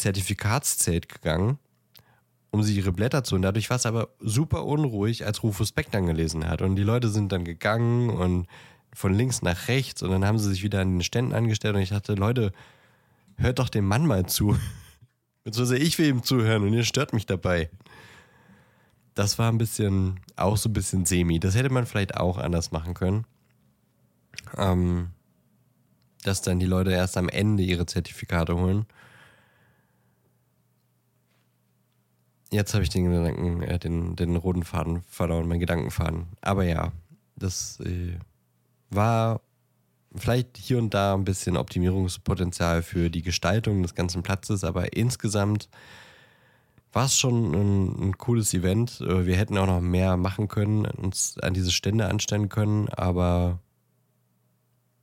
[0.00, 1.58] Zertifikatszelt gegangen,
[2.50, 3.42] um sich ihre Blätter zu holen.
[3.42, 6.62] Dadurch war es aber super unruhig, als Rufus Beck dann gelesen hat.
[6.62, 8.46] Und die Leute sind dann gegangen und
[8.92, 11.82] von links nach rechts und dann haben sie sich wieder an den Ständen angestellt und
[11.82, 12.52] ich dachte, Leute,
[13.36, 14.56] hört doch dem Mann mal zu.
[15.44, 17.70] Beziehungsweise ich will ihm zuhören und ihr stört mich dabei.
[19.14, 21.40] Das war ein bisschen, auch so ein bisschen semi.
[21.40, 23.24] Das hätte man vielleicht auch anders machen können.
[24.56, 25.10] Ähm,
[26.22, 28.86] dass dann die Leute erst am Ende ihre Zertifikate holen.
[32.50, 36.26] Jetzt habe ich den Gedanken, äh, den, den roten Faden verloren, meinen Gedankenfaden.
[36.40, 36.92] Aber ja,
[37.36, 38.18] das äh,
[38.90, 39.40] war
[40.16, 45.68] vielleicht hier und da ein bisschen Optimierungspotenzial für die Gestaltung des ganzen Platzes, aber insgesamt
[46.92, 49.00] war es schon ein, ein cooles Event.
[49.00, 53.60] Äh, Wir hätten auch noch mehr machen können, uns an diese Stände anstellen können, aber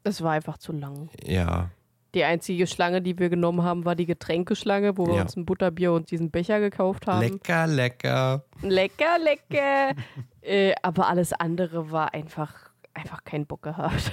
[0.03, 1.09] Das war einfach zu lang.
[1.23, 1.69] ja,
[2.15, 5.21] Die einzige Schlange, die wir genommen haben, war die Getränkeschlange, wo wir Ja.
[5.23, 7.21] uns ein Butterbier und diesen Becher gekauft haben.
[7.21, 8.43] lecker, lecker.
[8.61, 9.93] Lecker, lecker.
[10.41, 12.53] äh, aber alles andere war einfach,
[12.93, 14.11] einfach kein Bock gehabt.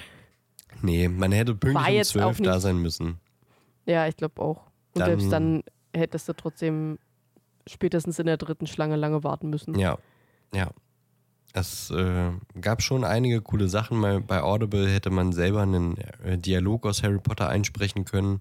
[0.83, 3.19] Nee, man hätte pünktlich um 12 da sein müssen.
[3.87, 4.67] Ja, ich glaube auch.
[4.95, 5.63] Und Dann- selbst dann
[5.95, 6.99] hättest du trotzdem
[7.67, 9.79] spätestens in der dritten Schlange lange warten müssen.
[9.79, 9.99] Ja,
[10.53, 10.71] ja.
[11.57, 13.97] Es äh, gab schon einige coole Sachen.
[13.99, 18.41] Mal bei Audible hätte man selber einen äh, Dialog aus Harry Potter einsprechen können.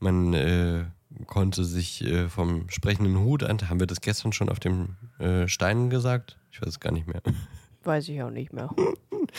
[0.00, 0.86] Man äh,
[1.26, 3.70] konnte sich äh, vom sprechenden Hut an.
[3.70, 6.36] Haben wir das gestern schon auf dem äh, Stein gesagt?
[6.50, 7.22] Ich weiß es gar nicht mehr.
[7.84, 8.74] Weiß ich auch nicht mehr.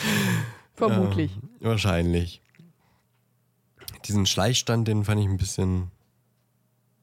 [0.74, 1.38] Vermutlich.
[1.60, 2.40] Ja, wahrscheinlich.
[4.06, 5.90] Diesen Schleichstand, den fand ich ein bisschen.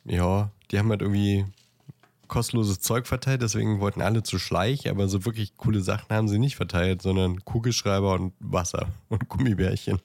[0.05, 1.45] Ja, die haben halt irgendwie
[2.27, 6.39] kostenloses Zeug verteilt, deswegen wollten alle zu Schleich, aber so wirklich coole Sachen haben sie
[6.39, 9.99] nicht verteilt, sondern Kugelschreiber und Wasser und Gummibärchen.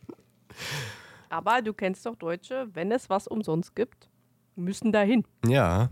[1.29, 4.09] Aber du kennst doch Deutsche, wenn es was umsonst gibt,
[4.57, 5.25] müssen dahin.
[5.47, 5.91] Ja,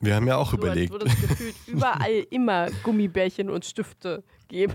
[0.00, 0.92] wir haben ja auch So, überlegt.
[0.92, 4.74] würde es gefühlt überall immer Gummibärchen und Stifte geben.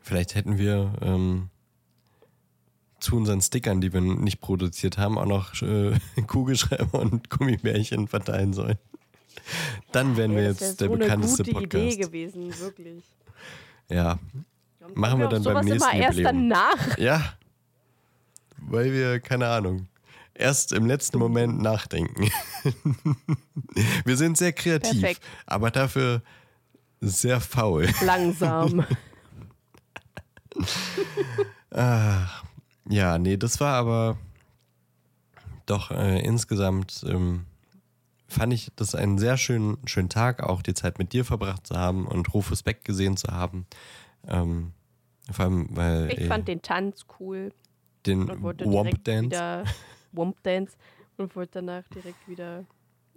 [0.00, 1.48] Vielleicht hätten wir ähm,
[3.02, 8.52] zu unseren Stickern, die wir nicht produziert haben, auch noch äh, Kugelschreiber und Gummibärchen verteilen
[8.52, 8.78] sollen.
[9.90, 12.00] Dann wären wir das wär jetzt der so bekannteste eine gute Idee Podcast.
[12.12, 13.04] gewesen, wirklich.
[13.88, 14.18] Ja.
[14.78, 16.50] Warum Machen wir auf dann beim nächsten immer erst Jubiläum.
[16.50, 16.98] danach.
[16.98, 17.34] Ja.
[18.58, 19.88] Weil wir, keine Ahnung,
[20.34, 22.30] erst im letzten Moment nachdenken.
[24.04, 25.22] wir sind sehr kreativ, Perfekt.
[25.46, 26.22] aber dafür
[27.00, 27.88] sehr faul.
[28.04, 28.86] Langsam.
[31.70, 32.44] Ach,
[32.92, 34.18] ja, nee, das war aber
[35.66, 37.46] doch äh, insgesamt ähm,
[38.28, 41.76] fand ich das einen sehr schönen, schönen Tag, auch die Zeit mit dir verbracht zu
[41.76, 43.66] haben und Rufus Beck gesehen zu haben.
[44.28, 44.72] Ähm,
[45.30, 47.52] vor allem, weil Ich äh, fand den Tanz cool
[48.04, 49.64] den Womp Dance.
[50.12, 50.76] Womp Dance
[51.16, 52.64] und wollte danach direkt wieder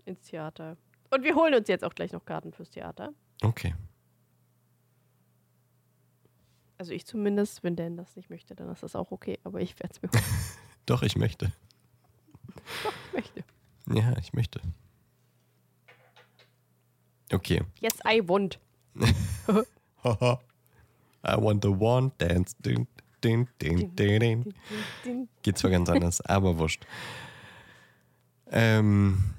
[0.05, 0.77] ins Theater.
[1.09, 3.11] Und wir holen uns jetzt auch gleich noch Karten fürs Theater.
[3.41, 3.73] Okay.
[6.77, 9.39] Also ich zumindest, wenn Dan das nicht möchte, dann ist das auch okay.
[9.43, 10.23] Aber ich werde es mir holen.
[10.85, 11.51] Doch, ich möchte.
[13.07, 13.43] Ich möchte.
[13.87, 14.61] Ja, ich möchte.
[17.31, 17.61] Okay.
[17.81, 18.59] Yes, I want.
[21.25, 22.55] I want the one dance.
[22.59, 22.87] Ding,
[23.23, 24.53] ding, ding, ding,
[25.03, 25.27] ding.
[25.41, 26.85] Geht zwar ganz anders, aber wurscht.
[28.51, 29.33] Ähm,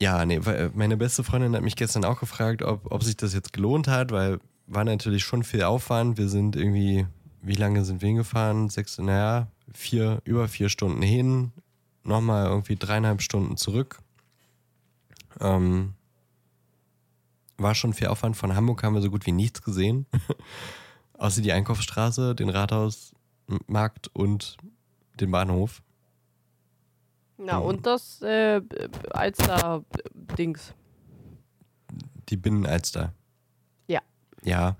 [0.00, 0.40] ja, nee,
[0.74, 4.10] meine beste Freundin hat mich gestern auch gefragt, ob, ob sich das jetzt gelohnt hat,
[4.10, 6.18] weil war natürlich schon viel Aufwand.
[6.18, 7.06] Wir sind irgendwie,
[7.42, 8.68] wie lange sind wir hingefahren?
[8.68, 11.52] Sechs, naja, vier, über vier Stunden hin,
[12.02, 13.98] nochmal irgendwie dreieinhalb Stunden zurück.
[15.40, 15.94] Ähm,
[17.58, 18.36] war schon viel Aufwand.
[18.36, 20.06] Von Hamburg haben wir so gut wie nichts gesehen.
[21.18, 24.56] Außer die Einkaufsstraße, den Rathausmarkt und
[25.20, 25.82] den Bahnhof.
[27.38, 27.68] Na, Oh.
[27.68, 28.60] und das äh,
[29.10, 30.74] Alster-Dings.
[32.28, 33.12] Die Binnenalster.
[34.46, 34.76] Ja.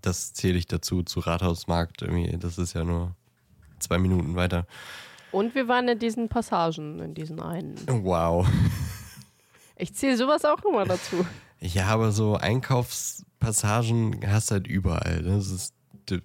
[0.00, 2.36] Das zähle ich dazu, zu Rathausmarkt irgendwie.
[2.38, 3.14] Das ist ja nur
[3.78, 4.66] zwei Minuten weiter.
[5.32, 7.76] Und wir waren in diesen Passagen, in diesen einen.
[7.86, 8.48] Wow.
[9.82, 11.24] Ich zähle sowas auch immer dazu.
[11.58, 15.22] Ja, aber so Einkaufspassagen hast du halt überall.
[15.22, 15.74] Das ist,
[16.10, 16.20] Die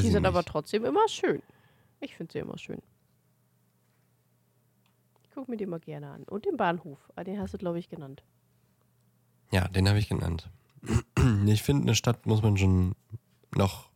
[0.00, 0.26] sind nicht.
[0.26, 1.42] aber trotzdem immer schön.
[2.00, 2.82] Ich finde sie immer schön.
[5.24, 6.24] Ich gucke mir die immer gerne an.
[6.24, 6.98] Und den Bahnhof.
[7.16, 8.22] Ah, Den hast du, glaube ich, genannt.
[9.52, 10.50] Ja, den habe ich genannt.
[11.46, 12.94] Ich finde, eine Stadt muss man schon
[13.54, 13.88] noch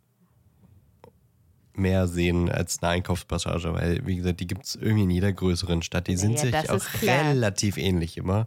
[1.75, 5.83] mehr sehen als eine Einkaufspassage, weil, wie gesagt, die gibt es irgendwie in jeder größeren
[5.83, 6.07] Stadt.
[6.07, 8.47] Die sind Ja, sich auch relativ ähnlich immer.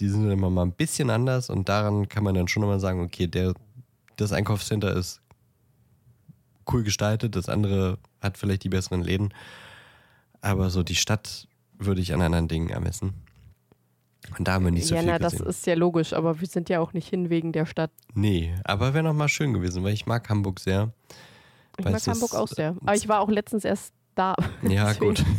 [0.00, 3.00] Die sind immer mal ein bisschen anders und daran kann man dann schon immer sagen,
[3.00, 3.54] okay, der,
[4.16, 5.20] das Einkaufscenter ist
[6.72, 9.32] cool gestaltet, das andere hat vielleicht die besseren Läden.
[10.40, 11.46] Aber so die Stadt
[11.78, 13.14] würde ich an anderen Dingen ermessen.
[14.38, 15.48] Und da haben wir nicht so ja, viel na, das gesehen.
[15.48, 17.90] ist ja logisch, aber wir sind ja auch nicht hin wegen der Stadt.
[18.14, 20.92] Nee, aber wäre noch mal schön gewesen, weil ich mag Hamburg sehr.
[21.78, 22.76] Ich mag Hamburg auch sehr.
[22.80, 24.34] Aber ich war auch letztens erst da.
[24.62, 25.24] Ja, gut.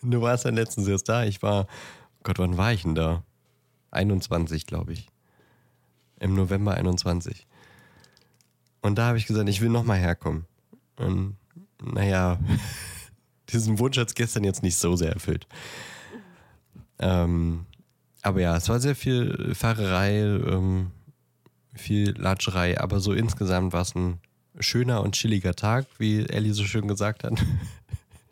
[0.00, 1.24] Du warst ja letztens erst da.
[1.24, 1.66] Ich war,
[2.22, 3.24] Gott, wann war ich denn da?
[3.90, 5.08] 21, glaube ich.
[6.20, 7.46] Im November 21.
[8.80, 10.46] Und da habe ich gesagt, ich will noch mal herkommen.
[10.96, 11.36] Und
[11.82, 12.38] naja,
[13.48, 15.46] diesen Wunsch hat es gestern jetzt nicht so sehr erfüllt.
[16.98, 17.66] Ähm,
[18.22, 20.92] aber ja, es war sehr viel Fahrerei, ähm,
[21.74, 24.20] viel Latscherei, aber so insgesamt war es ein
[24.60, 27.34] schöner und chilliger Tag, wie Ellie so schön gesagt hat.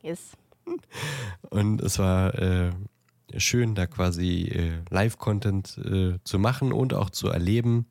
[0.02, 0.30] Yes.
[1.50, 2.70] Und es war äh,
[3.36, 7.84] schön, da quasi äh, Live-Content äh, zu machen und auch zu erleben.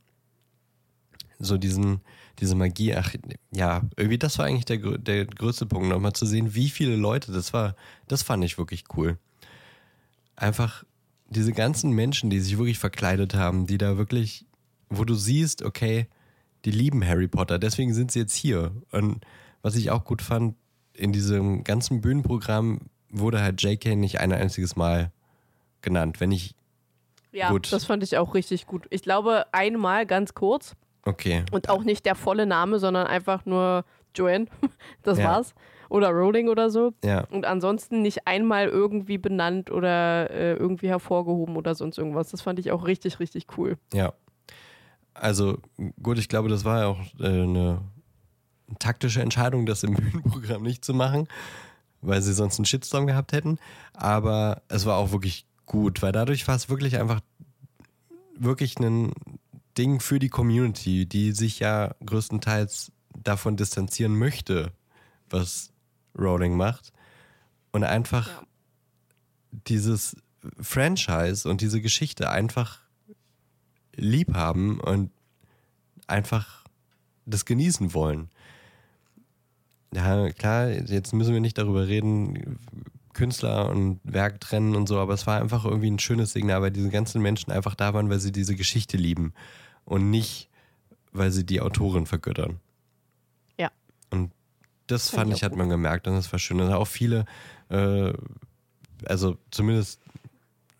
[1.37, 2.01] So diesen,
[2.39, 3.13] diese Magie, ach
[3.51, 7.31] ja, irgendwie das war eigentlich der, der größte Punkt, nochmal zu sehen, wie viele Leute,
[7.31, 7.75] das war,
[8.07, 9.19] das fand ich wirklich cool.
[10.35, 10.83] Einfach
[11.29, 14.45] diese ganzen Menschen, die sich wirklich verkleidet haben, die da wirklich,
[14.89, 16.07] wo du siehst, okay,
[16.65, 18.71] die lieben Harry Potter, deswegen sind sie jetzt hier.
[18.91, 19.23] Und
[19.61, 20.55] was ich auch gut fand,
[20.93, 25.11] in diesem ganzen Bühnenprogramm wurde halt JK nicht ein einziges Mal
[25.81, 26.19] genannt.
[26.19, 26.55] Wenn ich,
[27.31, 27.71] Ja, Gut.
[27.71, 28.87] das fand ich auch richtig gut.
[28.89, 30.75] Ich glaube, einmal ganz kurz
[31.05, 34.47] okay, und auch nicht der volle Name, sondern einfach nur Joanne.
[35.03, 35.25] Das Ja.
[35.25, 35.53] war's.
[35.89, 36.93] Oder Rowling oder so.
[37.03, 42.29] ja, Und ansonsten nicht einmal irgendwie benannt oder äh, irgendwie hervorgehoben oder sonst irgendwas.
[42.29, 43.77] Das fand ich auch richtig, richtig cool.
[43.93, 44.13] ja.
[45.15, 45.57] Also
[46.01, 47.81] gut, ich glaube, das war ja auch äh, eine
[48.77, 51.27] taktische Entscheidung, das im Bühnenprogramm nicht zu machen,
[52.01, 53.57] weil sie sonst einen Shitstorm gehabt hätten.
[53.93, 57.19] Aber es war auch wirklich gut, weil dadurch war es wirklich einfach
[58.37, 59.11] wirklich ein
[59.77, 64.71] Ding für die Community, die sich ja größtenteils davon distanzieren möchte,
[65.29, 65.71] was
[66.19, 66.91] Rowling macht.
[67.71, 68.41] Und einfach Ja.
[69.67, 70.15] dieses
[70.59, 72.79] Franchise und diese Geschichte einfach
[73.95, 75.11] lieb haben und
[76.07, 76.63] einfach
[77.25, 78.29] das genießen wollen.
[79.93, 82.59] Ja, klar, jetzt müssen wir nicht darüber reden,
[83.13, 86.71] Künstler und Werk trennen und so, aber es war einfach irgendwie ein schönes Signal, weil
[86.71, 89.33] diese ganzen Menschen einfach da waren, weil sie diese Geschichte lieben
[89.83, 90.49] und nicht,
[91.11, 92.59] weil sie die Autorin vergöttern.
[94.89, 95.59] Das Fand fand ich hat gut.
[95.59, 96.59] man gemerkt und das war schön.
[96.59, 97.25] Und auch viele,
[97.69, 98.11] äh,
[99.05, 100.01] also zumindest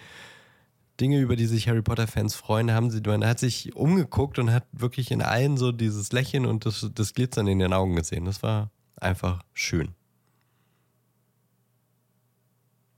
[1.01, 4.67] Dinge, über die sich Harry Potter-Fans freuen, haben sie, man hat sich umgeguckt und hat
[4.73, 8.25] wirklich in allen so dieses Lächeln und das, das Glitzern in den Augen gesehen.
[8.27, 8.71] Das war
[9.01, 9.95] einfach schön.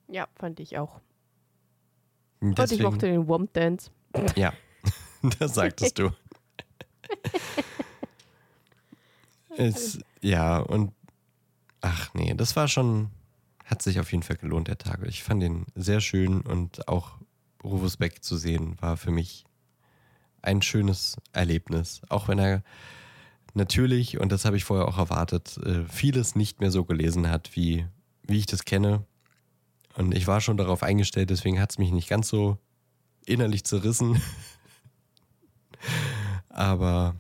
[0.09, 1.01] Ja, fand ich auch.
[2.41, 3.91] Und Und ich deswegen- mochte den Womp Dance.
[4.37, 4.53] Ja,
[5.39, 6.11] das sagtest du.
[9.57, 10.93] es, ja, und
[11.81, 13.11] ach nee, das war schon,
[13.65, 15.01] hat sich auf jeden Fall gelohnt, der Tag.
[15.07, 17.13] Ich fand ihn sehr schön und auch
[17.65, 19.45] Rufus Beck zu sehen war für mich
[20.43, 22.03] ein schönes Erlebnis.
[22.09, 22.63] Auch wenn er
[23.55, 27.57] natürlich, und das habe ich vorher auch erwartet, äh, vieles nicht mehr so gelesen hat,
[27.57, 27.87] wie,
[28.23, 29.05] wie ich das kenne.
[29.97, 32.59] Und ich war schon darauf eingestellt, deswegen hat es mich nicht ganz so
[33.25, 34.21] innerlich zerrissen.
[36.49, 37.17] Aber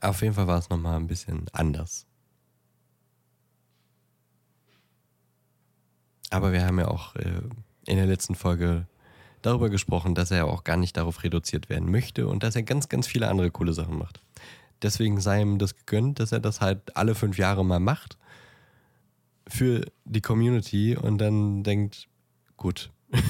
[0.00, 2.06] auf jeden Fall war es nochmal ein bisschen anders.
[6.30, 7.40] Aber wir haben ja auch äh,
[7.88, 8.86] in der letzten Folge
[9.40, 12.88] darüber gesprochen, dass er auch gar nicht darauf reduziert werden möchte und dass er ganz,
[12.88, 14.20] ganz viele andere coole Sachen macht.
[14.82, 18.18] Deswegen sei ihm das gegönnt, dass er das halt alle fünf Jahre mal macht
[19.48, 22.08] für die Community und dann denkt,
[22.56, 22.92] gut,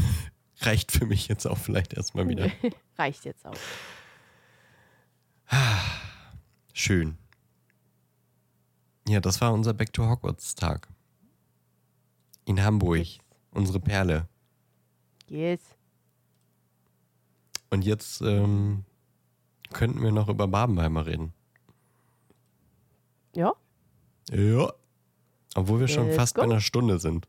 [0.61, 2.51] reicht für mich jetzt auch vielleicht erstmal wieder.
[2.99, 3.55] Reicht jetzt auch.
[6.73, 7.17] Schön.
[9.07, 10.89] Ja, das war unser Back to Hogwarts Tag.
[12.45, 13.07] In Hamburg.
[13.53, 14.29] Unsere Perle.
[15.29, 15.61] Yes.
[17.71, 18.85] Und jetzt ähm,
[19.73, 21.33] könnten wir noch über Babenheimer reden.
[23.35, 23.53] Ja,
[24.31, 24.73] Ja.
[25.55, 26.43] Obwohl wir schon Let's fast go.
[26.43, 27.27] bei einer Stunde sind.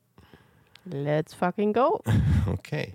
[0.86, 2.02] let's fucking go.
[2.48, 2.94] Okay.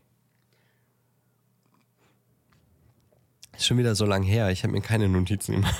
[3.57, 4.51] Ist schon wieder so lang her.
[4.51, 5.75] Ich habe mir keine Notizen gemacht.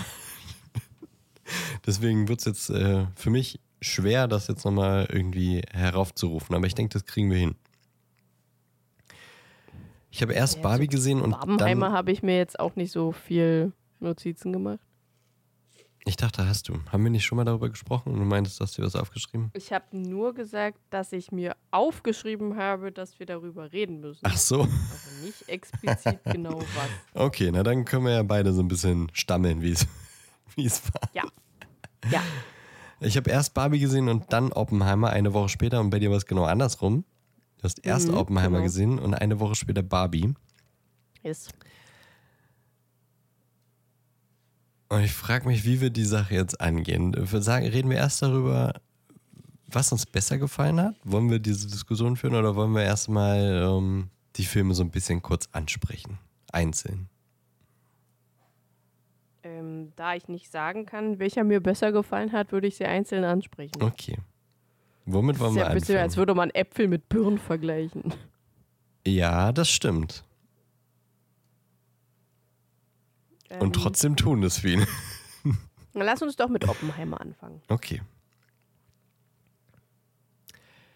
[1.87, 6.55] Deswegen wird es jetzt äh, für mich schwer, das jetzt nochmal irgendwie heraufzurufen.
[6.55, 7.57] Aber ich denke, das kriegen wir hin.
[10.15, 11.93] Ich habe erst Ja, Barbie so gesehen und Babenheimer dann...
[11.93, 14.79] habe ich mir jetzt auch nicht so viel Notizen gemacht.
[16.05, 16.75] Ich dachte, hast du.
[16.93, 19.51] Haben wir nicht schon mal darüber gesprochen und du meintest, hast du was aufgeschrieben?
[19.55, 24.21] Ich habe nur gesagt, dass ich mir aufgeschrieben habe, dass wir darüber reden müssen.
[24.23, 24.61] Ach so.
[24.61, 24.71] Aber
[25.25, 26.91] nicht explizit genau was.
[27.15, 29.89] Okay, na dann können wir ja beide so ein bisschen stammeln, wie es
[30.55, 31.11] wie es war.
[31.13, 31.25] Ja.
[32.13, 32.23] Ja.
[33.01, 36.19] Ich habe erst Barbie gesehen und dann Oppenheimer eine Woche später und bei dir war
[36.19, 37.05] es genau andersrum.
[37.65, 38.65] Du hast erst Mhm, Oppenheimer genau.
[38.65, 40.35] gesehen und eine Woche später Barbie.
[41.23, 41.51] Ist.
[44.91, 47.15] Und ich frage mich, wie wir die Sache jetzt angehen.
[47.27, 48.75] Sagen, reden wir erst darüber,
[49.67, 50.95] was uns besser gefallen hat?
[51.05, 55.23] Wollen wir diese Diskussion führen oder wollen wir erstmal ähm, die Filme so ein bisschen
[55.23, 56.19] kurz ansprechen?
[56.53, 57.09] Einzeln.
[59.43, 63.25] Ähm, da ich nicht sagen kann, welcher mir besser gefallen hat, würde ich sie einzeln
[63.25, 63.83] ansprechen.
[63.83, 64.19] Okay.
[65.07, 66.05] Womit Das wollen ist wir ja ein bisschen, anfangen?
[66.11, 68.15] als würde man Äpfel mit Birnen vergleichen.
[69.07, 70.25] Ja, das stimmt.
[73.51, 74.87] Ähm, Und trotzdem tun es viele.
[75.93, 77.61] na, Lass uns doch mit Oppenheimer anfangen.
[77.69, 78.01] Okay.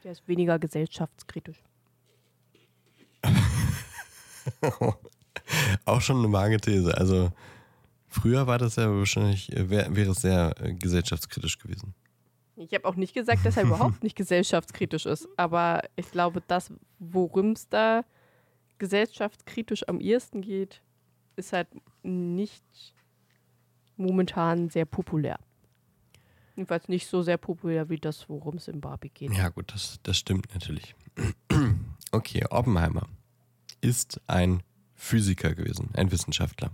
[0.04, 1.58] Der ist weniger gesellschaftskritisch.
[5.84, 6.96] Auch schon eine vage These.
[6.96, 7.30] Also
[8.08, 11.94] früher war das ja wahrscheinlich, äh, wär, wäre es sehr äh, gesellschaftskritisch gewesen.
[12.58, 16.72] Ich habe auch nicht gesagt, dass er überhaupt nicht gesellschaftskritisch ist, aber ich glaube, das,
[16.98, 18.04] worum es da
[18.78, 20.82] gesellschaftskritisch am ehesten geht,
[21.36, 21.68] ist halt
[22.02, 22.64] nicht
[23.96, 25.38] momentan sehr populär.
[26.56, 29.32] Jedenfalls nicht so sehr populär wie das, worum es in Barbie geht.
[29.32, 30.94] Ja, gut, das, das stimmt natürlich.
[32.10, 33.06] Okay, Oppenheimer
[33.82, 34.62] ist ein
[34.94, 36.70] Physiker gewesen, ein Wissenschaftler.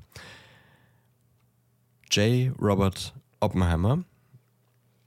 [2.12, 2.53] J.
[2.61, 4.05] Robert Oppenheimer.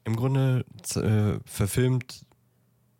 [0.07, 0.63] Im Grunde
[0.95, 2.25] äh, verfilmt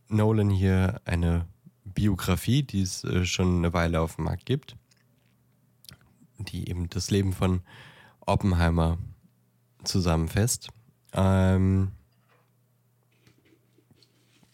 [0.10, 1.48] Nolan hier eine
[1.86, 4.76] Biografie, die es äh, schon eine Weile auf dem Markt gibt,
[6.38, 7.62] die eben das Leben von
[8.26, 8.98] Oppenheimer
[9.86, 10.68] zusammenfasst.
[11.14, 11.94] Ähm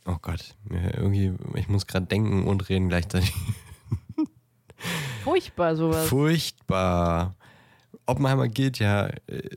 [0.05, 3.33] oh Gott, irgendwie, ich muss gerade denken und reden gleichzeitig.
[5.23, 6.07] Furchtbar sowas.
[6.07, 7.35] Furchtbar.
[8.05, 9.49] Oppenheimer gilt ja äh,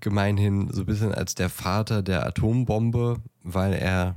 [0.00, 4.16] gemeinhin so ein bisschen als der Vater der Atombombe, weil er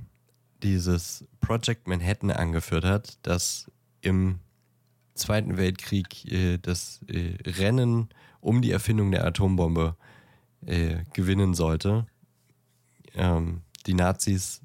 [0.61, 3.69] dieses Project Manhattan angeführt hat, das
[4.01, 4.39] im
[5.15, 8.09] Zweiten Weltkrieg äh, das äh, Rennen
[8.41, 9.95] um die Erfindung der Atombombe
[10.65, 12.07] äh, gewinnen sollte.
[13.15, 14.61] Ähm, die Nazis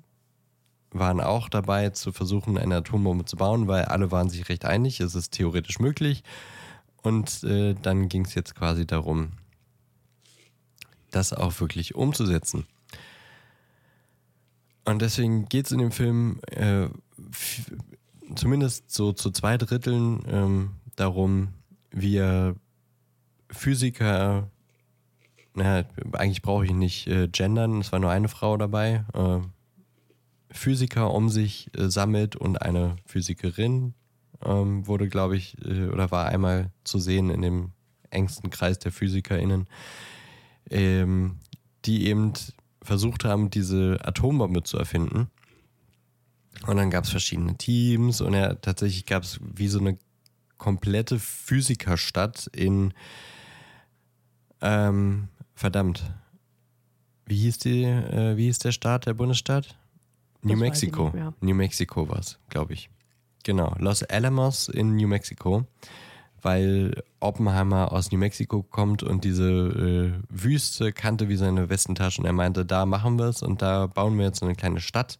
[0.90, 5.00] waren auch dabei, zu versuchen, eine Atombombe zu bauen, weil alle waren sich recht einig,
[5.00, 6.22] es ist theoretisch möglich.
[7.02, 9.32] Und äh, dann ging es jetzt quasi darum,
[11.10, 12.66] das auch wirklich umzusetzen.
[14.84, 16.88] Und deswegen geht es in dem Film äh,
[18.34, 21.48] zumindest so zu zwei Dritteln ähm, darum,
[21.90, 22.56] wie er
[23.50, 24.50] Physiker,
[25.54, 29.38] naja, eigentlich brauche ich nicht äh, gendern, es war nur eine Frau dabei, äh,
[30.50, 33.94] Physiker um sich äh, sammelt und eine Physikerin
[34.44, 37.72] ähm, wurde, glaube ich, äh, oder war einmal zu sehen in dem
[38.10, 39.66] engsten Kreis der PhysikerInnen,
[40.70, 41.38] ähm,
[41.84, 42.32] die eben
[42.82, 45.28] versucht haben, diese Atombombe zu erfinden.
[46.66, 49.98] Und dann gab es verschiedene Teams und ja, tatsächlich gab es wie so eine
[50.56, 52.92] komplette Physikerstadt in
[54.60, 56.10] ähm, verdammt.
[57.26, 59.76] Wie hieß die, äh, wie hieß der Staat, der Bundesstaat?
[60.42, 61.12] New ich Mexico.
[61.40, 62.90] New Mexico war es, glaube ich.
[63.44, 63.74] Genau.
[63.78, 65.64] Los Alamos in New Mexico,
[66.42, 72.26] weil Oppenheimer aus New Mexico kommt und diese äh, Wüste kannte wie seine Westentasche und
[72.26, 75.18] er meinte, da machen wir es und da bauen wir jetzt eine kleine Stadt,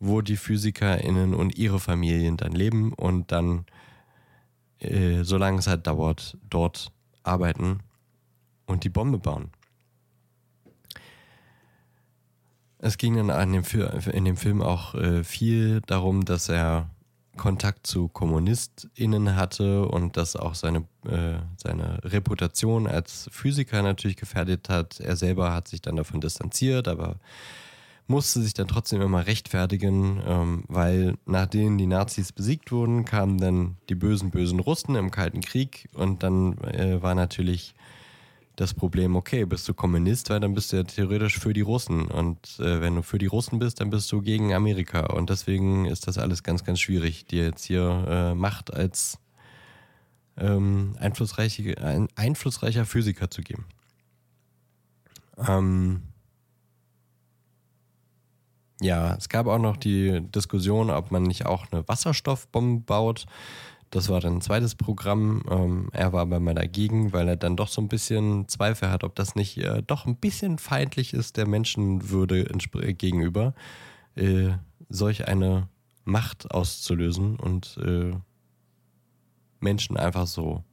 [0.00, 3.64] wo die PhysikerInnen und ihre Familien dann leben und dann,
[4.78, 6.92] äh, solange es halt dauert, dort
[7.22, 7.80] arbeiten
[8.66, 9.50] und die Bombe bauen.
[12.78, 16.90] Es ging dann in dem Film auch äh, viel darum, dass er
[17.36, 24.68] Kontakt zu KommunistInnen hatte und das auch seine, äh, seine Reputation als Physiker natürlich gefährdet
[24.68, 25.00] hat.
[25.00, 27.16] Er selber hat sich dann davon distanziert, aber
[28.06, 33.76] musste sich dann trotzdem immer rechtfertigen, ähm, weil nachdem die Nazis besiegt wurden, kamen dann
[33.88, 37.74] die bösen, bösen Russen im Kalten Krieg und dann äh, war natürlich
[38.56, 42.06] das Problem, okay, bist du Kommunist, weil dann bist du ja theoretisch für die Russen.
[42.06, 45.06] Und äh, wenn du für die Russen bist, dann bist du gegen Amerika.
[45.06, 49.18] Und deswegen ist das alles ganz, ganz schwierig, dir jetzt hier äh, Macht als
[50.36, 53.64] ähm, einflussreiche, ein einflussreicher Physiker zu geben.
[55.36, 56.02] Ähm,
[58.80, 63.26] ja, es gab auch noch die Diskussion, ob man nicht auch eine Wasserstoffbombe baut.
[63.94, 65.44] Das war dann ein zweites Programm.
[65.48, 69.04] Ähm, er war aber mal dagegen, weil er dann doch so ein bisschen Zweifel hat,
[69.04, 73.54] ob das nicht äh, doch ein bisschen feindlich ist der Menschenwürde äh, gegenüber,
[74.16, 74.50] äh,
[74.88, 75.68] solch eine
[76.02, 78.16] Macht auszulösen und äh,
[79.60, 80.64] Menschen einfach so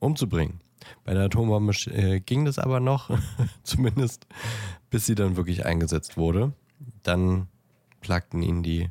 [0.00, 0.60] umzubringen.
[1.04, 3.08] Bei der Atombombe äh, ging das aber noch,
[3.62, 4.26] zumindest
[4.90, 6.52] bis sie dann wirklich eingesetzt wurde.
[7.04, 7.46] Dann
[8.00, 8.90] plagten ihn die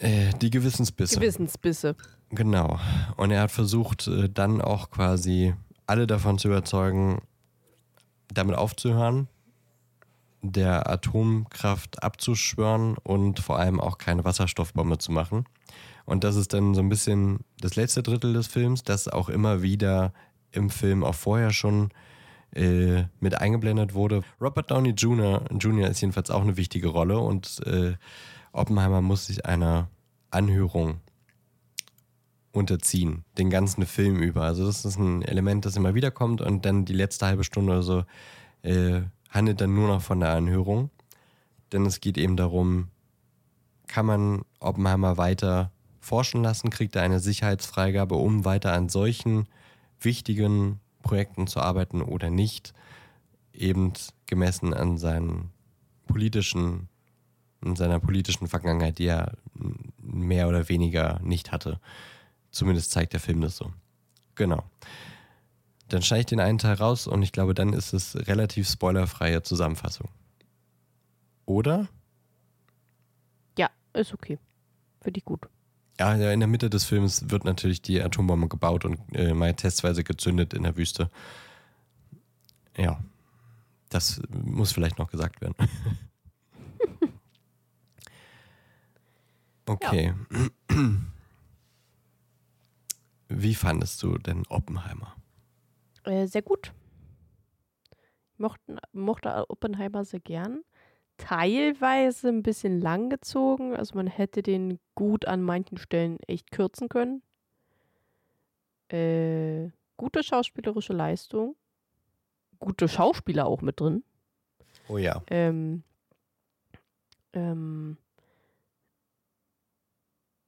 [0.00, 1.18] äh, die Gewissensbisse.
[1.18, 1.96] Gewissensbisse.
[2.30, 2.78] Genau.
[3.16, 5.54] Und er hat versucht, äh, dann auch quasi
[5.86, 7.22] alle davon zu überzeugen,
[8.32, 9.28] damit aufzuhören,
[10.42, 15.44] der Atomkraft abzuschwören und vor allem auch keine Wasserstoffbombe zu machen.
[16.04, 19.62] Und das ist dann so ein bisschen das letzte Drittel des Films, das auch immer
[19.62, 20.12] wieder
[20.52, 21.90] im Film auch vorher schon
[22.54, 24.22] äh, mit eingeblendet wurde.
[24.40, 25.44] Robert Downey Jr.
[25.50, 25.88] Jr.
[25.88, 27.94] ist jedenfalls auch eine wichtige Rolle und äh,
[28.56, 29.88] Oppenheimer muss sich einer
[30.30, 31.00] Anhörung
[32.52, 34.42] unterziehen, den ganzen Film über.
[34.42, 37.72] Also das ist ein Element, das immer wieder kommt und dann die letzte halbe Stunde
[37.72, 38.04] oder so
[38.62, 40.90] äh, handelt dann nur noch von der Anhörung.
[41.72, 42.88] Denn es geht eben darum,
[43.86, 45.70] kann man Oppenheimer weiter
[46.00, 49.48] forschen lassen, kriegt er eine Sicherheitsfreigabe, um weiter an solchen
[50.00, 52.72] wichtigen Projekten zu arbeiten oder nicht,
[53.52, 53.92] eben
[54.26, 55.50] gemessen an seinen
[56.06, 56.88] politischen,
[57.64, 59.32] in seiner politischen Vergangenheit, die er
[59.98, 61.80] mehr oder weniger nicht hatte.
[62.50, 63.72] Zumindest zeigt der Film das so.
[64.34, 64.62] Genau.
[65.88, 69.42] Dann schneide ich den einen Teil raus und ich glaube, dann ist es relativ spoilerfreie
[69.42, 70.08] Zusammenfassung.
[71.44, 71.88] Oder?
[73.56, 74.38] Ja, ist okay.
[75.00, 75.48] Finde ich gut.
[75.98, 79.54] Ja, ja, in der Mitte des Films wird natürlich die Atombombe gebaut und äh, mal
[79.54, 81.10] testweise gezündet in der Wüste.
[82.76, 83.00] Ja.
[83.88, 85.54] Das muss vielleicht noch gesagt werden.
[89.66, 90.14] okay.
[93.28, 95.16] Wie fandest du denn Oppenheimer?
[96.04, 96.72] Äh, sehr gut.
[98.38, 100.62] Mochten, mochte Oppenheimer sehr gern.
[101.16, 103.74] Teilweise ein bisschen lang gezogen.
[103.74, 107.22] Also man hätte den gut an manchen Stellen echt kürzen können.
[108.88, 111.56] Äh, gute schauspielerische Leistung.
[112.58, 114.04] Gute Schauspieler auch mit drin.
[114.88, 115.22] Oh ja.
[115.28, 115.82] Ähm,
[117.32, 117.96] ähm,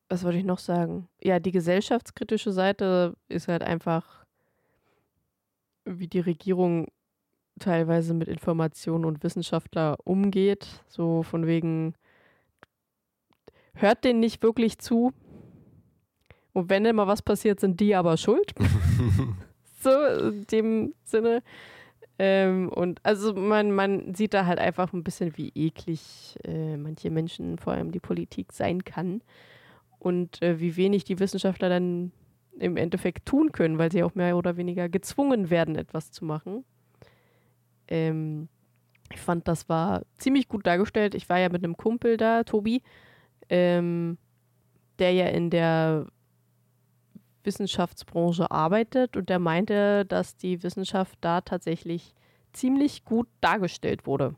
[0.09, 1.09] was wollte ich noch sagen?
[1.23, 4.25] Ja, die gesellschaftskritische Seite ist halt einfach,
[5.85, 6.89] wie die Regierung
[7.59, 10.67] teilweise mit Informationen und Wissenschaftler umgeht.
[10.89, 11.95] So von wegen,
[13.75, 15.13] hört denen nicht wirklich zu.
[16.53, 18.55] Und wenn immer was passiert, sind die aber schuld.
[19.81, 21.43] so, in dem Sinne.
[22.19, 27.11] Ähm, und also man, man sieht da halt einfach ein bisschen, wie eklig äh, manche
[27.11, 29.23] Menschen, vor allem die Politik, sein kann.
[29.99, 32.13] Und äh, wie wenig die Wissenschaftler dann
[32.59, 36.65] im Endeffekt tun können, weil sie auch mehr oder weniger gezwungen werden, etwas zu machen.
[37.89, 38.49] Ähm,
[39.13, 41.15] ich fand, das war ziemlich gut dargestellt.
[41.15, 42.83] Ich war ja mit einem Kumpel da, Tobi,
[43.49, 44.19] ähm,
[44.99, 46.07] der ja in der
[47.45, 52.15] Wissenschaftsbranche arbeitet und der meinte, dass die Wissenschaft da tatsächlich
[52.53, 54.35] ziemlich gut dargestellt wurde.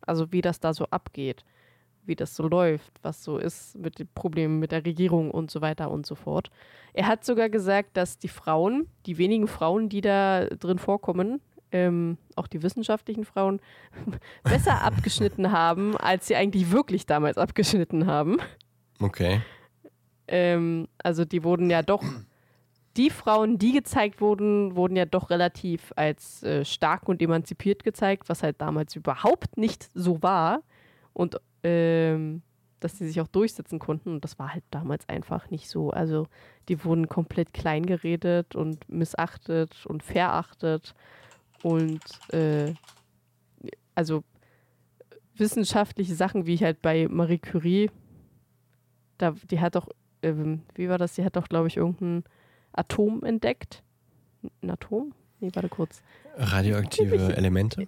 [0.00, 1.44] Also wie das da so abgeht,
[2.06, 5.60] wie das so läuft, was so ist mit den Problemen mit der Regierung und so
[5.60, 6.50] weiter und so fort.
[6.92, 11.40] Er hat sogar gesagt, dass die Frauen, die wenigen Frauen, die da drin vorkommen,
[11.72, 13.60] ähm, auch die wissenschaftlichen Frauen,
[14.44, 18.38] besser abgeschnitten haben, als sie eigentlich wirklich damals abgeschnitten haben.
[19.00, 19.40] Okay.
[20.28, 22.02] Ähm, also die wurden ja doch,
[22.96, 28.28] die Frauen, die gezeigt wurden, wurden ja doch relativ als äh, stark und emanzipiert gezeigt,
[28.28, 30.62] was halt damals überhaupt nicht so war.
[31.16, 32.42] Und ähm,
[32.80, 34.10] dass sie sich auch durchsetzen konnten.
[34.10, 35.90] Und das war halt damals einfach nicht so.
[35.90, 36.26] Also
[36.68, 40.94] die wurden komplett klein geredet und missachtet und verachtet.
[41.62, 42.02] Und
[42.34, 42.74] äh,
[43.94, 44.24] also
[45.34, 47.90] wissenschaftliche Sachen, wie ich halt bei Marie Curie,
[49.16, 49.88] da, die hat doch,
[50.22, 51.14] ähm, wie war das?
[51.14, 52.24] Die hat doch, glaube ich, irgendein
[52.72, 53.82] Atom entdeckt.
[54.62, 55.14] Ein Atom?
[55.40, 56.02] Nee, warte kurz.
[56.36, 57.86] Radioaktive Elemente?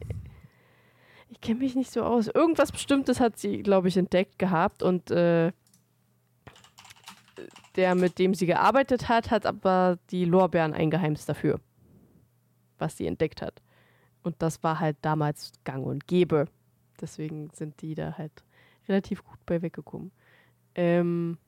[1.30, 2.28] Ich kenne mich nicht so aus.
[2.28, 5.52] Irgendwas Bestimmtes hat sie, glaube ich, entdeckt gehabt und äh,
[7.76, 11.60] der, mit dem sie gearbeitet hat, hat aber die Lorbeeren eingeheimst dafür,
[12.78, 13.62] was sie entdeckt hat.
[14.22, 16.46] Und das war halt damals gang und gäbe.
[17.00, 18.44] Deswegen sind die da halt
[18.88, 20.10] relativ gut bei weggekommen.
[20.74, 21.38] Ähm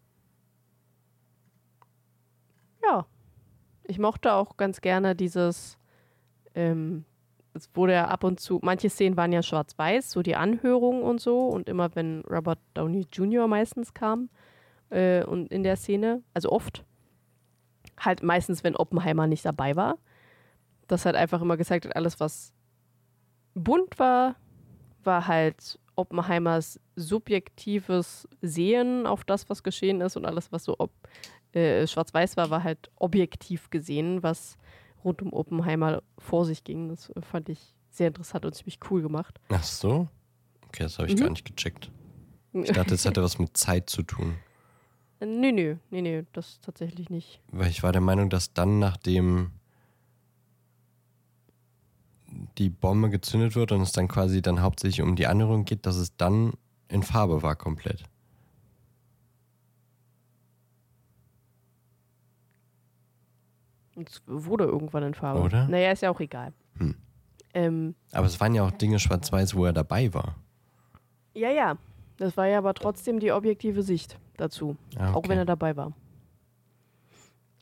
[2.83, 3.07] ja,
[3.85, 5.79] ich mochte auch ganz gerne dieses,
[6.55, 7.05] ähm,
[7.55, 11.21] es wurde ja ab und zu, manche Szenen waren ja schwarz-weiß, so die Anhörung und
[11.21, 11.49] so.
[11.49, 13.49] Und immer wenn Robert Downey Jr.
[13.49, 14.29] meistens kam
[14.91, 16.85] äh, und in der Szene, also oft,
[17.99, 19.99] halt meistens, wenn Oppenheimer nicht dabei war,
[20.87, 22.53] das hat einfach immer gesagt hat, alles, was
[23.55, 24.37] bunt war,
[25.03, 30.77] war halt Oppenheimers subjektives Sehen auf das, was geschehen ist und alles, was so
[31.53, 34.57] äh, schwarz-weiß war, war halt objektiv gesehen, was
[35.05, 36.89] rund um Oppenheimer vor sich ging.
[36.89, 39.41] Das fand ich sehr interessant und ziemlich cool gemacht.
[39.49, 40.09] Ach so?
[40.69, 41.21] Okay, das habe ich mhm.
[41.21, 41.91] gar nicht gecheckt.
[42.53, 44.37] Ich dachte, es hätte was mit Zeit zu tun.
[45.21, 47.41] Nö, nö, nö, nö, das tatsächlich nicht.
[47.53, 49.53] Weil ich war der Meinung, dass dann, nachdem
[52.59, 55.97] die Bombe gezündet wird und es dann quasi dann hauptsächlich um die Anhörung geht, dass
[55.97, 56.53] es dann
[56.89, 58.05] in Farbe war komplett.
[64.09, 65.41] Es wurde irgendwann in Farbe.
[65.41, 65.69] Oder?
[65.69, 66.53] Naja, ist ja auch egal.
[66.79, 66.95] Hm.
[67.53, 70.37] Ähm, aber es waren ja auch Dinge schwarz-weiß, wo er dabei war.
[71.35, 71.77] Ja, ja.
[72.17, 74.77] Das war ja aber trotzdem die objektive Sicht dazu.
[74.97, 75.19] Ah, okay.
[75.19, 75.93] Auch wenn er dabei war.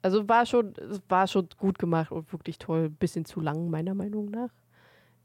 [0.03, 0.75] Also war schon,
[1.09, 2.91] war schon gut gemacht und wirklich toll.
[2.91, 4.51] Bisschen zu lang, meiner Meinung nach.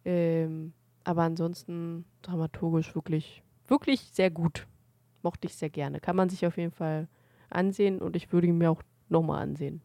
[0.06, 0.73] Ähm,
[1.03, 4.68] aber ansonsten dramaturgisch wirklich, wirklich sehr gut.
[5.22, 5.99] Mochte ich sehr gerne.
[5.99, 7.07] Kann man sich auf jeden Fall
[7.49, 9.81] ansehen und ich würde ihn mir auch nochmal ansehen.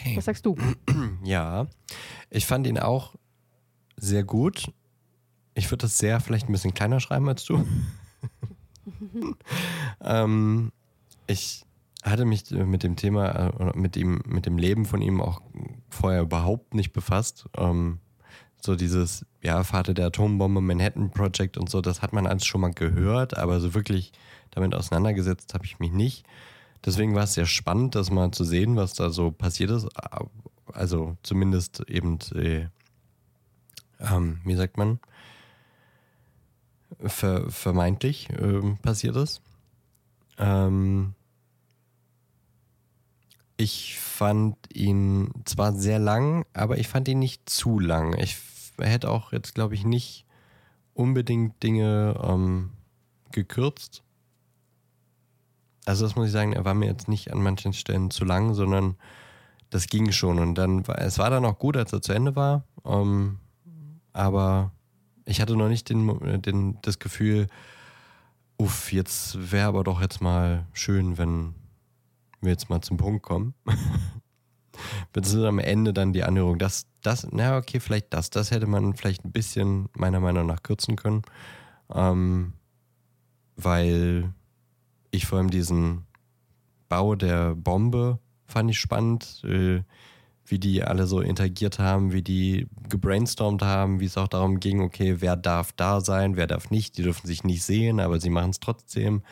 [0.00, 0.16] Okay.
[0.16, 0.56] Was sagst du?
[1.22, 1.66] Ja,
[2.30, 3.14] ich fand ihn auch
[3.96, 4.72] sehr gut.
[5.54, 7.66] Ich würde das sehr vielleicht ein bisschen kleiner schreiben als du.
[10.00, 10.72] ähm,
[11.26, 11.64] ich
[12.02, 15.42] hatte mich mit dem Thema, äh, mit ihm, mit dem Leben von ihm auch
[15.90, 17.46] vorher überhaupt nicht befasst.
[17.58, 17.98] Ähm,
[18.62, 22.62] so dieses, ja, Vater der Atombombe, Manhattan Project und so, das hat man alles schon
[22.62, 24.12] mal gehört, aber so wirklich
[24.50, 26.24] damit auseinandergesetzt habe ich mich nicht.
[26.84, 29.88] Deswegen war es sehr spannend, das mal zu sehen, was da so passiert ist.
[30.72, 32.68] Also zumindest eben, äh,
[33.98, 34.98] ähm, wie sagt man,
[36.98, 39.42] ver vermeintlich äh, passiert ist.
[40.38, 41.14] Ähm,
[43.56, 48.16] ich fand ihn zwar sehr lang, aber ich fand ihn nicht zu lang.
[48.18, 48.38] Ich
[48.78, 50.24] hätte auch jetzt, glaube ich, nicht
[50.94, 52.70] unbedingt Dinge ähm,
[53.32, 54.02] gekürzt.
[55.86, 58.54] Also das muss ich sagen, er war mir jetzt nicht an manchen Stellen zu lang,
[58.54, 58.96] sondern
[59.70, 60.38] das ging schon.
[60.38, 62.64] Und dann war es war dann auch gut, als er zu Ende war.
[62.84, 63.38] Ähm,
[64.12, 64.72] aber
[65.24, 67.46] ich hatte noch nicht den, den, das Gefühl,
[68.58, 71.54] uff, jetzt wäre aber doch jetzt mal schön, wenn
[72.40, 73.54] wir jetzt mal zum Punkt kommen.
[75.12, 76.58] Beziehungsweise am Ende dann die Anhörung.
[76.58, 78.30] Das, das, na okay, vielleicht das.
[78.30, 81.22] Das hätte man vielleicht ein bisschen meiner Meinung nach kürzen können.
[81.92, 82.54] Ähm,
[83.56, 84.32] weil
[85.10, 86.06] ich vor allem diesen
[86.88, 89.82] Bau der Bombe fand ich spannend, äh,
[90.44, 94.80] wie die alle so interagiert haben, wie die gebrainstormt haben, wie es auch darum ging,
[94.80, 98.30] okay, wer darf da sein, wer darf nicht, die dürfen sich nicht sehen, aber sie
[98.30, 99.22] machen es trotzdem.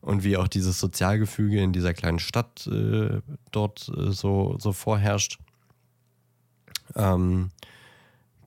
[0.00, 3.20] Und wie auch dieses Sozialgefüge in dieser kleinen Stadt äh,
[3.50, 5.38] dort äh, so, so vorherrscht.
[6.94, 7.50] Ähm,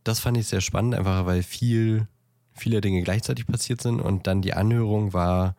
[0.03, 2.07] das fand ich sehr spannend, einfach weil viel,
[2.53, 5.55] viele Dinge gleichzeitig passiert sind und dann die Anhörung war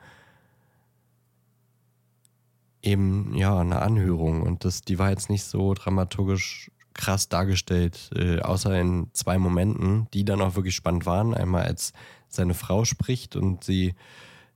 [2.83, 8.41] eben ja eine Anhörung und das, die war jetzt nicht so dramaturgisch krass dargestellt, äh,
[8.41, 11.35] außer in zwei Momenten, die dann auch wirklich spannend waren.
[11.35, 11.93] Einmal als
[12.29, 13.95] seine Frau spricht und sie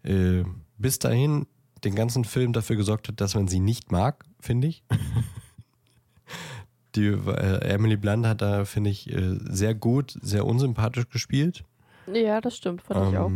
[0.02, 0.42] äh,
[0.78, 1.46] bis dahin
[1.84, 4.82] den ganzen Film dafür gesorgt hat, dass man sie nicht mag, finde ich.
[6.94, 11.64] die äh, Emily Blunt hat da, finde ich, äh, sehr gut, sehr unsympathisch gespielt.
[12.12, 13.30] Ja, das stimmt, fand ähm, ich auch.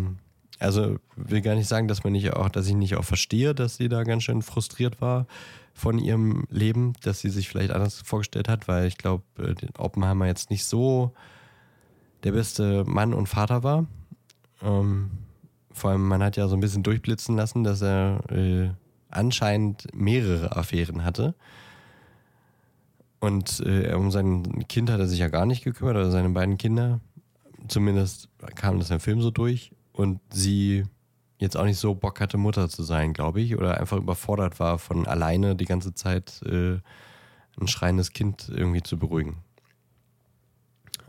[0.59, 3.77] Also will gar nicht sagen, dass man nicht auch, dass ich nicht auch verstehe, dass
[3.77, 5.27] sie da ganz schön frustriert war
[5.73, 10.27] von ihrem Leben, dass sie sich vielleicht anders vorgestellt hat, weil ich glaube, äh, Oppenheimer
[10.27, 11.13] jetzt nicht so
[12.25, 13.87] der beste Mann und Vater war.
[14.63, 15.11] Ähm,
[15.71, 18.71] vor allem, man hat ja so ein bisschen durchblitzen lassen, dass er äh,
[19.11, 21.37] anscheinend mehrere Affären hatte.
[23.21, 26.59] Und äh, um sein Kind hat er sich ja gar nicht gekümmert, oder seine beiden
[26.59, 27.01] Kinder.
[27.69, 30.85] Zumindest kam das im Film so durch und sie
[31.39, 34.79] jetzt auch nicht so Bock hatte, Mutter zu sein, glaube ich, oder einfach überfordert war,
[34.79, 36.79] von alleine die ganze Zeit äh,
[37.61, 39.39] ein schreiendes Kind irgendwie zu beruhigen.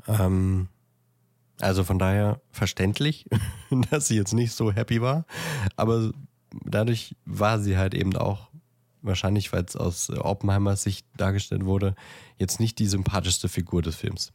[0.07, 0.69] Ähm,
[1.59, 3.27] also von daher verständlich,
[3.91, 5.25] dass sie jetzt nicht so happy war,
[5.75, 6.11] aber
[6.65, 8.49] dadurch war sie halt eben auch,
[9.03, 11.93] wahrscheinlich weil es aus Oppenheimers Sicht dargestellt wurde,
[12.37, 14.33] jetzt nicht die sympathischste Figur des Films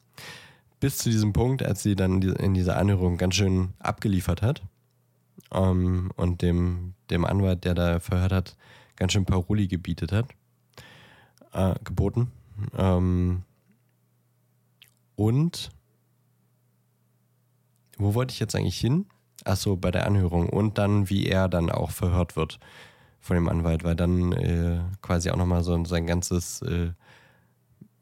[0.80, 4.62] bis zu diesem Punkt, als sie dann in dieser Anhörung ganz schön abgeliefert hat
[5.52, 8.56] ähm, und dem, dem Anwalt, der da verhört hat,
[8.96, 10.26] ganz schön Paroli gebietet hat,
[11.52, 12.30] äh, geboten.
[12.76, 13.42] Ähm,
[15.16, 15.70] und
[17.96, 19.06] wo wollte ich jetzt eigentlich hin?
[19.44, 20.48] Achso, bei der Anhörung.
[20.48, 22.59] Und dann, wie er dann auch verhört wird
[23.20, 26.92] von dem Anwalt, weil dann äh, quasi auch nochmal so sein ganzes äh,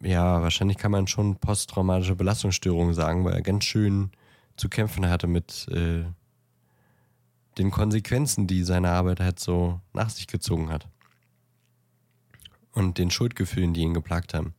[0.03, 4.11] ja, wahrscheinlich kann man schon posttraumatische Belastungsstörung sagen, weil er ganz schön
[4.57, 6.05] zu kämpfen hatte mit äh,
[7.57, 10.89] den Konsequenzen, die seine Arbeit halt so nach sich gezogen hat.
[12.73, 14.55] Und den Schuldgefühlen, die ihn geplagt haben.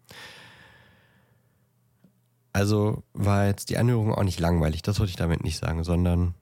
[2.54, 6.36] Also war jetzt die Anhörung auch nicht langweilig, das wollte ich damit nicht sagen, sondern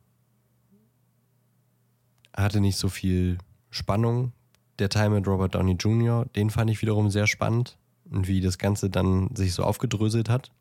[2.35, 3.37] hatte nicht so viel
[3.69, 4.33] Spannung.
[4.79, 7.77] Der Teil mit Robert Downey Jr., den fand ich wiederum sehr spannend
[8.11, 10.51] und wie das Ganze dann sich so aufgedröselt hat.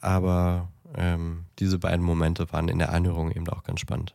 [0.00, 4.14] Aber ähm, diese beiden Momente waren in der Anhörung eben auch ganz spannend.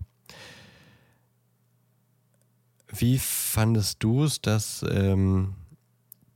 [2.87, 5.55] Wie fandest du es, dass ähm,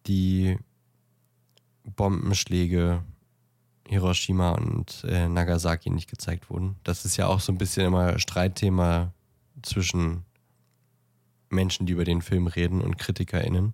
[0.08, 0.58] die
[1.84, 3.04] Bombenschläge
[3.88, 6.76] Hiroshima und äh, Nagasaki nicht gezeigt wurden?
[6.84, 9.14] Das ist ja auch so ein bisschen immer Streitthema
[9.62, 10.26] zwischen
[11.50, 13.74] Menschen, die über den Film reden und KritikerInnen.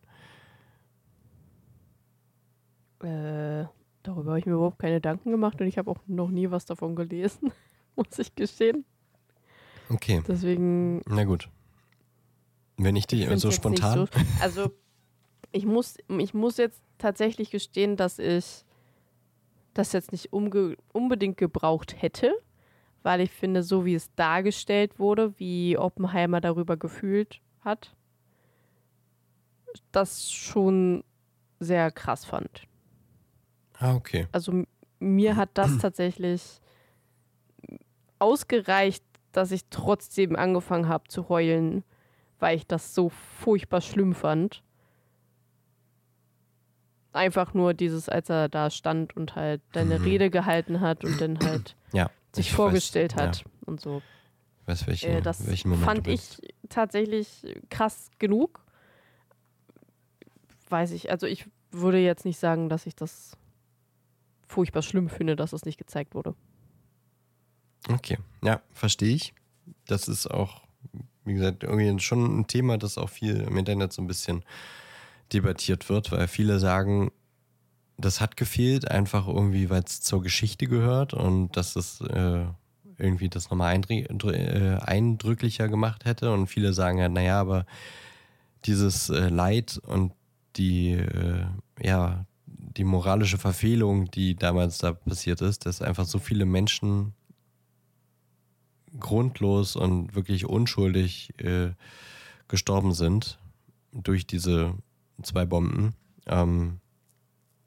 [3.01, 3.65] Äh,
[4.03, 6.65] darüber habe ich mir überhaupt keine Gedanken gemacht und ich habe auch noch nie was
[6.65, 7.51] davon gelesen,
[7.95, 8.85] muss ich gestehen.
[9.89, 10.23] Okay.
[10.27, 11.01] Deswegen.
[11.07, 11.49] Na gut.
[12.77, 14.07] Wenn ich dich so spontan.
[14.13, 14.71] So, also,
[15.51, 18.65] ich muss, ich muss jetzt tatsächlich gestehen, dass ich
[19.73, 22.33] das jetzt nicht unbedingt gebraucht hätte,
[23.03, 27.95] weil ich finde, so wie es dargestellt wurde, wie Oppenheimer darüber gefühlt hat,
[29.91, 31.03] das schon
[31.59, 32.63] sehr krass fand.
[33.85, 34.27] Ah, okay.
[34.31, 34.63] Also
[34.99, 36.59] mir hat das tatsächlich
[38.19, 41.83] ausgereicht, dass ich trotzdem angefangen habe zu heulen,
[42.39, 44.63] weil ich das so furchtbar schlimm fand.
[47.11, 50.03] Einfach nur dieses, als er da stand und halt deine Mhm.
[50.03, 52.09] Rede gehalten hat und dann halt Ja.
[52.33, 54.01] sich ich vorgestellt weiß, hat Ja, und so.
[54.65, 58.61] weiß, welchen, Äh, das welchen Moment fand ich tatsächlich krass genug.
[60.69, 63.37] Weiß ich, also ich würde jetzt nicht sagen, dass ich das
[64.47, 66.35] furchtbar schlimm finde, dass es nicht gezeigt wurde.
[67.89, 69.33] Okay, ja, verstehe ich.
[69.85, 70.61] Das ist auch,
[71.23, 74.43] wie gesagt, irgendwie schon ein Thema, das auch viel im Internet so ein bisschen
[75.33, 77.11] debattiert wird, weil viele sagen,
[77.97, 82.45] das hat gefehlt, einfach irgendwie, weil es zur Geschichte gehört und dass es äh,
[82.97, 86.31] irgendwie das nochmal äh, eindrücklicher gemacht hätte.
[86.31, 87.65] Und viele sagen halt, naja, aber
[88.65, 90.13] dieses äh, Leid und
[90.55, 91.45] die, äh,
[91.81, 92.25] ja,
[92.77, 97.13] die moralische Verfehlung, die damals da passiert ist, dass einfach so viele Menschen
[98.99, 101.71] grundlos und wirklich unschuldig äh,
[102.47, 103.39] gestorben sind
[103.91, 104.73] durch diese
[105.21, 105.95] zwei Bomben.
[106.27, 106.79] Ähm,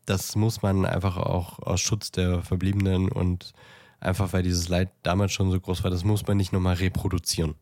[0.04, 3.52] das muss man einfach auch aus Schutz der Verbliebenen und
[4.00, 7.54] einfach weil dieses Leid damals schon so groß war, das muss man nicht nochmal reproduzieren.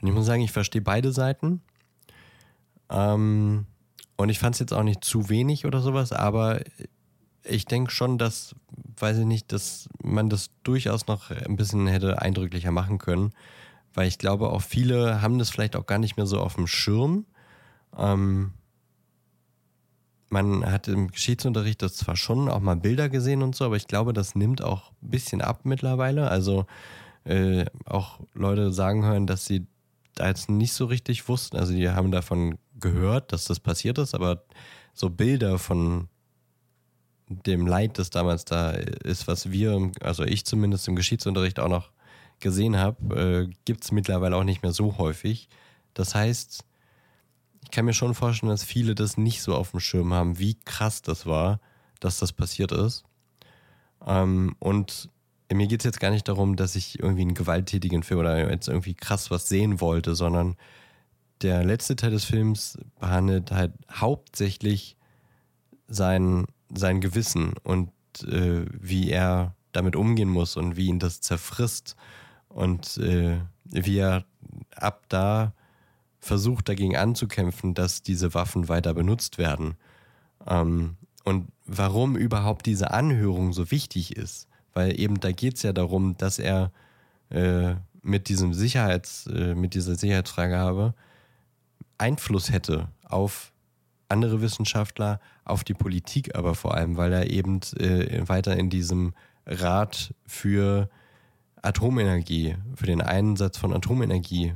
[0.00, 1.62] Und ich muss sagen, ich verstehe beide Seiten.
[2.90, 3.66] Ähm,
[4.16, 6.60] und ich fand es jetzt auch nicht zu wenig oder sowas, aber
[7.42, 8.54] ich denke schon, dass,
[8.98, 13.32] weiß ich nicht, dass man das durchaus noch ein bisschen hätte eindrücklicher machen können,
[13.92, 16.66] weil ich glaube, auch viele haben das vielleicht auch gar nicht mehr so auf dem
[16.66, 17.26] Schirm.
[17.96, 18.52] Ähm,
[20.30, 23.86] man hat im Geschichtsunterricht das zwar schon auch mal Bilder gesehen und so, aber ich
[23.86, 26.28] glaube, das nimmt auch ein bisschen ab mittlerweile.
[26.28, 26.66] Also
[27.24, 29.66] äh, auch Leute sagen hören, dass sie
[30.14, 31.56] da jetzt nicht so richtig wussten.
[31.56, 34.44] Also die haben davon gehört, dass das passiert ist, aber
[34.92, 36.08] so Bilder von
[37.28, 41.90] dem Leid, das damals da ist, was wir, also ich zumindest im Geschichtsunterricht auch noch
[42.40, 45.48] gesehen habe, äh, gibt es mittlerweile auch nicht mehr so häufig.
[45.94, 46.64] Das heißt,
[47.62, 50.54] ich kann mir schon vorstellen, dass viele das nicht so auf dem Schirm haben, wie
[50.64, 51.60] krass das war,
[52.00, 53.04] dass das passiert ist.
[54.06, 55.08] Ähm, und
[55.54, 58.68] mir geht es jetzt gar nicht darum, dass ich irgendwie einen gewalttätigen Film oder jetzt
[58.68, 60.56] irgendwie krass was sehen wollte, sondern
[61.42, 64.96] der letzte Teil des Films behandelt halt hauptsächlich
[65.88, 67.90] sein, sein Gewissen und
[68.26, 71.96] äh, wie er damit umgehen muss und wie ihn das zerfrisst
[72.48, 74.24] und äh, wie er
[74.76, 75.52] ab da
[76.20, 79.74] versucht dagegen anzukämpfen, dass diese Waffen weiter benutzt werden.
[80.46, 84.48] Ähm, und warum überhaupt diese Anhörung so wichtig ist.
[84.74, 86.72] Weil eben da geht es ja darum, dass er
[87.30, 90.94] äh, mit diesem Sicherheits, äh, mit dieser Sicherheitsfreigabe
[91.96, 93.52] Einfluss hätte auf
[94.08, 99.14] andere Wissenschaftler, auf die Politik aber vor allem, weil er eben äh, weiter in diesem
[99.46, 100.88] Rat für
[101.62, 104.54] Atomenergie, für den Einsatz von Atomenergie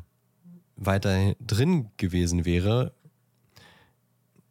[0.76, 2.92] weiter drin gewesen wäre.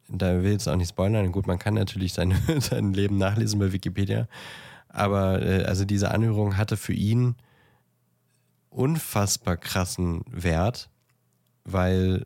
[0.09, 1.31] Da will ich jetzt auch nicht spoilern.
[1.31, 4.27] Gut, man kann natürlich sein, sein Leben nachlesen bei Wikipedia.
[4.97, 7.35] Aber äh, also diese Anhörung hatte für ihn
[8.69, 10.89] unfassbar krassen Wert,
[11.63, 12.25] weil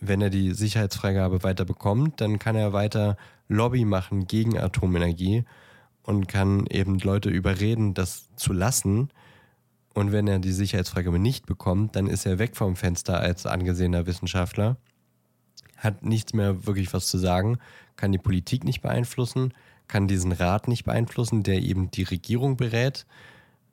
[0.00, 3.16] wenn er die Sicherheitsfreigabe weiter bekommt, dann kann er weiter
[3.48, 5.44] Lobby machen gegen Atomenergie
[6.04, 9.10] und kann eben Leute überreden, das zu lassen.
[9.92, 14.06] Und wenn er die Sicherheitsfreigabe nicht bekommt, dann ist er weg vom Fenster als angesehener
[14.06, 14.76] Wissenschaftler,
[15.76, 17.58] hat nichts mehr wirklich was zu sagen,
[17.96, 19.52] kann die Politik nicht beeinflussen,
[19.90, 23.06] kann diesen Rat nicht beeinflussen, der eben die Regierung berät.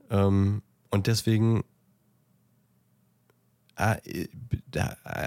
[0.10, 1.64] Ähm, und deswegen
[3.76, 3.98] äh,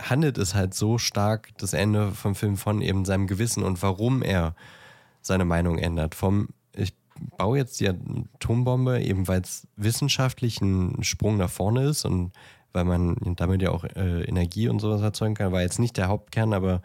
[0.03, 4.23] handelt es halt so stark das Ende vom Film von eben seinem Gewissen und warum
[4.23, 4.57] er
[5.23, 6.15] seine Meinung ändert.
[6.15, 6.93] Vom ich
[7.37, 12.33] baue jetzt die Atombombe, eben weil es wissenschaftlich ein Sprung nach vorne ist und
[12.73, 16.09] weil man damit ja auch äh, Energie und sowas erzeugen kann, war jetzt nicht der
[16.09, 16.83] Hauptkern, aber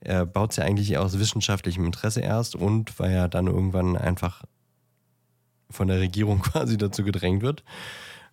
[0.00, 4.44] er baut es ja eigentlich aus wissenschaftlichem Interesse erst und weil er dann irgendwann einfach
[5.70, 7.64] von der Regierung quasi dazu gedrängt wird.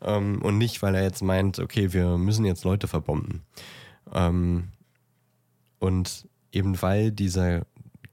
[0.02, 3.44] Ähm, und nicht, weil er jetzt meint, okay, wir müssen jetzt Leute verbomben.
[4.14, 4.70] Ähm,
[5.80, 7.66] und eben weil dieser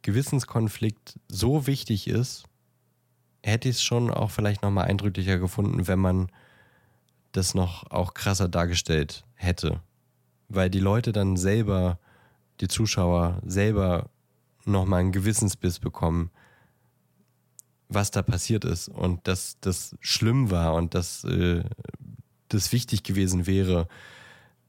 [0.02, 2.44] Gewissenskonflikt so wichtig ist,
[3.42, 6.30] hätte ich es schon auch vielleicht nochmal eindrücklicher gefunden, wenn man
[7.32, 9.80] das noch auch krasser dargestellt hätte.
[10.48, 11.98] Weil die Leute dann selber,
[12.60, 14.10] die Zuschauer selber
[14.64, 16.30] nochmal einen Gewissensbiss bekommen,
[17.88, 21.64] was da passiert ist und dass das schlimm war und dass äh,
[22.48, 23.88] das wichtig gewesen wäre,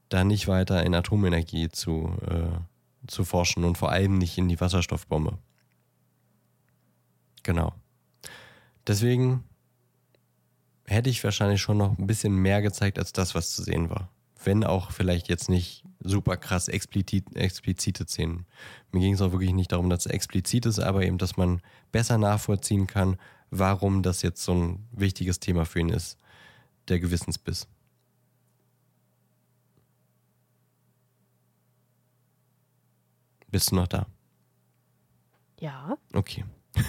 [0.08, 4.60] da nicht weiter in Atomenergie zu, äh, zu forschen und vor allem nicht in die
[4.60, 5.38] Wasserstoffbombe.
[7.42, 7.72] Genau.
[8.86, 9.44] Deswegen
[10.86, 14.08] hätte ich wahrscheinlich schon noch ein bisschen mehr gezeigt als das, was zu sehen war.
[14.44, 18.46] wenn auch vielleicht jetzt nicht super krass explizit, explizite Szenen.
[18.90, 21.60] Mir ging es auch wirklich nicht darum, dass es explizit ist, aber eben, dass man
[21.90, 23.16] besser nachvollziehen kann,
[23.50, 26.18] warum das jetzt so ein wichtiges Thema für ihn ist.
[26.88, 27.68] Der Gewissensbiss.
[33.48, 34.06] Bist du noch da?
[35.60, 35.96] Ja.
[36.14, 36.44] Okay.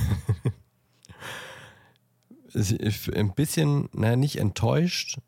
[3.14, 5.20] ein bisschen, naja, nicht enttäuscht,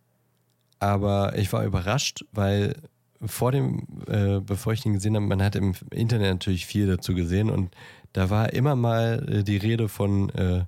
[0.79, 2.81] aber ich war überrascht, weil
[3.27, 7.13] vor dem, äh, bevor ich den gesehen habe, man hat im Internet natürlich viel dazu
[7.13, 7.75] gesehen und
[8.13, 10.65] da war immer mal äh, die Rede von äh,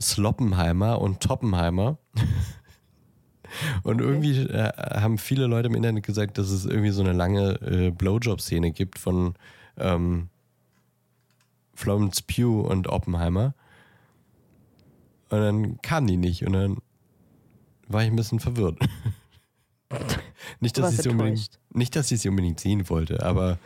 [0.00, 1.98] Sloppenheimer und Toppenheimer.
[3.82, 7.60] und irgendwie äh, haben viele Leute im Internet gesagt, dass es irgendwie so eine lange
[7.62, 9.34] äh, Blowjob-Szene gibt von
[9.76, 10.28] ähm,
[11.74, 13.54] Florence Pugh und Oppenheimer.
[15.30, 16.78] Und dann kam die nicht und dann
[17.86, 18.78] war ich ein bisschen verwirrt.
[20.60, 23.58] nicht, dass ich sie unbedingt, nicht, dass ich sie unbedingt sehen wollte, aber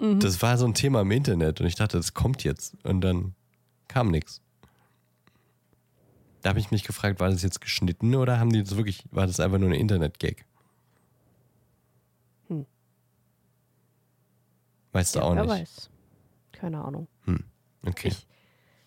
[0.00, 0.20] mhm.
[0.20, 2.76] das war so ein Thema im Internet und ich dachte, das kommt jetzt.
[2.84, 3.34] Und dann
[3.88, 4.40] kam nichts.
[6.42, 9.26] Da habe ich mich gefragt, war das jetzt geschnitten oder haben die das wirklich, war
[9.26, 10.44] das einfach nur ein Internet-Gag?
[12.48, 12.66] Hm.
[14.92, 15.50] Weißt du ja, auch wer nicht?
[15.50, 15.90] weiß.
[16.52, 17.08] Keine Ahnung.
[17.24, 17.44] Hm.
[17.86, 18.08] Okay.
[18.08, 18.26] Ich,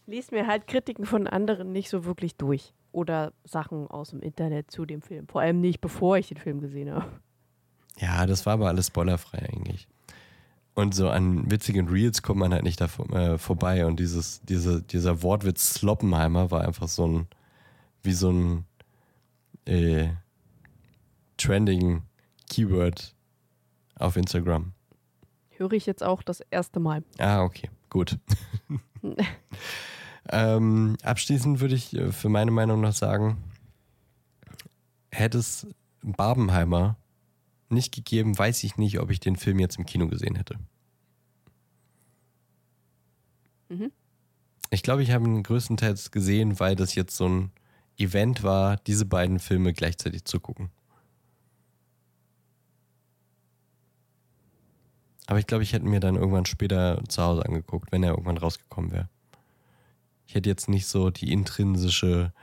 [0.08, 2.74] liest mir halt Kritiken von anderen nicht so wirklich durch.
[2.92, 5.28] Oder Sachen aus dem Internet zu dem Film.
[5.28, 7.12] Vor allem nicht, bevor ich den Film gesehen habe.
[7.98, 9.88] Ja, das war aber alles spoilerfrei eigentlich.
[10.74, 13.86] Und so an witzigen Reels kommt man halt nicht da äh, vorbei.
[13.86, 17.28] Und dieses, diese, dieser Wortwitz Sloppenheimer war einfach so ein,
[18.04, 18.66] wie so ein
[19.66, 20.10] äh,
[21.38, 22.04] trending
[22.50, 23.16] Keyword
[23.96, 24.74] auf Instagram.
[25.50, 27.04] Höre ich jetzt auch das erste Mal.
[27.18, 28.20] Ah, okay, gut.
[30.30, 33.38] Ähm, abschließend würde ich äh, für meine Meinung noch sagen,
[35.12, 35.68] hätte es
[36.02, 36.98] Barbenheimer
[37.70, 40.58] nicht gegeben, weiß ich nicht, ob ich den Film jetzt im Kino gesehen hätte.
[43.70, 43.92] Mhm.
[44.70, 47.52] Ich glaube, ich habe ihn größtenteils gesehen, weil das jetzt so ein
[47.98, 50.70] Event war, diese beiden Filme gleichzeitig zu gucken.
[55.26, 58.38] Aber ich glaube, ich hätte mir dann irgendwann später zu Hause angeguckt, wenn er irgendwann
[58.38, 59.10] rausgekommen wäre.
[60.26, 62.34] Ich hätte jetzt nicht so die intrinsische,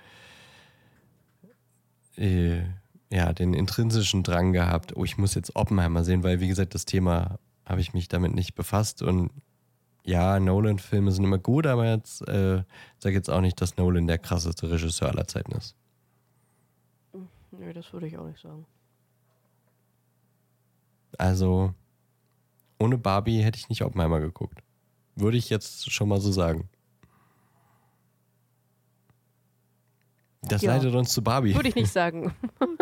[2.17, 2.63] äh,
[3.15, 6.85] ja, den intrinsischen Drang gehabt, oh, ich muss jetzt Oppenheimer sehen, weil, wie gesagt, das
[6.85, 9.31] Thema habe ich mich damit nicht befasst und
[10.05, 12.65] ja, Nolan-Filme sind immer gut, aber jetzt äh,
[12.99, 15.77] sage jetzt auch nicht, dass Nolan der krasseste Regisseur aller Zeiten ist.
[17.53, 18.67] Nö, das würde ich auch nicht sagen.
[21.17, 21.73] Also,
[22.81, 24.59] ohne Barbie hätte ich nicht Oppenheimer geguckt.
[25.15, 26.69] Würde ich jetzt schon mal so sagen.
[30.43, 30.75] Das ja.
[30.75, 31.55] leitet uns zu Barbie.
[31.55, 32.35] Würde ich nicht sagen.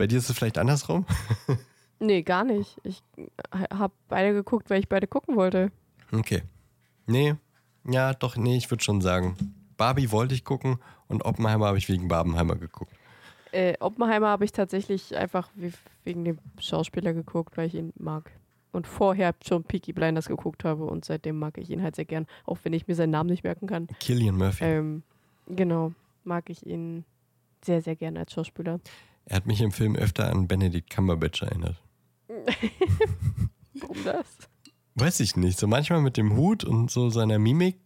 [0.00, 1.04] Bei dir ist es vielleicht andersrum?
[1.98, 2.80] nee, gar nicht.
[2.84, 3.02] Ich
[3.52, 5.70] habe beide geguckt, weil ich beide gucken wollte.
[6.10, 6.42] Okay.
[7.06, 7.34] Nee,
[7.86, 9.36] ja, doch, nee, ich würde schon sagen.
[9.76, 12.94] Barbie wollte ich gucken und Oppenheimer habe ich wegen Barbenheimer geguckt.
[13.52, 15.50] Äh, Oppenheimer habe ich tatsächlich einfach
[16.04, 18.30] wegen dem Schauspieler geguckt, weil ich ihn mag.
[18.72, 22.26] Und vorher schon Peaky Blinders geguckt habe und seitdem mag ich ihn halt sehr gern,
[22.46, 23.86] auch wenn ich mir seinen Namen nicht merken kann.
[23.98, 24.64] Killian Murphy.
[24.64, 25.02] Ähm,
[25.46, 25.92] Genau,
[26.24, 27.04] mag ich ihn
[27.62, 28.80] sehr, sehr gerne als Schauspieler.
[29.26, 31.76] Er hat mich im Film öfter an Benedict Cumberbatch erinnert.
[33.74, 34.26] Warum das?
[34.94, 35.58] Weiß ich nicht.
[35.58, 37.78] So manchmal mit dem Hut und so seiner Mimik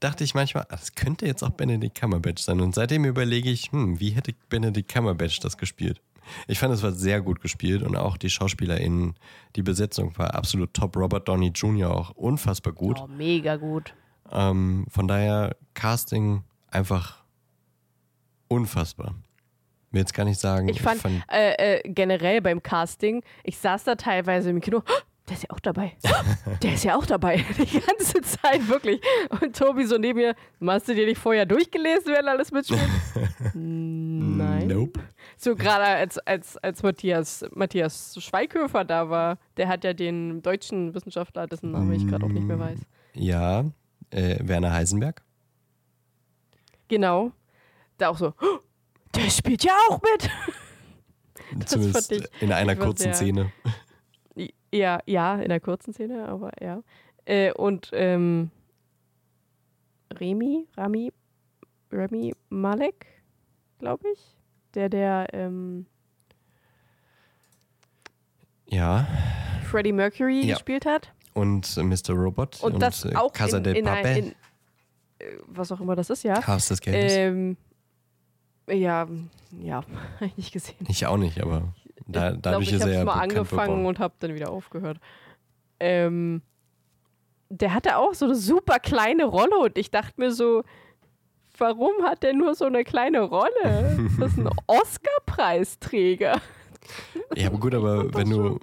[0.00, 2.60] dachte ich manchmal, ah, das könnte jetzt auch Benedict Cumberbatch sein.
[2.60, 6.00] Und seitdem überlege ich, hm, wie hätte Benedict Cumberbatch das gespielt?
[6.46, 9.14] Ich fand, es war sehr gut gespielt und auch die SchauspielerInnen,
[9.56, 10.96] die Besetzung war absolut top.
[10.96, 11.90] Robert Downey Jr.
[11.90, 12.98] auch unfassbar gut.
[13.02, 13.92] Oh, mega gut.
[14.30, 17.24] Ähm, von daher, Casting einfach
[18.48, 19.14] unfassbar.
[19.92, 20.68] Will jetzt gar nicht sagen.
[20.68, 24.78] Ich fand, ich fand äh, äh, generell beim Casting, ich saß da teilweise im Kino,
[24.78, 25.92] oh, der ist ja auch dabei.
[26.62, 27.36] der ist ja auch dabei.
[27.58, 29.00] Die ganze Zeit, wirklich.
[29.40, 30.34] Und Tobi so neben mir,
[30.66, 32.80] hast du dir nicht vorher durchgelesen, wer alles mitspielt?
[33.54, 34.66] Nein.
[34.66, 35.00] Nope.
[35.36, 40.94] So gerade als, als, als Matthias, Matthias Schweighöfer da war, der hat ja den deutschen
[40.94, 42.78] Wissenschaftler, dessen Namen ich gerade auch nicht mehr weiß.
[43.14, 43.64] Ja,
[44.10, 45.22] äh, Werner Heisenberg.
[46.88, 47.32] Genau.
[47.98, 48.58] Da auch so, oh,
[49.14, 50.30] der spielt ja auch mit.
[51.66, 53.52] Zumindest ich, in einer kurzen sehr, Szene.
[54.72, 56.82] Ja, ja, in einer kurzen Szene, aber ja.
[57.24, 58.50] Äh, und ähm,
[60.18, 61.12] Remy, Rami,
[61.92, 63.06] Remy Malek,
[63.78, 64.36] glaube ich,
[64.74, 65.86] der der ähm,
[68.66, 69.06] ja
[69.70, 70.54] Freddie Mercury ja.
[70.54, 71.12] gespielt hat.
[71.34, 72.10] Und äh, Mr.
[72.10, 74.16] Robot und, und das äh, auch Casa in, del in, Papel.
[74.16, 74.34] in,
[75.46, 76.46] was auch immer das ist, ja.
[76.46, 77.12] Haus des Geldes.
[77.14, 77.56] Ähm,
[78.68, 79.08] ja,
[79.60, 79.82] ja,
[80.36, 80.86] nicht gesehen.
[80.88, 81.74] Ich auch nicht, aber
[82.06, 84.98] Da, ich dadurch ich ist er ja mal angefangen und habe dann wieder aufgehört.
[85.80, 86.42] Ähm,
[87.48, 90.62] der hatte auch so eine super kleine Rolle und ich dachte mir so,
[91.58, 94.08] warum hat der nur so eine kleine Rolle?
[94.18, 96.40] Das ist ein Oscar-Preisträger.
[97.36, 98.58] Ja, aber gut, aber wenn du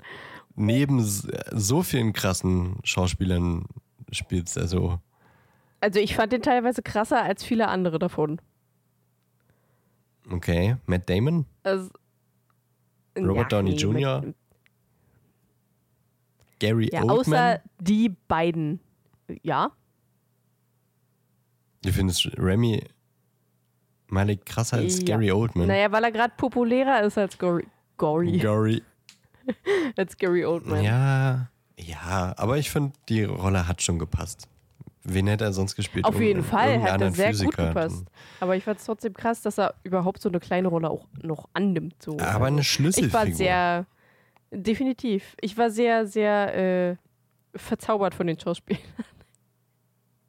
[0.56, 3.66] neben so vielen krassen Schauspielern
[4.12, 5.00] spielst, also
[5.82, 8.42] Also ich fand den teilweise krasser als viele andere davon.
[10.32, 11.90] Okay, Matt Damon, Also,
[13.18, 14.36] Robert Downey Jr., mit-
[16.60, 17.18] Gary Ja, Oldman.
[17.20, 18.80] außer die beiden.
[19.44, 19.72] Ja,
[21.84, 22.84] du findest Remy
[24.08, 25.06] Malek krasser als Ja.
[25.06, 25.68] Gary Oldman.
[25.68, 27.66] naja, weil er gerade populärer ist als Gory.
[27.98, 28.38] Gory.
[28.40, 28.82] Gary.
[29.98, 30.84] als Gary Oldman.
[30.84, 31.50] Ja,
[31.80, 34.48] ja, aber ich finde, die Rolle hat schon gepasst.
[35.14, 36.06] Wen hätte er sonst gespielt?
[36.06, 37.68] Auf jeden Irgendeinen- Fall hat er sehr gut Physiker.
[37.70, 38.06] gepasst.
[38.40, 41.50] Aber ich fand es trotzdem krass, dass er überhaupt so eine kleine Rolle auch noch
[41.54, 41.96] annimmt.
[42.02, 42.12] So.
[42.20, 43.08] Aber eine Also, Schlüsselfigur.
[43.24, 43.86] Ich war sehr,
[44.52, 46.96] definitiv, ich war sehr, sehr äh,
[47.56, 48.82] verzaubert von den Schauspielern.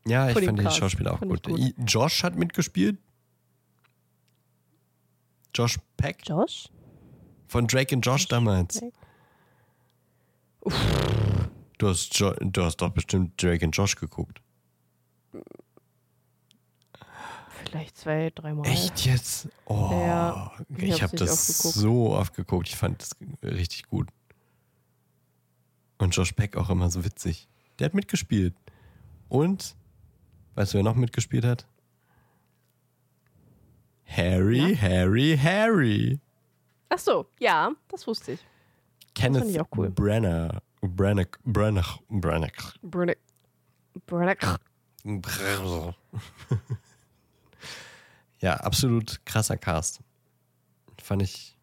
[0.06, 0.70] Ja, ich von fand den.
[0.70, 1.42] Schauspieler auch gut.
[1.46, 1.60] gut.
[1.86, 2.98] Josh hat mitgespielt.
[5.54, 6.68] Josh Peck Josh?
[7.48, 8.80] von Drake und Josh damals.
[8.80, 8.92] Peck.
[11.78, 14.40] Du hast, jo du hast doch bestimmt Drake und Josh geguckt.
[17.64, 18.66] Vielleicht zwei, dreimal.
[18.66, 19.48] Echt jetzt?
[19.66, 21.30] Oh, Ja, ich ich habe das
[21.64, 22.68] oft so oft geguckt.
[22.68, 23.10] Ich fand das
[23.42, 24.08] richtig gut.
[25.98, 27.48] Und Josh Peck auch immer so witzig.
[27.78, 28.54] Der hat mitgespielt.
[29.28, 29.76] Und,
[30.54, 31.66] weißt du, wer noch mitgespielt hat?
[34.06, 36.18] Harry, Harry, Harry.
[36.88, 38.40] Ach so, ja, das wusste ich.
[39.14, 39.90] Kenneth ich auch cool.
[39.90, 40.62] Brenner.
[40.80, 42.74] Branagh, Branagh, Branagh.
[42.82, 43.14] Brunner.
[44.06, 44.36] Brunner.
[48.40, 50.00] Ja, absolut krasser Cast.
[51.02, 51.56] Fand ich.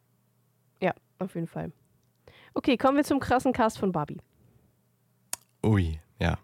[0.79, 1.71] Ja, auf jeden Fall.
[2.53, 4.19] Okay, kommen wir zum krassen Cast von Barbie.
[5.63, 6.37] Ui, ja.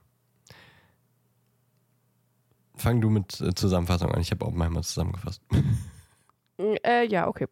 [2.76, 4.22] Fang du mit äh, Zusammenfassung an.
[4.22, 5.42] Ich habe auch manchmal zusammengefasst.
[5.52, 7.48] Mm, Äh, ja, okay.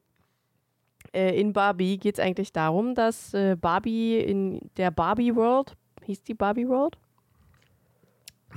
[1.12, 6.24] Äh, in Barbie geht es eigentlich darum, dass äh, Barbie in der Barbie World, hieß
[6.24, 6.98] die Barbie World?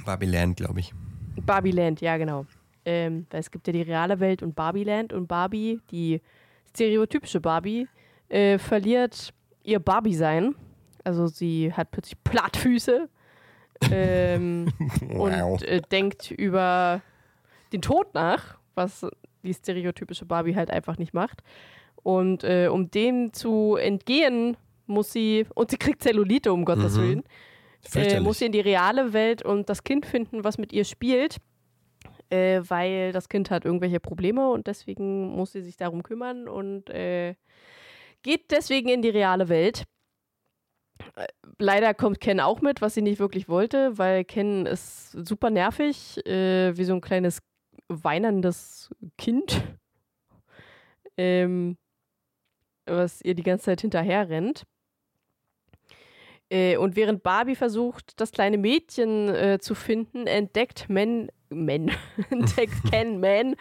[0.05, 0.93] Barbie Land, glaube ich.
[1.45, 2.47] Barbie Land, ja, genau.
[2.85, 6.21] Ähm, weil es gibt ja die reale Welt und Barbie Land und Barbie, die
[6.71, 7.89] stereotypische Barbie,
[8.29, 10.55] äh, verliert ihr Barbie-Sein.
[11.03, 13.09] Also sie hat plötzlich Plattfüße
[13.91, 14.69] ähm,
[15.09, 17.01] und äh, denkt über
[17.73, 19.07] den Tod nach, was
[19.43, 21.43] die stereotypische Barbie halt einfach nicht macht.
[22.03, 24.57] Und äh, um dem zu entgehen,
[24.87, 27.03] muss sie, und sie kriegt Zellulite, um Gottes Mhm.
[27.03, 27.23] Willen,
[27.95, 31.39] äh, muss sie in die reale Welt und das Kind finden, was mit ihr spielt,
[32.31, 36.91] äh, weil das Kind hat irgendwelche Probleme und deswegen muss sie sich darum kümmern und
[36.91, 37.35] äh,
[38.23, 39.85] geht deswegen in die reale Welt.
[41.17, 41.27] Äh,
[41.59, 46.25] Leider kommt Ken auch mit, was sie nicht wirklich wollte, weil Ken ist super nervig,
[46.27, 47.43] äh, wie so ein kleines
[47.89, 49.63] weinendes Kind,
[51.17, 51.77] ähm,
[52.87, 54.65] was ihr die ganze Zeit hinterher rennt.
[56.55, 61.91] Äh, und während Barbie versucht, das kleine Mädchen äh, zu finden, entdeckt Men, Men,
[62.31, 63.57] entdeckt Ken Man,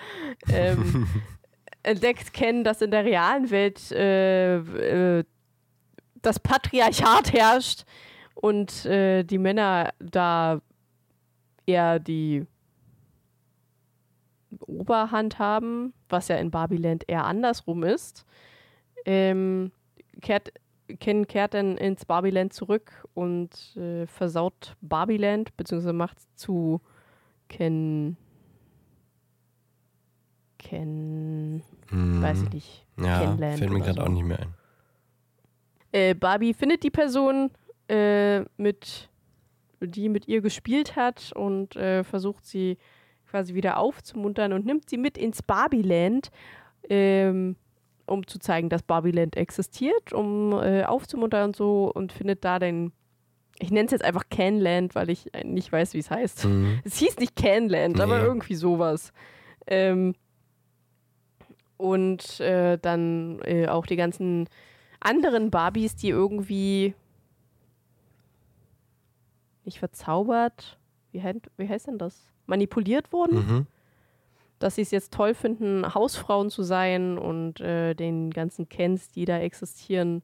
[0.51, 1.07] ähm,
[1.83, 5.23] entdeckt Ken, dass in der realen Welt äh, äh,
[6.21, 7.83] das Patriarchat herrscht
[8.35, 10.61] und äh, die Männer da
[11.65, 12.45] eher die
[14.59, 18.23] Oberhand haben, was ja in Barbiland eher andersrum ist.
[19.05, 19.71] Ähm,
[20.21, 20.53] kehrt,
[20.99, 26.81] Ken kehrt dann ins Barbiland zurück und äh, versaut Barbiland, beziehungsweise macht zu
[27.49, 28.17] Ken.
[30.57, 31.63] Ken.
[31.89, 32.21] Mhm.
[32.21, 32.85] Weiß ich nicht.
[32.97, 34.01] Ja, Kenland fällt mir gerade so.
[34.01, 34.53] auch nicht mehr ein.
[35.91, 37.51] Äh, Barbie findet die Person,
[37.87, 39.09] äh, mit,
[39.79, 42.77] die mit ihr gespielt hat und äh, versucht sie
[43.29, 46.29] quasi wieder aufzumuntern und nimmt sie mit ins Barbieland,
[46.89, 47.55] ähm,
[48.13, 52.91] um zu zeigen, dass Barbieland existiert, um äh, aufzumuntern und so und findet da den,
[53.59, 56.45] ich nenne es jetzt einfach Canland, weil ich nicht weiß, wie es heißt.
[56.45, 56.79] Mhm.
[56.85, 58.23] Es hieß nicht Canland, aber Nee.
[58.25, 59.11] irgendwie sowas.
[59.67, 60.13] Ähm,
[61.77, 64.47] und äh, dann äh, auch die ganzen
[64.99, 66.93] anderen Barbies, die irgendwie
[69.65, 70.77] nicht verzaubert,
[71.11, 72.27] wie, heißt- wie heißt denn das?
[72.45, 73.67] Manipuliert wurden, Mhm.
[74.59, 79.25] Dass sie es jetzt toll finden, Hausfrauen zu sein und äh, den ganzen Kens, die
[79.25, 80.23] da existieren,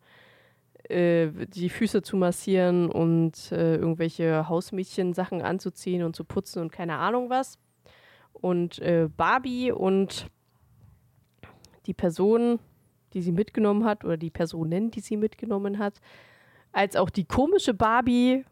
[0.83, 6.97] äh, die Füße zu massieren und äh, irgendwelche Hausmädchen-Sachen anzuziehen und zu putzen und keine
[6.97, 7.59] Ahnung was.
[8.33, 10.27] Und äh, Barbie und
[11.85, 12.59] die Person,
[13.13, 15.99] die sie mitgenommen hat, oder die Personen, die sie mitgenommen hat,
[16.71, 18.45] als auch die komische Barbie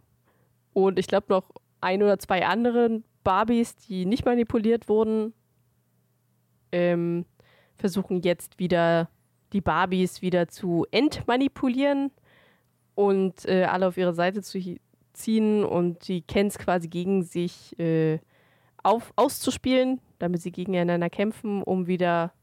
[0.73, 1.49] und ich glaube noch
[1.81, 5.33] ein oder zwei anderen Barbies, die nicht manipuliert wurden,
[6.72, 7.26] ähm,
[7.76, 9.10] versuchen jetzt wieder
[9.53, 12.11] die Barbies wieder zu entmanipulieren
[12.95, 14.60] und äh, alle auf ihre Seite zu
[15.14, 18.19] ziehen und die Kens quasi gegen sich äh,
[18.84, 22.34] auf, auszuspielen, damit sie gegeneinander kämpfen, um wieder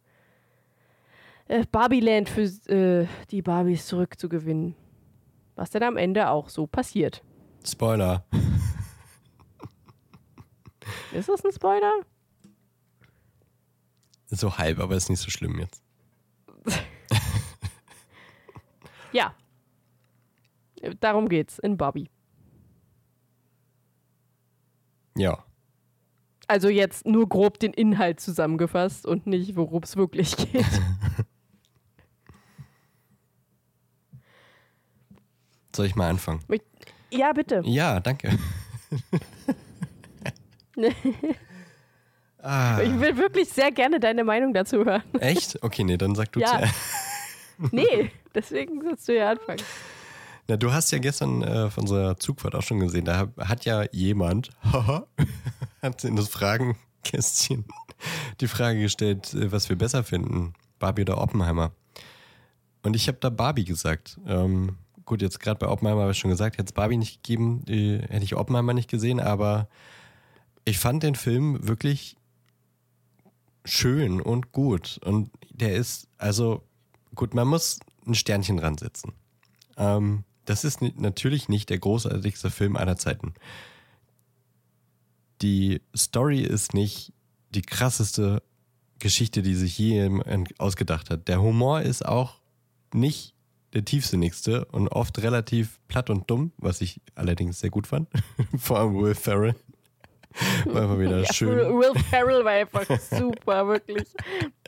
[1.48, 2.42] äh, Barbieland für
[2.72, 4.74] äh, die Barbies zurückzugewinnen.
[5.56, 7.22] Was dann am Ende auch so passiert.
[7.64, 8.24] Spoiler.
[11.12, 11.92] Ist das ein Spoiler?
[14.26, 15.82] So halb, aber ist nicht so schlimm jetzt.
[19.14, 19.34] Ja.
[21.00, 22.10] Darum geht's in Barbie.
[25.16, 25.44] Ja.
[26.48, 30.66] Also jetzt nur grob den Inhalt zusammengefasst und nicht, worum es wirklich geht.
[35.74, 36.44] Soll ich mal anfangen?
[37.10, 37.62] ja, bitte.
[37.64, 38.36] Ja, danke.
[42.44, 45.02] ah, Ich will wirklich sehr gerne deine Meinung dazu hören.
[45.20, 45.62] echt?
[45.62, 46.48] Okay, nee, dann sag du Ja.
[46.58, 46.74] zuerst.
[47.70, 49.60] Nee, deswegen sollst du ja anfangen.
[50.48, 53.84] Na, du hast ja gestern äh, auf unserer Zugfahrt auch schon gesehen, da hat ja
[53.92, 55.06] jemand, haha,
[55.82, 57.64] hat in das Fragenkästchen
[58.40, 61.70] die Frage gestellt, äh, was wir besser finden, Barbie oder Oppenheimer.
[62.82, 64.18] Und ich habe da Barbie gesagt.
[64.26, 64.76] Ähm,
[65.06, 68.00] gut, jetzt gerade bei Oppenheimer habe ich schon gesagt, hätte es Barbie nicht gegeben, äh,
[68.08, 69.68] hätte ich Oppenheimer nicht gesehen, aber
[70.64, 72.16] ich fand den Film wirklich
[73.64, 74.98] schön und gut.
[75.04, 76.62] Und der ist, also
[77.14, 79.12] gut, man muss ein Sternchen dran setzen.
[79.76, 83.34] Ähm, das ist natürlich nicht der großartigste Film aller Zeiten.
[85.42, 87.12] Die Story ist nicht
[87.50, 88.42] die krasseste
[88.98, 90.10] Geschichte, die sich je
[90.58, 91.28] ausgedacht hat.
[91.28, 92.40] Der Humor ist auch
[92.92, 93.34] nicht
[93.72, 98.08] der tiefsinnigste und oft relativ platt und dumm, was ich allerdings sehr gut fand.
[98.56, 99.56] Vor allem Will Ferrell.
[100.66, 101.56] War einfach wieder Ja, schön.
[101.78, 104.08] Will Ferrell war einfach super, wirklich.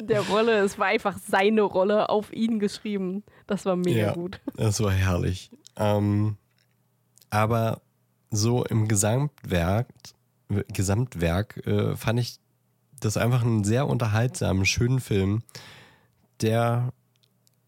[0.01, 3.25] Der Rolle, es war einfach seine Rolle auf ihn geschrieben.
[3.47, 4.13] Das war mega Ja.
[4.13, 4.41] gut.
[4.57, 5.51] Das war herrlich.
[5.77, 6.37] Ähm,
[7.31, 7.81] aber
[8.31, 9.89] so im Gesamtwerk,
[10.73, 12.39] Gesamtwerk äh, fand ich
[13.01, 15.43] das einfach einen sehr unterhaltsamen, schönen Film,
[16.41, 16.93] der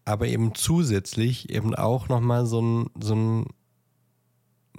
[0.05, 3.45] aber eben zusätzlich eben auch nochmal so ein, so ein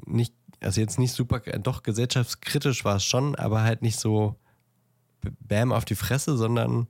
[0.06, 4.37] nicht, also jetzt nicht super, doch gesellschaftskritisch war es schon, aber halt nicht so
[5.41, 6.89] Bam auf die Fresse, sondern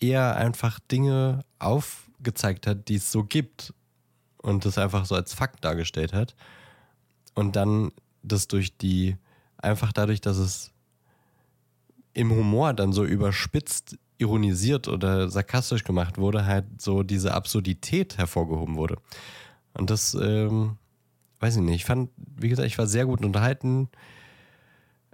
[0.00, 3.72] eher einfach Dinge aufgezeigt hat, die es so gibt
[4.38, 6.34] und das einfach so als Fakt dargestellt hat.
[7.34, 7.92] Und dann
[8.22, 9.16] das durch die,
[9.58, 10.72] einfach dadurch, dass es
[12.14, 18.76] im Humor dann so überspitzt, ironisiert oder sarkastisch gemacht wurde, halt so diese Absurdität hervorgehoben
[18.76, 18.98] wurde.
[19.74, 20.76] Und das, ähm,
[21.42, 23.88] weiß ich nicht, ich fand, wie gesagt, ich war sehr gut unterhalten.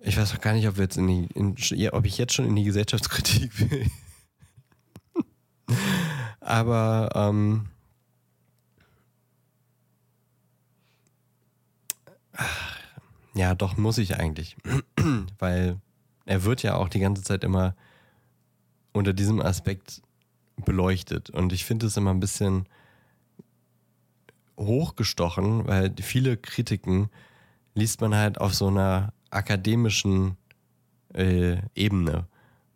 [0.03, 1.57] Ich weiß auch gar nicht, ob wir jetzt in die, in,
[1.93, 3.87] ob ich jetzt schon in die Gesellschaftskritik will.
[6.41, 7.69] Aber ähm,
[13.35, 14.57] ja, doch muss ich eigentlich,
[15.39, 15.81] weil
[16.27, 17.75] er wird ja auch die ganze Zeit immer
[18.93, 20.03] unter diesem Aspekt
[20.57, 22.67] beleuchtet und ich finde es immer ein bisschen
[24.59, 27.09] hochgestochen, weil viele Kritiken
[27.75, 30.37] liest man halt auf so einer akademischen
[31.15, 32.27] äh, Ebene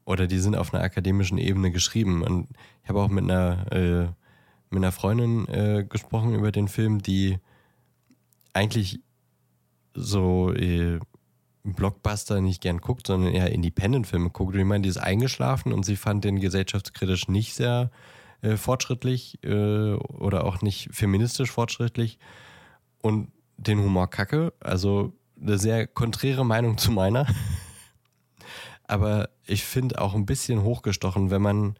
[0.04, 2.22] oder die sind auf einer akademischen Ebene geschrieben.
[2.22, 2.48] Und
[2.82, 4.04] ich habe auch mit einer, äh,
[4.70, 7.38] mit einer Freundin äh, gesprochen über den Film, die
[8.52, 9.00] eigentlich
[9.94, 10.98] so äh,
[11.64, 14.54] Blockbuster nicht gern guckt, sondern eher Independent-Filme guckt.
[14.54, 18.21] Und ich meine, die ist eingeschlafen und sie fand den gesellschaftskritisch nicht sehr äh,
[18.56, 22.18] fortschrittlich äh, oder auch nicht feministisch fortschrittlich
[23.00, 24.52] und den Humor kacke.
[24.60, 27.26] Also eine sehr konträre Meinung zu meiner.
[28.84, 31.76] Aber ich finde auch ein bisschen hochgestochen, wenn man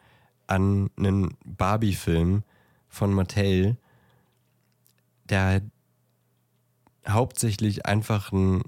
[0.47, 2.43] an einen Barbie-Film
[2.89, 3.77] von Mattel,
[5.25, 5.63] der
[7.07, 8.63] hauptsächlich einfach ein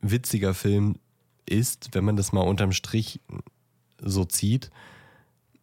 [0.00, 0.96] witziger Film
[1.46, 3.20] ist, wenn man das mal unterm Strich
[4.00, 4.70] so zieht,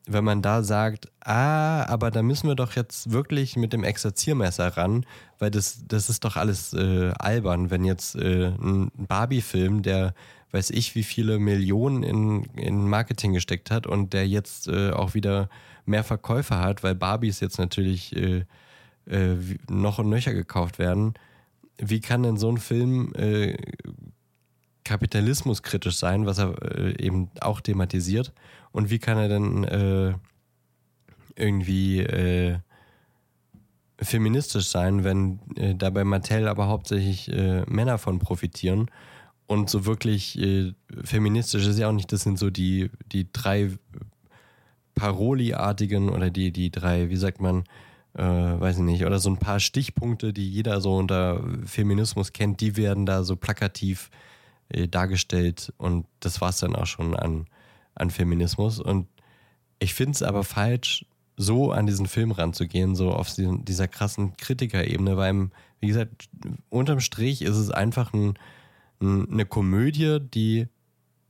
[0.07, 4.76] wenn man da sagt, ah, aber da müssen wir doch jetzt wirklich mit dem Exerziermesser
[4.78, 5.06] ran,
[5.40, 10.14] weil das, das ist doch alles äh, albern, wenn jetzt äh, ein Barbie-Film, der
[10.52, 15.14] weiß ich, wie viele Millionen in, in Marketing gesteckt hat und der jetzt äh, auch
[15.14, 15.49] wieder
[15.86, 18.45] mehr Verkäufer hat, weil Barbies jetzt natürlich äh,
[19.07, 19.36] äh,
[19.69, 21.14] noch und nöcher gekauft werden.
[21.78, 23.57] Wie kann denn so ein Film äh,
[24.84, 28.34] kapitalismuskritisch sein, was er eben auch thematisiert?
[28.72, 30.14] Und wie kann er denn äh,
[31.35, 32.57] irgendwie äh,
[34.02, 38.89] feministisch sein, wenn äh, dabei Mattel aber hauptsächlich äh, Männer von profitieren.
[39.48, 40.73] Und so wirklich äh,
[41.03, 43.72] feministisch ist ja auch nicht, das sind so die, die drei
[44.95, 47.64] Paroli-artigen oder die, die drei, wie sagt man,
[48.14, 52.61] äh, weiß ich nicht, oder so ein paar Stichpunkte, die jeder so unter Feminismus kennt,
[52.61, 54.10] die werden da so plakativ
[54.69, 57.45] äh, dargestellt und das war es dann auch schon an,
[57.96, 58.80] an Feminismus.
[58.80, 59.08] Und
[59.80, 61.06] ich finde es aber falsch,
[61.38, 65.50] so an diesen Film ranzugehen, so auf dieser krassen Kritikerebene, weil,
[65.80, 66.30] wie gesagt,
[66.70, 68.36] unterm Strich ist es einfach ein,
[69.02, 70.68] ein, eine Komödie, die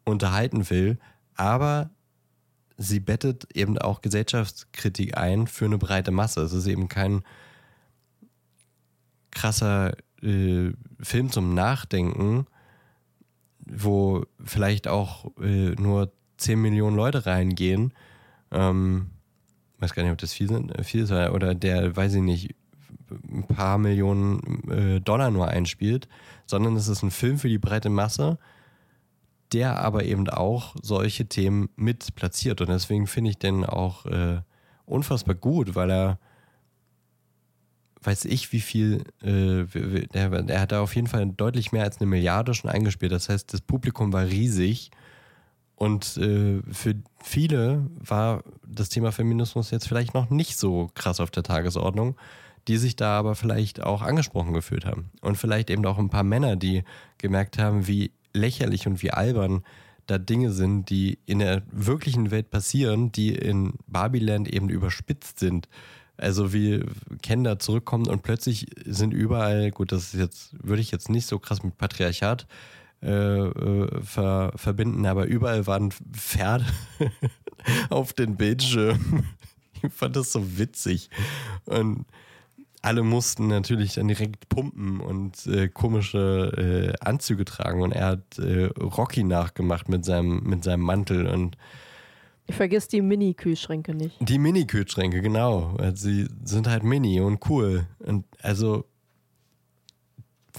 [0.04, 0.98] unterhalten will,
[1.36, 1.92] aber
[2.78, 6.42] sie bettet eben auch Gesellschaftskritik ein für eine breite Masse.
[6.42, 7.24] Es ist eben kein
[9.30, 12.48] krasser äh, Film zum Nachdenken,
[13.60, 17.94] wo vielleicht auch äh, nur 10 Millionen Leute reingehen.
[18.52, 19.08] Ähm,
[19.80, 22.56] weiß gar nicht, ob das viel, sind, äh, viel ist, oder der, weiß ich nicht,
[23.30, 26.08] ein paar Millionen äh, Dollar nur einspielt,
[26.46, 28.38] sondern es ist ein Film für die breite Masse,
[29.52, 32.62] der aber eben auch solche Themen mit platziert.
[32.62, 34.42] Und deswegen finde ich den auch äh,
[34.86, 36.20] unfassbar gut, weil er,
[38.02, 39.66] weiß ich, wie viel, äh,
[40.14, 43.12] der, hat da auf jeden Fall deutlich mehr als eine Milliarde schon eingespielt.
[43.12, 44.92] Das heißt, das Publikum war riesig.
[45.82, 46.94] Und äh, für
[47.24, 52.18] viele war das Thema Feminismus jetzt vielleicht noch nicht so krass auf der Tagesordnung,
[52.68, 55.10] die sich da aber vielleicht auch angesprochen gefühlt haben.
[55.22, 56.84] Und vielleicht eben auch ein paar Männer, die
[57.18, 59.64] gemerkt haben, wie lächerlich und wie albern
[60.06, 65.68] da Dinge sind, die in der wirklichen Welt passieren, die in Barbieland eben überspitzt sind.
[66.16, 66.86] Also wie
[67.24, 71.26] Ken da zurückkommt und plötzlich sind überall, gut, das ist jetzt, würde ich jetzt nicht
[71.26, 72.46] so krass mit Patriarchat
[73.02, 76.66] äh, äh ver, verbinden, aber überall waren Pferde
[77.90, 79.30] auf den Bildschirmen.
[79.82, 81.10] Ich fand das so witzig.
[81.66, 82.06] Und
[82.82, 88.40] alle mussten natürlich dann direkt pumpen und äh, komische äh, Anzüge tragen und er hat
[88.40, 91.58] äh, Rocky nachgemacht mit seinem, mit seinem Mantel und
[92.50, 94.18] Vergiss die Mini-Kühlschränke nicht.
[94.20, 95.78] Die Mini-Kühlschränke, genau.
[95.94, 97.86] Sie sind halt mini und cool.
[98.00, 98.86] Und also,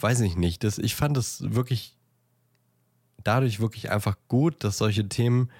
[0.01, 0.65] weiß ich nicht.
[0.65, 1.97] Das, ich fand es wirklich
[3.25, 5.51] dadurch wirklich einfach gut, dass solche Themen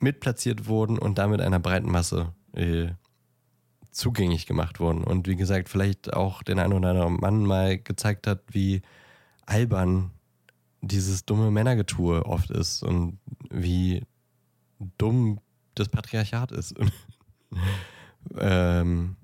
[0.00, 2.88] mitplatziert wurden und damit einer breiten Masse äh,
[3.90, 5.04] zugänglich gemacht wurden.
[5.04, 8.82] Und wie gesagt, vielleicht auch den einen oder anderen Mann mal gezeigt hat, wie
[9.46, 10.10] albern
[10.80, 13.18] dieses dumme Männergetue oft ist und
[13.50, 14.02] wie
[14.96, 15.40] dumm
[15.74, 16.74] das Patriarchat ist.
[18.38, 19.16] ähm,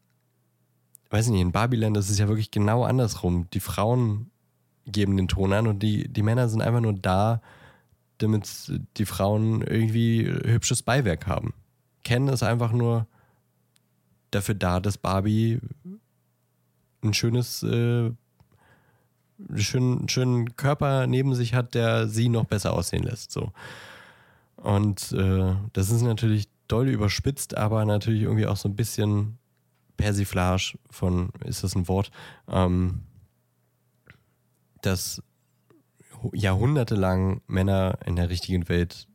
[1.10, 3.48] weiß ich nicht, in Babylon ist es ja wirklich genau andersrum.
[3.52, 4.30] Die Frauen
[4.86, 7.40] geben den Ton an und die, die Männer sind einfach nur da,
[8.18, 11.54] damit die Frauen irgendwie hübsches Beiwerk haben.
[12.04, 13.06] Ken ist einfach nur
[14.30, 15.60] dafür da, dass Barbie
[17.02, 18.10] ein schönes, äh,
[19.56, 23.32] schönen, schönen Körper neben sich hat, der sie noch besser aussehen lässt.
[23.32, 23.52] So.
[24.56, 29.38] Und äh, das ist natürlich doll überspitzt, aber natürlich irgendwie auch so ein bisschen
[29.96, 32.10] Persiflage von, ist das ein Wort,
[32.48, 33.02] ähm,
[34.86, 35.22] dass
[36.32, 39.06] jahrhundertelang Männer in der richtigen Welt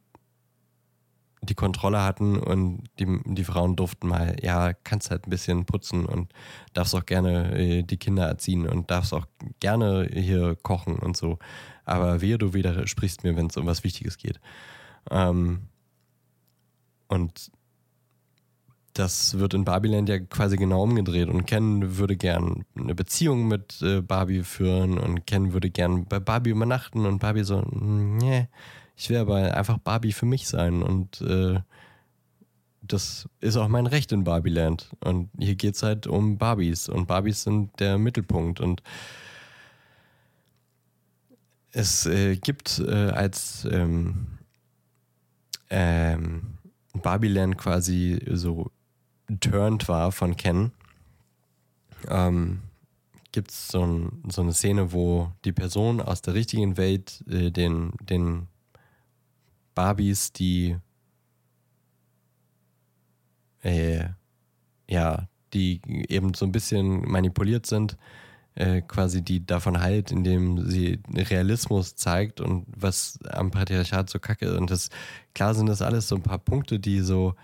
[1.43, 6.05] die Kontrolle hatten und die, die Frauen durften mal, ja, kannst halt ein bisschen putzen
[6.05, 6.31] und
[6.73, 9.25] darfst auch gerne äh, die Kinder erziehen und darfst auch
[9.59, 11.39] gerne hier kochen und so.
[11.83, 14.39] Aber wehe, du wieder sprichst mir, wenn es um was Wichtiges geht.
[15.09, 15.67] Ähm,
[17.07, 17.51] und
[18.93, 21.29] das wird in Barbieland ja quasi genau umgedreht.
[21.29, 26.19] Und Ken würde gern eine Beziehung mit äh, Barbie führen und Ken würde gern bei
[26.19, 28.47] Barbie übernachten und Barbie so, nee,
[28.95, 31.59] ich will aber einfach Barbie für mich sein und äh,
[32.81, 34.89] das ist auch mein Recht in Barbieland.
[34.99, 38.83] Und hier geht es halt um Barbies und Barbies sind der Mittelpunkt und
[41.71, 44.39] es äh, gibt äh, als ähm,
[45.69, 46.57] ähm,
[46.93, 48.71] Barbieland quasi so
[49.39, 50.71] turned war von Ken,
[52.09, 52.61] ähm,
[53.31, 57.51] gibt es so, ein, so, eine Szene, wo die Person aus der richtigen Welt äh,
[57.51, 58.47] den, den
[59.73, 60.77] Barbies, die
[63.63, 64.05] äh,
[64.89, 67.97] ja, die eben so ein bisschen manipuliert sind,
[68.55, 74.45] äh, quasi die davon halt, indem sie Realismus zeigt und was am Patriarchat so kacke
[74.47, 74.57] ist.
[74.57, 74.89] Und das,
[75.33, 77.35] klar sind das alles so ein paar Punkte, die so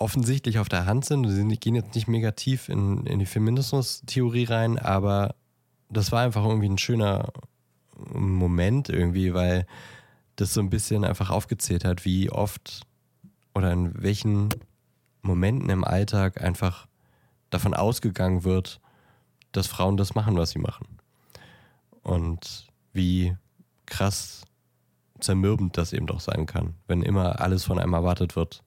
[0.00, 1.28] offensichtlich auf der Hand sind.
[1.28, 5.34] Sie gehen jetzt nicht mega tief in, in die Feminismus-Theorie rein, aber
[5.90, 7.32] das war einfach irgendwie ein schöner
[8.08, 9.66] Moment irgendwie, weil
[10.36, 12.86] das so ein bisschen einfach aufgezählt hat, wie oft
[13.54, 14.48] oder in welchen
[15.20, 16.86] Momenten im Alltag einfach
[17.50, 18.80] davon ausgegangen wird,
[19.52, 20.86] dass Frauen das machen, was sie machen.
[22.02, 23.36] Und wie
[23.84, 24.44] krass
[25.18, 28.62] zermürbend das eben doch sein kann, wenn immer alles von einem erwartet wird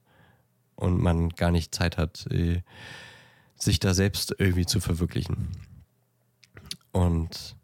[0.76, 2.62] und man gar nicht Zeit hat, äh,
[3.56, 5.48] sich da selbst irgendwie zu verwirklichen.
[6.92, 7.56] Und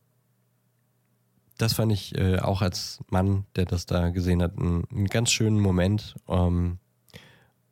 [1.59, 5.61] das fand ich äh, auch als Mann, der das da gesehen hat, einen, ganz schönen
[5.61, 6.15] Moment.
[6.29, 6.79] Ähm,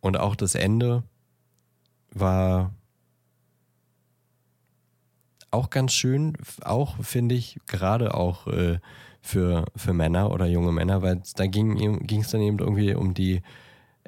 [0.00, 1.04] und auch das Ende
[2.10, 2.74] war
[5.50, 8.78] auch ganz schön, auch finde ich, gerade auch äh,
[9.22, 13.42] für, für Männer oder junge Männer, weil da ging es dann eben irgendwie um die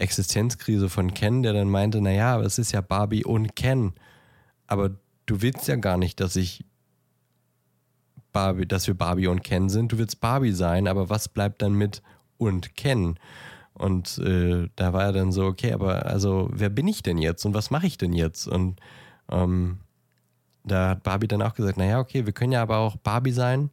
[0.00, 3.92] Existenzkrise von Ken, der dann meinte, naja, es ist ja Barbie und Ken.
[4.66, 4.90] Aber
[5.26, 6.64] du willst ja gar nicht, dass ich
[8.32, 9.92] Barbie, dass wir Barbie und Ken sind.
[9.92, 12.02] Du willst Barbie sein, aber was bleibt dann mit
[12.38, 13.18] und Ken?
[13.74, 17.44] Und äh, da war er dann so, okay, aber also wer bin ich denn jetzt
[17.44, 18.46] und was mache ich denn jetzt?
[18.46, 18.80] Und
[19.30, 19.78] ähm,
[20.64, 23.70] da hat Barbie dann auch gesagt, naja, okay, wir können ja aber auch Barbie sein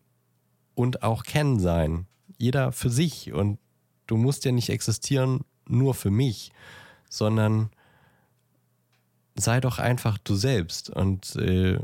[0.76, 2.08] und auch Ken sein.
[2.38, 3.34] Jeder für sich.
[3.34, 3.60] Und
[4.06, 6.52] du musst ja nicht existieren nur für mich,
[7.10, 7.70] sondern
[9.36, 10.90] sei doch einfach du selbst.
[10.90, 11.80] Und äh,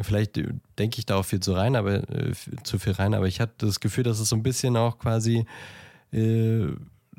[0.00, 0.36] vielleicht
[0.78, 2.32] denke ich da auch viel zu rein, aber äh,
[2.64, 5.46] zu viel rein, aber ich hatte das Gefühl, dass es so ein bisschen auch quasi
[6.12, 6.66] äh,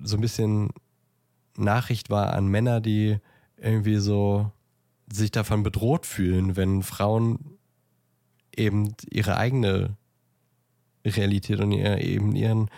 [0.04, 0.70] so ein bisschen
[1.58, 3.18] Nachricht war an Männer, die
[3.58, 4.52] irgendwie so
[5.12, 7.58] sich davon bedroht fühlen, wenn Frauen
[8.56, 9.96] eben ihre eigene
[11.06, 12.70] Realität und ihr, eben ihren,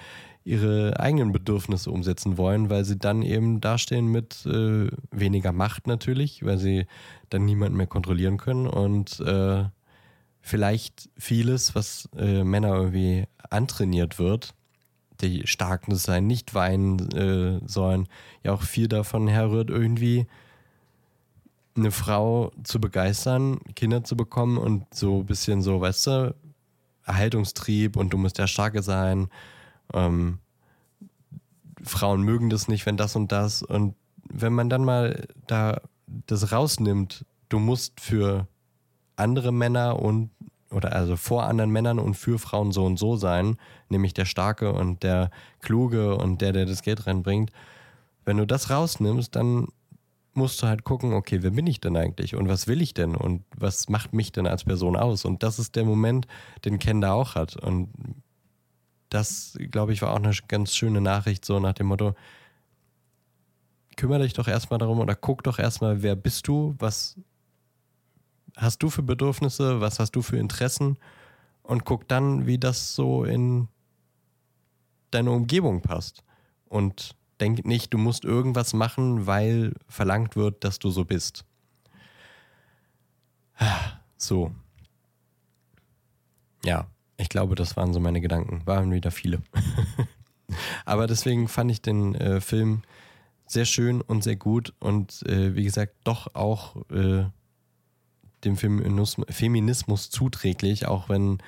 [0.49, 6.43] ihre eigenen Bedürfnisse umsetzen wollen, weil sie dann eben dastehen mit äh, weniger Macht natürlich,
[6.43, 6.87] weil sie
[7.29, 9.65] dann niemanden mehr kontrollieren können und äh,
[10.41, 14.55] vielleicht vieles, was äh, Männer irgendwie antrainiert wird,
[15.21, 18.07] die starken sein, nicht weinen äh, sollen,
[18.43, 20.25] ja auch viel davon herrührt, irgendwie
[21.75, 26.35] eine Frau zu begeistern, Kinder zu bekommen und so ein bisschen so, weißt du,
[27.05, 29.29] Erhaltungstrieb und du musst der Starke sein.
[29.93, 30.39] Ähm,
[31.83, 33.63] Frauen mögen das nicht, wenn das und das.
[33.63, 33.95] Und
[34.29, 38.47] wenn man dann mal da das rausnimmt, du musst für
[39.15, 40.31] andere Männer und
[40.71, 43.57] oder also vor anderen Männern und für Frauen so und so sein,
[43.89, 47.51] nämlich der Starke und der Kluge und der, der das Geld reinbringt.
[48.23, 49.67] Wenn du das rausnimmst, dann
[50.33, 53.15] musst du halt gucken, okay, wer bin ich denn eigentlich und was will ich denn
[53.15, 55.25] und was macht mich denn als Person aus?
[55.25, 56.27] Und das ist der Moment,
[56.65, 57.55] den Ken da auch hat.
[57.55, 57.89] Und
[59.09, 62.15] das, glaube ich, war auch eine ganz schöne Nachricht, so nach dem Motto,
[63.95, 67.19] kümmere dich doch erstmal darum oder guck doch erstmal, wer bist du, was
[68.55, 70.97] hast du für Bedürfnisse, was hast du für Interessen
[71.63, 73.67] und guck dann, wie das so in
[75.11, 76.23] deine Umgebung passt.
[76.65, 81.45] Und denk nicht, du musst irgendwas machen, weil verlangt wird, dass du so bist.
[84.17, 84.51] So.
[86.63, 86.87] Ja,
[87.19, 88.61] ich glaube, das waren so meine Gedanken.
[88.65, 89.41] Waren wieder viele.
[90.85, 92.81] Aber deswegen fand ich den äh, Film
[93.45, 97.25] sehr schön und sehr gut und äh, wie gesagt, doch auch äh,
[98.43, 101.39] dem Feminismus, Feminismus zuträglich, auch wenn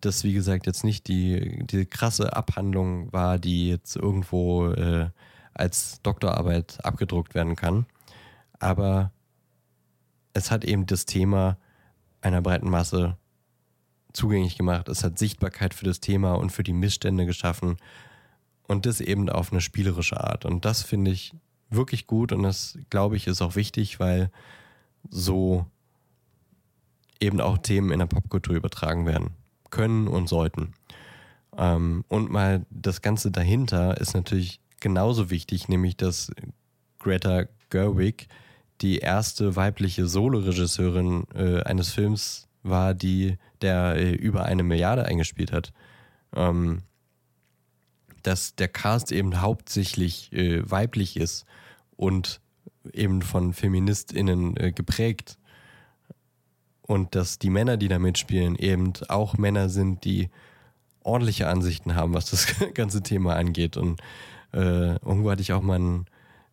[0.00, 5.08] das, wie gesagt, jetzt nicht die, die krasse Abhandlung war, die jetzt irgendwo äh,
[5.54, 7.86] als Doktorarbeit abgedruckt werden kann.
[8.58, 9.12] Aber
[10.32, 11.56] es hat eben das Thema
[12.20, 13.16] einer breiten Masse
[14.12, 14.88] zugänglich gemacht.
[14.88, 17.76] Es hat Sichtbarkeit für das Thema und für die Missstände geschaffen.
[18.66, 20.44] Und das eben auf eine spielerische Art.
[20.44, 21.34] Und das finde ich
[21.70, 24.30] wirklich gut und das, glaube ich, ist auch wichtig, weil
[25.08, 25.66] so
[27.20, 29.30] eben auch Themen in der Popkultur übertragen werden
[29.70, 30.72] können und sollten.
[31.56, 36.32] Ähm, und mal das Ganze dahinter ist natürlich genauso wichtig, nämlich dass
[36.98, 38.28] Greta Gerwig
[38.80, 45.52] die erste weibliche Solo-Regisseurin äh, eines Films war, die der äh, über eine Milliarde eingespielt
[45.52, 45.72] hat.
[46.34, 46.82] Ähm,
[48.22, 51.46] dass der Cast eben hauptsächlich äh, weiblich ist
[51.96, 52.40] und
[52.92, 55.38] eben von FeministInnen äh, geprägt
[56.82, 60.28] und dass die Männer, die da mitspielen, eben auch Männer sind, die
[61.02, 63.76] ordentliche Ansichten haben, was das ganze Thema angeht.
[63.76, 64.00] Und
[64.52, 66.06] äh, irgendwo hatte ich auch mal ein,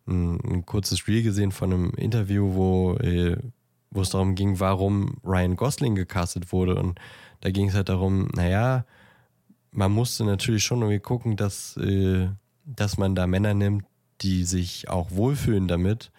[0.06, 3.36] ein, ein, kurzes Reel gesehen von einem Interview, wo, äh,
[3.90, 6.74] wo es darum ging, warum Ryan Gosling gecastet wurde.
[6.74, 6.98] Und
[7.40, 8.84] da ging es halt darum, naja,
[9.70, 12.28] man musste natürlich schon irgendwie gucken, dass, äh,
[12.64, 13.84] dass man da Männer nimmt,
[14.20, 16.10] die sich auch wohlfühlen damit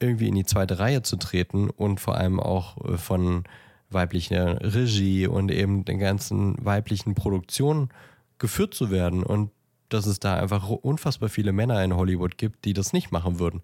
[0.00, 3.44] irgendwie in die zweite Reihe zu treten und vor allem auch äh, von
[3.90, 7.88] weiblicher Regie und eben den ganzen weiblichen Produktionen
[8.38, 9.22] geführt zu werden.
[9.22, 9.50] Und
[9.88, 13.62] dass es da einfach unfassbar viele Männer in Hollywood gibt, die das nicht machen würden.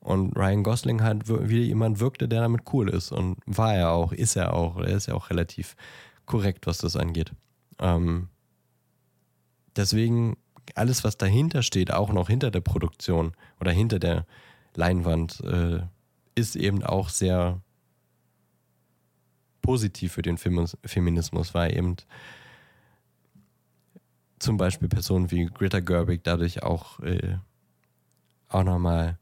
[0.00, 3.12] Und Ryan Gosling halt wie jemand wirkte, der damit cool ist.
[3.12, 4.78] Und war er auch, ist er auch.
[4.78, 5.76] Er ist ja auch relativ
[6.24, 7.32] korrekt, was das angeht.
[7.78, 8.28] Ähm,
[9.76, 10.36] deswegen,
[10.74, 14.26] alles, was dahinter steht, auch noch hinter der Produktion oder hinter der
[14.74, 15.80] Leinwand, äh,
[16.34, 17.60] ist eben auch sehr
[19.60, 21.96] positiv für den Feminismus, weil eben
[24.38, 27.36] zum Beispiel Personen wie Greta Gerwig dadurch auch, äh,
[28.48, 29.18] auch nochmal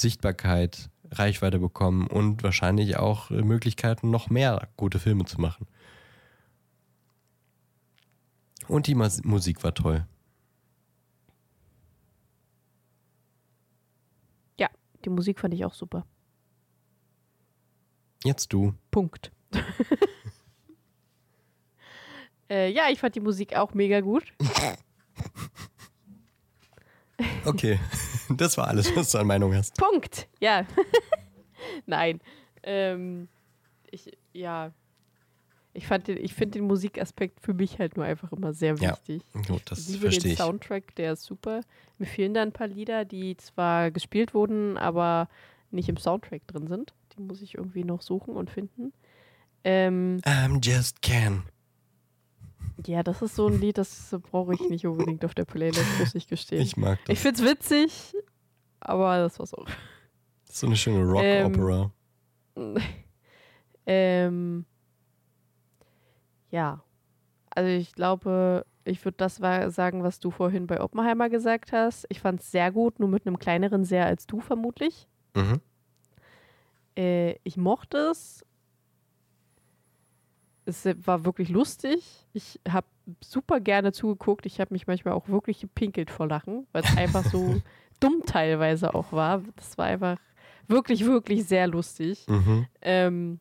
[0.00, 5.66] Sichtbarkeit, Reichweite bekommen und wahrscheinlich auch äh, Möglichkeiten, noch mehr gute Filme zu machen.
[8.68, 10.06] Und die Mas Musik war toll.
[14.58, 14.68] Ja,
[15.04, 16.06] die Musik fand ich auch super.
[18.22, 18.74] Jetzt du.
[18.90, 19.32] Punkt.
[22.50, 24.32] äh, ja, ich fand die Musik auch mega gut.
[27.44, 27.78] Okay,
[28.30, 29.76] das war alles, was du an Meinung hast.
[29.76, 30.28] Punkt.
[30.40, 30.66] Ja.
[31.86, 32.20] Nein.
[32.62, 33.28] Ähm,
[33.90, 34.72] ich, ja.
[35.72, 39.22] Ich, ich finde den Musikaspekt für mich halt nur einfach immer sehr wichtig.
[39.34, 40.36] Ja, gut, das ich liebe verstehe den.
[40.36, 41.60] Soundtrack, der ist super.
[41.98, 45.28] Mir fehlen da ein paar Lieder, die zwar gespielt wurden, aber
[45.70, 46.92] nicht im Soundtrack drin sind.
[47.16, 48.92] Die muss ich irgendwie noch suchen und finden.
[49.62, 51.44] Ähm, I'm just Ken.
[52.86, 56.14] Ja, das ist so ein Lied, das brauche ich nicht unbedingt auf der Playlist, muss
[56.14, 56.62] ich gestehen.
[56.62, 57.14] Ich mag das.
[57.14, 58.14] Ich find's witzig,
[58.80, 59.66] aber das war's auch.
[60.46, 61.92] Das ist so eine schöne Rock-Opera.
[63.86, 64.66] Ähm,
[66.50, 66.84] ja.
[67.50, 72.06] Also ich glaube, ich würde das sagen, was du vorhin bei Oppenheimer gesagt hast.
[72.08, 75.08] Ich fand es sehr gut, nur mit einem kleineren Sehr als du vermutlich.
[75.34, 75.60] mhm.
[76.96, 78.44] Äh, ich mochte es.
[80.70, 82.26] Es war wirklich lustig.
[82.32, 82.86] Ich habe
[83.20, 84.46] super gerne zugeguckt.
[84.46, 87.60] Ich habe mich manchmal auch wirklich gepinkelt vor Lachen, weil es einfach so
[88.00, 89.42] dumm teilweise auch war.
[89.56, 90.16] Das war einfach
[90.68, 92.26] wirklich, wirklich sehr lustig.
[92.28, 92.66] Mhm.
[92.82, 93.40] Ähm,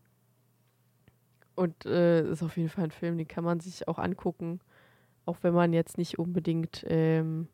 [1.56, 4.60] und äh, ist auf jeden Fall ein Film, den kann man sich auch angucken,
[5.26, 7.48] auch wenn man jetzt nicht unbedingt ähm,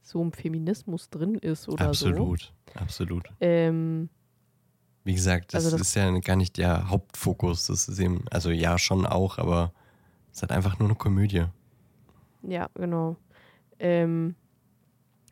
[0.00, 3.26] so im Feminismus drin ist oder Absolut, absolut.
[3.26, 3.34] so.
[3.40, 4.08] Ähm,
[5.04, 7.66] Wie gesagt, das, Also das- ist ja gar nicht der Hauptfokus.
[7.68, 9.72] Das ist eben, also ja, schon auch, aber
[10.30, 11.44] es ist halt einfach nur eine Komödie.
[12.42, 13.16] ja, genau.
[13.78, 14.34] Ähm,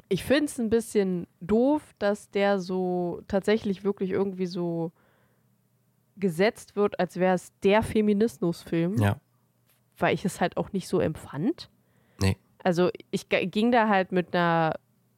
[0.08, 4.90] ich finde es ein bisschen doof, dass der so tatsächlich wirklich irgendwie so
[6.16, 8.96] gesetzt wird, als wäre es der Feminismusfilm.
[8.98, 9.20] Ja,
[9.98, 11.68] weil ich es halt auch nicht so empfand.
[12.20, 12.36] Nee.
[12.62, 14.74] Also ich ging da halt mit einer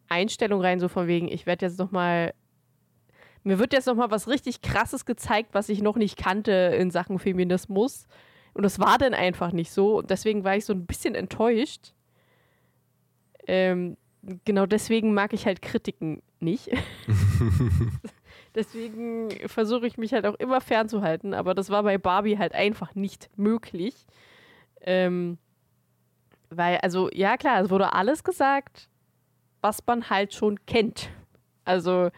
[0.09, 2.33] Einstellung rein, so von wegen, ich werde jetzt noch mal,
[3.43, 6.91] mir wird jetzt noch mal was richtig Krasses gezeigt, was ich noch nicht kannte in
[6.91, 8.07] Sachen Feminismus.
[8.53, 9.99] Und das war dann einfach nicht so.
[9.99, 11.95] Und deswegen war ich so ein bisschen enttäuscht.
[13.47, 13.97] Ähm,
[14.45, 16.71] genau deswegen mag ich halt Kritiken nicht.
[18.55, 21.33] deswegen versuche ich mich halt auch immer fernzuhalten.
[21.33, 24.07] Aber das war bei Barbie halt einfach nicht möglich.
[24.83, 25.39] Ähm,
[26.51, 28.89] weil, also, ja klar, es wurde alles gesagt,
[29.61, 31.11] was man halt schon kennt.
[31.65, 32.11] Also,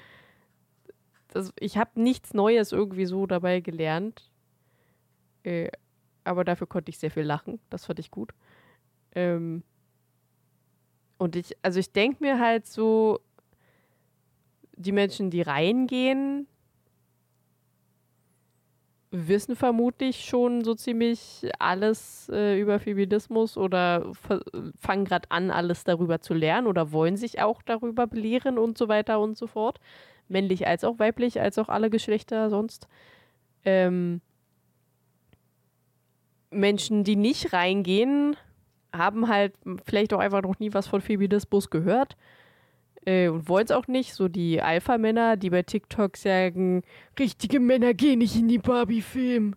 [1.35, 4.31] das, ich habe nichts Neues irgendwie so dabei gelernt.
[5.43, 5.71] Äh,
[6.25, 7.59] aber dafür konnte ich sehr viel lachen.
[7.71, 8.33] Das fand ich gut.
[9.15, 9.63] Ähm,
[11.19, 13.21] und ich, also ich denke mir halt so,
[14.77, 16.47] die Menschen, die reingehen,
[19.13, 24.11] wissen vermutlich schon so ziemlich alles äh, über Feminismus oder
[24.79, 28.89] fangen gerade an, alles darüber zu lernen oder wollen sich auch darüber belehren und so
[28.89, 29.79] weiter und so fort.
[30.33, 32.89] Männlich als auch weiblich, als auch alle Geschlechter sonst.
[33.65, 34.21] Ähm,
[36.51, 38.37] Menschen, die nicht reingehen,
[38.93, 39.55] haben halt
[39.85, 42.17] vielleicht auch einfach noch nie was von Feminismus gehört
[43.07, 44.15] äh, und wollen es auch nicht.
[44.15, 46.83] So die Alpha-Männer, die bei TikTok sagen,
[47.19, 49.55] richtige Männer gehen nicht in die Barbie-Film.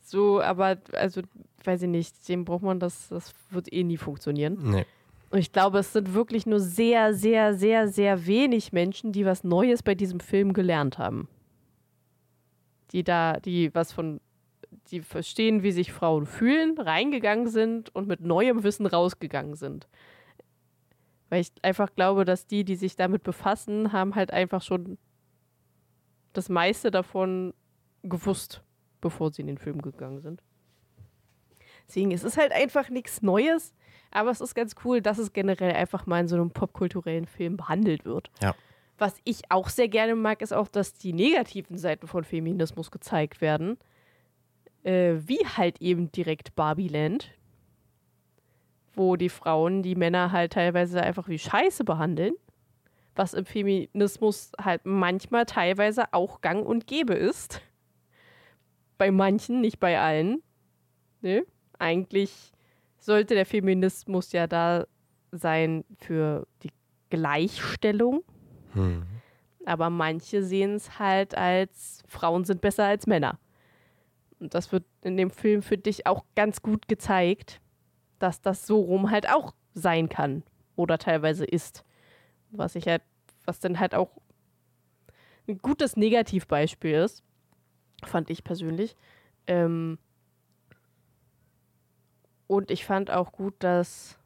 [0.00, 1.22] So, aber, also,
[1.64, 4.58] weiß ich nicht, dem braucht man das, das wird eh nie funktionieren.
[4.62, 4.86] nee.
[5.30, 9.44] Und ich glaube, es sind wirklich nur sehr, sehr, sehr, sehr wenig Menschen, die was
[9.44, 11.28] Neues bei diesem Film gelernt haben.
[12.92, 14.20] Die da, die was von,
[14.90, 19.86] die verstehen, wie sich Frauen fühlen, reingegangen sind und mit neuem Wissen rausgegangen sind.
[21.28, 24.96] Weil ich einfach glaube, dass die, die sich damit befassen, haben halt einfach schon
[26.32, 27.52] das meiste davon
[28.02, 28.62] gewusst,
[29.02, 30.42] bevor sie in den Film gegangen sind.
[31.86, 33.74] Deswegen ist es halt einfach nichts Neues,
[34.10, 37.56] aber es ist ganz cool, dass es generell einfach mal in so einem popkulturellen Film
[37.56, 38.30] behandelt wird.
[38.42, 38.54] Ja.
[38.96, 43.40] Was ich auch sehr gerne mag, ist auch, dass die negativen Seiten von Feminismus gezeigt
[43.40, 43.78] werden.
[44.82, 47.32] Äh, wie halt eben direkt Barbie Land.
[48.94, 52.34] wo die Frauen die Männer halt teilweise einfach wie Scheiße behandeln,
[53.14, 57.60] was im Feminismus halt manchmal teilweise auch gang und gäbe ist.
[58.98, 60.42] Bei manchen, nicht bei allen.
[61.20, 61.44] Ne?
[61.78, 62.52] Eigentlich
[62.98, 64.86] sollte der Feminismus ja da
[65.32, 66.70] sein für die
[67.10, 68.22] Gleichstellung.
[68.72, 69.02] Hm.
[69.66, 73.38] Aber manche sehen es halt als Frauen sind besser als Männer.
[74.40, 77.60] Und das wird in dem Film für dich auch ganz gut gezeigt,
[78.18, 80.42] dass das so rum halt auch sein kann
[80.76, 81.84] oder teilweise ist.
[82.50, 83.02] Was ich halt,
[83.44, 84.10] was dann halt auch
[85.46, 87.22] ein gutes Negativbeispiel ist,
[88.04, 88.96] fand ich persönlich.
[89.46, 89.98] Ähm
[92.48, 94.18] und ich fand auch gut, dass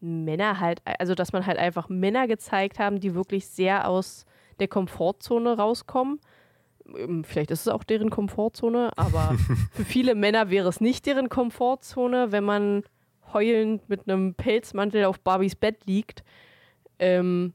[0.00, 4.24] Männer halt, also dass man halt einfach Männer gezeigt haben, die wirklich sehr aus
[4.60, 6.20] der Komfortzone rauskommen.
[6.96, 9.36] Ähm, Vielleicht ist es auch deren Komfortzone, aber
[9.72, 12.84] für viele Männer wäre es nicht deren Komfortzone, wenn man
[13.32, 16.22] heulend mit einem Pelzmantel auf Barbies Bett liegt.
[16.98, 17.54] Ähm,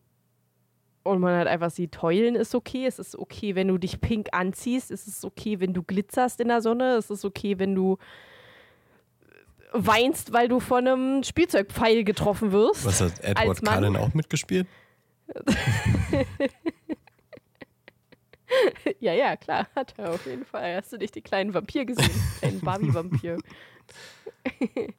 [1.05, 2.85] und man halt einfach sieht, heulen ist okay.
[2.85, 4.89] Es ist okay, wenn du dich pink anziehst.
[4.89, 6.95] Es ist okay, wenn du glitzerst in der Sonne.
[6.95, 7.97] Es ist okay, wenn du
[9.71, 12.85] weinst, weil du von einem Spielzeugpfeil getroffen wirst.
[12.85, 13.63] Was hat Edward.
[13.63, 14.67] Cullen auch mitgespielt?
[18.99, 20.75] Ja, ja, klar, hat er auf jeden Fall.
[20.75, 22.09] Hast du nicht den kleinen Vampir gesehen?
[22.39, 23.37] Kleinen Barbie-Vampir.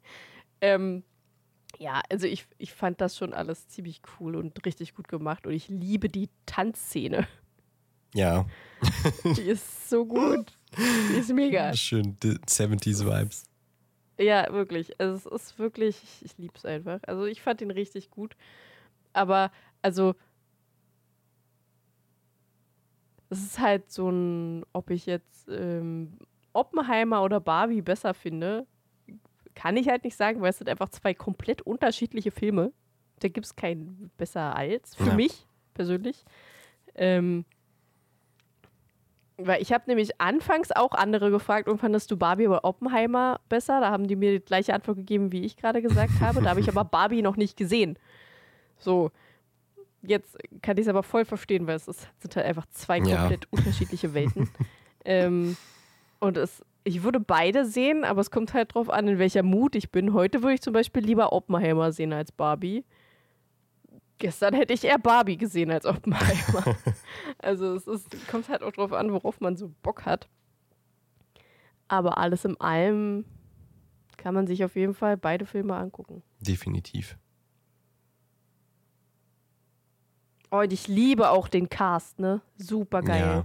[0.61, 1.05] ähm,
[1.79, 5.53] ja, also ich, ich fand das schon alles ziemlich cool und richtig gut gemacht und
[5.53, 7.27] ich liebe die Tanzszene.
[8.15, 8.47] Ja,
[9.37, 10.53] Die ist so gut.
[10.77, 11.73] Die ist mega.
[11.75, 12.17] schön.
[12.23, 13.45] die 70s Vibes.
[14.19, 14.99] Ja, wirklich.
[14.99, 17.01] Also es ist wirklich, ich, ich liebe es einfach.
[17.07, 18.37] Also ich fand ihn richtig gut.
[19.13, 19.51] Aber,
[19.83, 20.15] also,
[23.29, 26.19] es ist halt so ein, ob ich jetzt ähm,
[26.53, 28.67] Oppenheimer oder Barbie besser finde,
[29.57, 32.73] kann ich halt nicht sagen, weil es sind einfach zwei komplett unterschiedliche Filme.
[33.19, 35.15] Da gibt es kein besser als, für Ja.
[35.15, 36.25] mich persönlich.
[36.95, 37.45] Ähm,
[39.39, 43.81] weil ich habe nämlich anfangs auch andere gefragt, und fandest du Barbie oder Oppenheimer besser?
[43.81, 46.41] Da haben die mir die gleiche Antwort gegeben, wie ich gerade gesagt habe.
[46.43, 47.99] Da habe ich aber Barbie noch nicht gesehen.
[48.79, 49.11] So,
[50.03, 53.17] jetzt kann ich es aber voll verstehen, weil es ist, sind halt einfach zwei Ja.
[53.19, 54.49] komplett unterschiedliche Welten.
[55.05, 55.57] ähm,
[56.21, 59.75] und es, ich würde beide sehen, aber es kommt halt drauf an, in welcher Mut
[59.75, 60.13] ich bin.
[60.13, 62.85] Heute würde ich zum Beispiel lieber Oppenheimer sehen als Barbie.
[64.19, 66.77] Gestern hätte ich eher Barbie gesehen als Oppenheimer.
[67.39, 70.29] also es ist, kommt halt auch drauf an, worauf man so Bock hat.
[71.89, 73.25] Aber alles in allem
[74.17, 76.23] kann man sich auf jeden Fall beide Filme angucken.
[76.39, 77.19] Definitiv.
[80.53, 82.43] Oh, und ich liebe auch den Cast, ne?
[82.57, 83.21] Super geil.
[83.21, 83.45] Ja.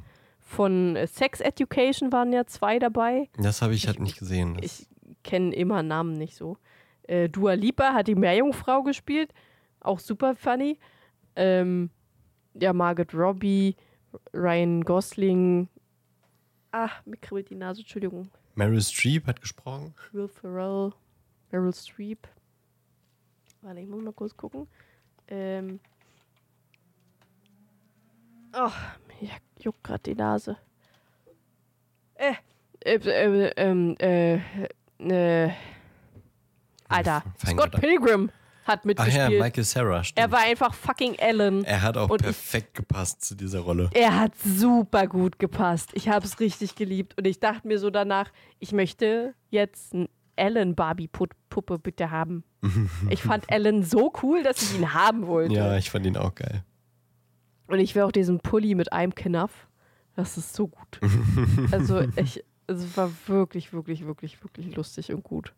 [0.52, 3.30] Von äh, Sex Education waren ja zwei dabei.
[3.38, 4.58] Das habe ich halt nicht gesehen.
[4.62, 4.86] Ich
[5.24, 6.58] kenne immer Namen nicht so.
[7.04, 9.34] Äh, Dua Lipa hat die Meerjungfrau gespielt.
[9.80, 10.78] Auch super funny.
[11.38, 11.90] Ähm,
[12.54, 13.78] ja, Margaret Robbie,
[14.34, 15.70] Ryan Gosling.
[16.72, 18.30] Ach, mir kribbelt die Nase, Entschuldigung.
[18.56, 19.94] Meryl Streep hat gesprochen.
[20.12, 20.92] Will Ferrell,
[21.52, 22.28] Meryl Streep.
[23.62, 24.68] Warte, ich muss mal kurz gucken.
[25.30, 25.80] Ähm.
[28.54, 28.70] Oh,
[29.22, 29.30] mir
[29.60, 30.58] juckt gerade die Nase.
[32.16, 32.34] Äh,
[32.84, 34.36] äh, äh, ähm, äh,
[35.00, 35.52] äh,
[36.88, 37.72] Alter, Fein Scott.
[37.80, 38.32] Pilgrim
[38.66, 39.32] hat Ach mitgespielt.
[39.32, 40.20] ja, Michael Sarah, stimmt.
[40.26, 41.64] er war einfach fucking Alan.
[41.64, 43.90] Er hat auch Und ich- perfekt gepasst zu dieser Rolle.
[43.94, 45.90] Er hat super gut gepasst.
[45.94, 47.18] Ich habe es richtig geliebt.
[47.18, 48.30] Und ich dachte mir so danach,
[48.60, 52.44] ich möchte jetzt einen Alan Barbie-Puppe bitte haben.
[53.10, 55.56] ich fand Alan so cool, dass ich ihn haben wollte.
[55.56, 56.64] Ja, ich fand ihn auch geil.
[57.72, 59.68] Und ich will auch diesen Pulli mit einem Knaff.
[60.18, 61.00] Das ist so gut.
[61.72, 65.54] also ich, es war wirklich, wirklich, wirklich, wirklich lustig und gut.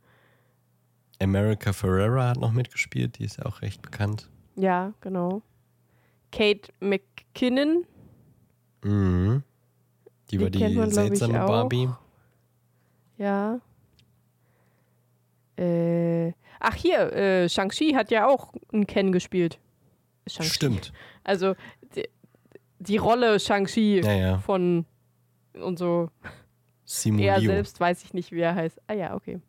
[1.19, 4.29] America Ferrera hat noch mitgespielt, die ist ja auch recht bekannt.
[4.55, 5.41] Ja, genau.
[6.31, 7.85] Kate McKinnon.
[8.83, 9.43] Mhm.
[10.29, 11.47] Die, Die war die kennt man, seltsame auch.
[11.47, 11.89] Barbie.
[13.17, 13.59] Ja.
[15.57, 19.59] Äh, ach hier, äh, Shang-Chi hat ja auch einen Ken gespielt.
[20.27, 20.93] Stimmt.
[21.23, 21.55] Also
[22.83, 24.37] die, Rolle Shang-Chi Ja, ja.
[24.39, 24.85] von
[25.53, 26.09] und so.
[26.85, 27.47] Simu Er Liu.
[27.51, 28.81] selbst weiß ich nicht, wie er heißt.
[28.87, 29.39] Ah ja, okay.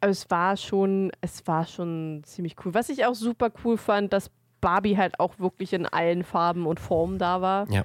[0.00, 2.74] Aber es war schon, es war schon ziemlich cool.
[2.74, 4.30] Was ich auch super cool fand, dass
[4.60, 7.70] Barbie halt auch wirklich in allen Farben und Formen da war.
[7.70, 7.84] Ja.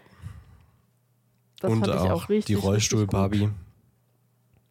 [1.60, 2.56] Das Und fand ich auch, auch richtig.
[2.56, 2.61] die.
[2.61, 3.49] Rollstuhl-Barbie.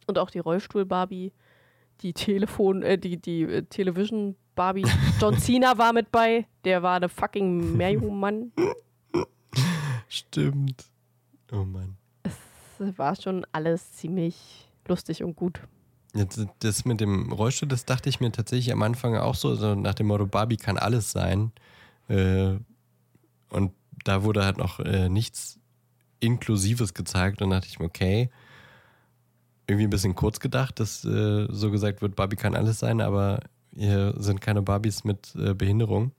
[0.07, 1.33] Und auch die Rollstuhl-Barbie,
[2.01, 4.35] die Telefon, äh, die, die äh, Television-Barbie.
[5.19, 8.51] John Cena war mit bei, der war eine fucking Meerjungmann.
[10.07, 10.85] Stimmt.
[11.51, 11.97] Oh Mann.
[12.23, 15.59] Das war schon alles ziemlich lustig und gut.
[16.13, 19.75] Jetzt, das mit dem Rollstuhl, das dachte ich mir tatsächlich am Anfang auch so, so
[19.75, 21.51] nach dem Motto, Barbie kann alles sein.
[22.07, 22.55] Äh,
[23.49, 23.73] und
[24.03, 25.59] da wurde halt noch äh, nichts
[26.19, 28.29] Inklusives gezeigt und dachte ich mir, okay,
[29.67, 33.41] irgendwie ein bisschen kurz gedacht, dass äh, so gesagt wird, Barbie kann alles sein, aber
[33.77, 36.11] hier sind keine Barbies mit äh, Behinderung.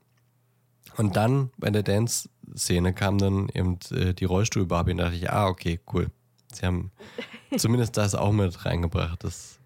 [0.97, 5.47] Und dann bei der Dance-Szene kam dann eben äh, die Rollstuhl-Barbie und dachte ich, ah,
[5.47, 6.07] okay, cool.
[6.51, 6.91] Sie haben
[7.57, 9.59] zumindest das auch mit reingebracht, dass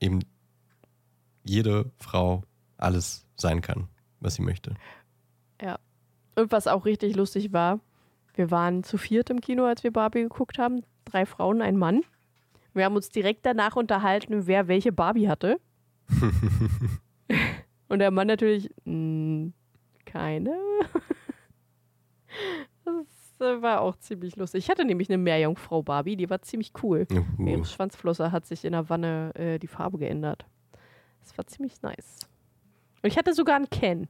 [0.00, 0.20] eben
[1.44, 2.42] jede Frau
[2.76, 3.88] alles sein kann,
[4.20, 4.74] was sie möchte.
[5.60, 5.78] Ja.
[6.36, 7.80] Und was auch richtig lustig war,
[8.34, 10.84] wir waren zu viert im Kino, als wir Barbie geguckt haben.
[11.04, 12.02] Drei Frauen, ein Mann.
[12.72, 15.58] Wir haben uns direkt danach unterhalten, wer welche Barbie hatte.
[17.88, 19.48] Und der Mann natürlich, "Mm,
[20.04, 20.58] keine.
[22.84, 24.64] Das äh, war auch ziemlich lustig.
[24.64, 27.06] Ich hatte nämlich eine Meerjungfrau Barbie, die war ziemlich cool.
[27.12, 27.46] Uh.
[27.46, 30.46] Ihre Schwanzflosse hat sich in der Wanne äh, die Farbe geändert.
[31.20, 32.20] Das war ziemlich nice.
[33.02, 34.08] Und ich hatte sogar einen Ken.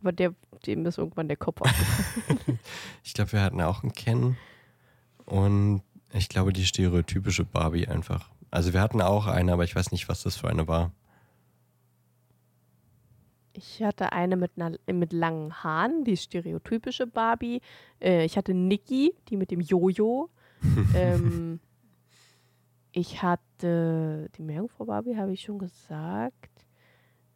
[0.00, 0.34] Aber der,
[0.66, 2.58] dem ist irgendwann der Kopf abgefallen.
[3.02, 4.36] Ich glaube, wir hatten auch einen Ken
[5.24, 8.30] und ich glaube die stereotypische Barbie einfach.
[8.50, 10.92] Also wir hatten auch eine, aber ich weiß nicht, was das für eine war.
[13.56, 17.60] Ich hatte eine mit, einer, mit langen Haaren, die stereotypische Barbie.
[18.00, 20.28] Äh, ich hatte Nikki, die mit dem Jojo.
[20.94, 21.60] ähm,
[22.92, 26.50] ich hatte die Meerjungfrau Barbie, habe ich schon gesagt.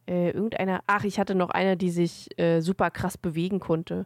[0.07, 4.05] Äh, irgendeiner, ach, ich hatte noch eine, die sich äh, super krass bewegen konnte.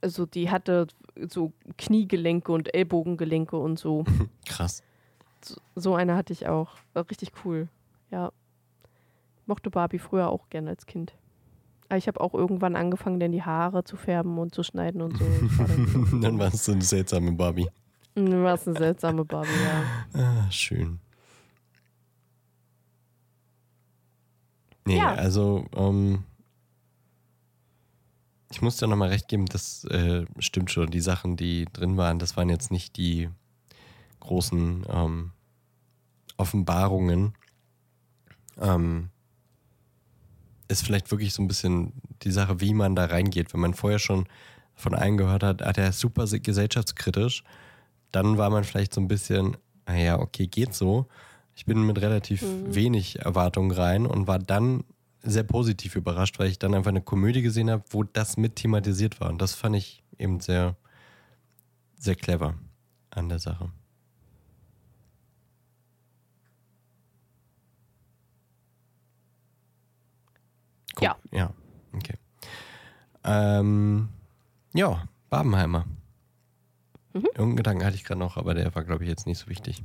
[0.00, 0.86] Also die hatte
[1.28, 4.04] so Kniegelenke und Ellbogengelenke und so.
[4.46, 4.82] Krass.
[5.42, 6.76] So- So eine hatte ich auch.
[6.92, 7.68] War richtig cool.
[8.10, 8.32] Ja.
[9.46, 11.14] Mochte Barbie früher auch gerne als Kind.
[11.88, 15.16] Aber ich habe auch irgendwann angefangen, dann die Haare zu färben und zu schneiden und
[15.18, 15.24] so.
[15.24, 17.68] War dann, Dann war es so eine seltsame Barbie.
[18.16, 19.48] dann war es eine seltsame Barbie,
[20.14, 20.20] ja.
[20.20, 20.98] Ah, schön.
[24.84, 25.14] Nee, Ja.
[25.14, 26.24] also ähm,
[28.50, 30.90] ich muss dir nochmal recht geben, das äh, stimmt schon.
[30.90, 33.28] Die Sachen, die drin waren, das waren jetzt nicht die
[34.20, 35.32] großen ähm,
[36.36, 37.34] Offenbarungen.
[38.60, 39.10] Ähm,
[40.68, 43.52] ist vielleicht wirklich so ein bisschen die Sache, wie man da reingeht.
[43.52, 44.26] Wenn man vorher schon
[44.74, 47.44] von allen gehört hat, ah, der ist super gesellschaftskritisch,
[48.12, 49.56] dann war man vielleicht so ein bisschen,
[49.86, 51.06] naja, okay, geht so.
[51.54, 54.84] Ich bin mit relativ wenig Erwartungen rein und war dann
[55.22, 59.20] sehr positiv überrascht, weil ich dann einfach eine Komödie gesehen habe, wo das mit thematisiert
[59.20, 59.30] war.
[59.30, 60.76] Und das fand ich eben sehr,
[61.98, 62.54] sehr clever
[63.10, 63.70] an der Sache.
[70.96, 71.16] Guck, Ja.
[71.30, 71.52] Ja,
[71.94, 72.14] okay.
[73.24, 74.08] Ähm,
[74.74, 75.86] ja, Babenheimer.
[77.14, 79.82] Irgendeinen Gedanken hatte ich gerade noch, aber der war, glaube ich, jetzt nicht so wichtig.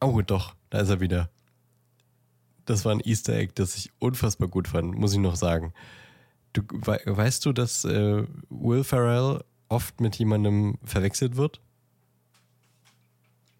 [0.00, 1.30] Oh, doch, da ist er wieder.
[2.64, 5.72] Das war ein Easter Egg, das ich unfassbar gut fand, muss ich noch sagen.
[6.52, 11.60] Du, we weißt du, dass äh, Will Ferrell oft mit jemandem verwechselt wird?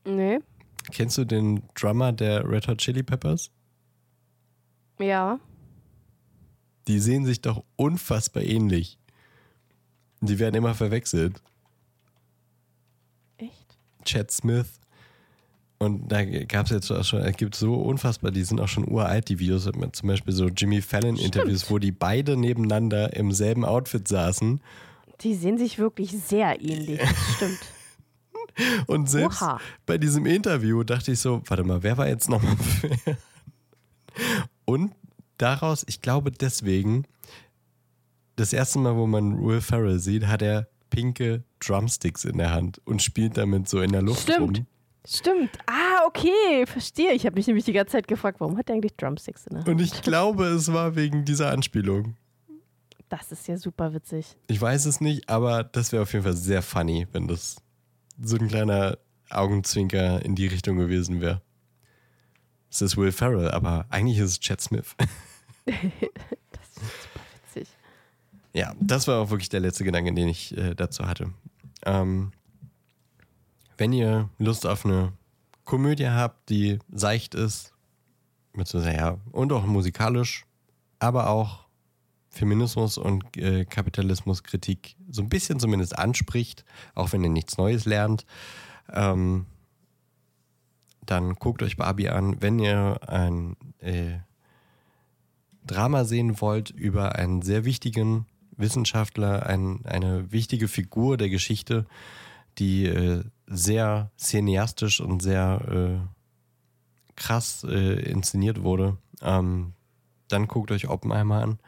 [0.05, 0.41] Nee.
[0.91, 3.51] Kennst du den Drummer der Red Hot Chili Peppers?
[4.99, 5.39] Ja.
[6.91, 8.99] Die sehen sich doch unfassbar ähnlich.
[10.21, 11.41] Die werden immer verwechselt.
[13.39, 13.79] Echt?
[14.05, 14.67] Chad Smith.
[15.79, 18.89] Und da gab es jetzt auch schon, es gibt so unfassbar, die sind auch schon
[18.91, 24.09] uralt, die Videos, zum Beispiel so Jimmy Fallon-Interviews, wo die beide nebeneinander im selben Outfit
[24.09, 24.61] saßen.
[25.21, 26.99] Die sehen sich wirklich sehr ähnlich.
[26.99, 27.61] Das stimmt.
[28.89, 29.61] Und selbst Oha.
[29.87, 32.57] bei diesem Interview dachte ich so, warte mal, wer war jetzt nochmal?
[34.65, 34.93] Und
[35.41, 37.05] daraus, ich glaube deswegen,
[38.37, 42.81] das erste Mal, wo man Will Ferrell sieht, hat er pinke Drumsticks in der Hand
[42.85, 44.59] und spielt damit so in der Luft Stimmt.
[44.59, 44.67] rum.
[45.07, 45.51] Stimmt.
[45.67, 46.67] Ah, okay.
[46.67, 47.13] Verstehe.
[47.13, 49.61] Ich habe mich nämlich die ganze Zeit gefragt, warum hat er eigentlich Drumsticks in der
[49.61, 49.69] Hand?
[49.69, 52.17] Und ich glaube, es war wegen dieser Anspielung.
[53.09, 54.37] Das ist ja super witzig.
[54.47, 57.57] Ich weiß es nicht, aber das wäre auf jeden Fall sehr funny, wenn das
[58.23, 58.99] so ein kleiner
[59.31, 61.41] Augenzwinker in die Richtung gewesen wäre.
[62.71, 64.95] Es ist Will Ferrell, aber eigentlich ist es Chad Smith.
[65.67, 67.69] Das ist super witzig.
[68.53, 71.33] Ja, das war auch wirklich der letzte Gedanke, den ich äh, dazu hatte.
[71.85, 72.33] Ähm,
[73.79, 75.13] wenn ihr Lust auf eine
[75.65, 77.73] Komödie habt, die seicht ist,
[78.53, 80.45] beziehungsweise ja, und auch musikalisch,
[80.99, 81.67] aber auch
[82.29, 86.65] Feminismus und äh, Kapitalismuskritik so ein bisschen zumindest anspricht,
[86.95, 88.25] auch wenn ihr nichts Neues lernt,
[88.93, 89.47] ähm,
[91.07, 92.41] dann guckt euch Barbie an.
[92.41, 94.19] Wenn ihr ein äh,
[95.71, 98.27] Drama sehen wollt über einen sehr wichtigen
[98.57, 101.87] Wissenschaftler, ein, eine wichtige Figur der Geschichte,
[102.59, 108.97] die äh, sehr cineastisch und sehr äh, krass äh, inszeniert wurde.
[109.23, 109.75] Ähm,
[110.29, 111.59] dann guckt euch Oppenheimer an.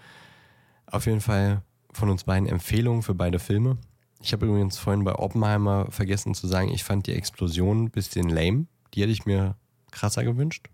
[0.86, 1.62] Auf jeden Fall
[1.92, 3.78] von uns beiden Empfehlungen für beide Filme.
[4.20, 8.28] Ich habe übrigens vorhin bei Oppenheimer vergessen zu sagen, ich fand die Explosion ein bisschen
[8.28, 8.66] lame.
[8.94, 9.56] Die hätte ich mir
[9.90, 10.68] krasser gewünscht.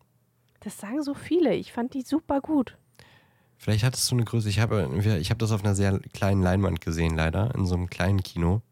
[0.60, 1.54] Das sagen so viele.
[1.54, 2.76] Ich fand die super gut.
[3.58, 4.48] Vielleicht hattest du eine Größe.
[4.48, 4.88] Ich habe,
[5.20, 8.62] ich habe das auf einer sehr kleinen Leinwand gesehen, leider, in so einem kleinen Kino.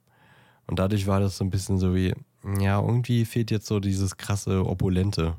[0.69, 2.15] Und dadurch war das so ein bisschen so wie,
[2.61, 5.37] ja, irgendwie fehlt jetzt so dieses krasse Opulente.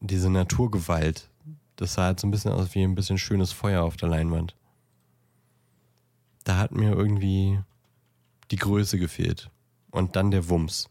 [0.00, 1.30] Diese Naturgewalt.
[1.76, 4.56] Das sah halt so ein bisschen aus wie ein bisschen schönes Feuer auf der Leinwand.
[6.42, 7.60] Da hat mir irgendwie
[8.50, 9.50] die Größe gefehlt.
[9.92, 10.90] Und dann der Wumms.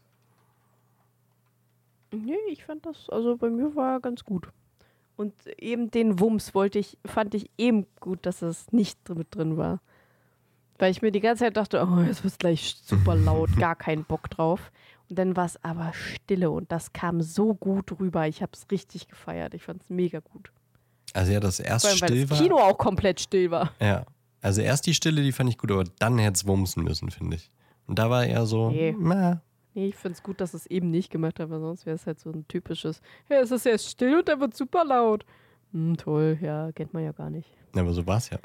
[2.12, 4.48] Nee, ich fand das, also bei mir war ganz gut.
[5.18, 9.56] Und eben den Wumms wollte ich, fand ich eben gut, dass es nicht mit drin
[9.56, 9.80] war.
[10.78, 14.04] Weil ich mir die ganze Zeit dachte, oh, jetzt wird gleich super laut, gar keinen
[14.04, 14.70] Bock drauf.
[15.10, 18.28] Und dann war es aber Stille und das kam so gut rüber.
[18.28, 19.54] Ich habe es richtig gefeiert.
[19.54, 20.52] Ich fand es mega gut.
[21.14, 22.38] Also ja, das erst Vor allem, weil still das war.
[22.38, 23.72] Kino auch komplett still war.
[23.80, 24.06] Ja.
[24.40, 27.36] Also erst die Stille, die fand ich gut, aber dann hätte es wumsen müssen, finde
[27.38, 27.50] ich.
[27.88, 28.94] Und da war er so, Nee.
[28.96, 29.42] na,
[29.78, 32.04] Nee, ich finde es gut, dass es eben nicht gemacht hat, weil sonst wäre es
[32.04, 35.24] halt so ein typisches, ja, es ist erst still und dann wird super laut.
[35.70, 37.48] Hm, toll, ja, kennt man ja gar nicht.
[37.76, 38.38] aber so war es ja.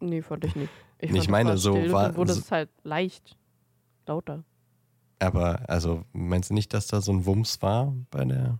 [0.00, 0.72] Nee, fand ich nicht.
[0.98, 3.36] Ich, Ich fand, meine, so still war- dann wurde so- es halt leicht
[4.06, 4.42] lauter.
[5.20, 8.58] Aber also meinst du nicht, dass da so ein Wumms war bei der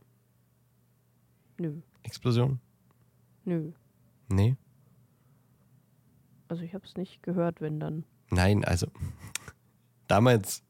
[1.59, 2.61] Nö, Explosion?
[3.45, 3.73] nö.
[4.29, 4.55] Nee?
[6.47, 8.05] Also ich habe es nicht gehört, wenn dann.
[8.31, 8.87] Nein, also
[10.07, 10.63] damals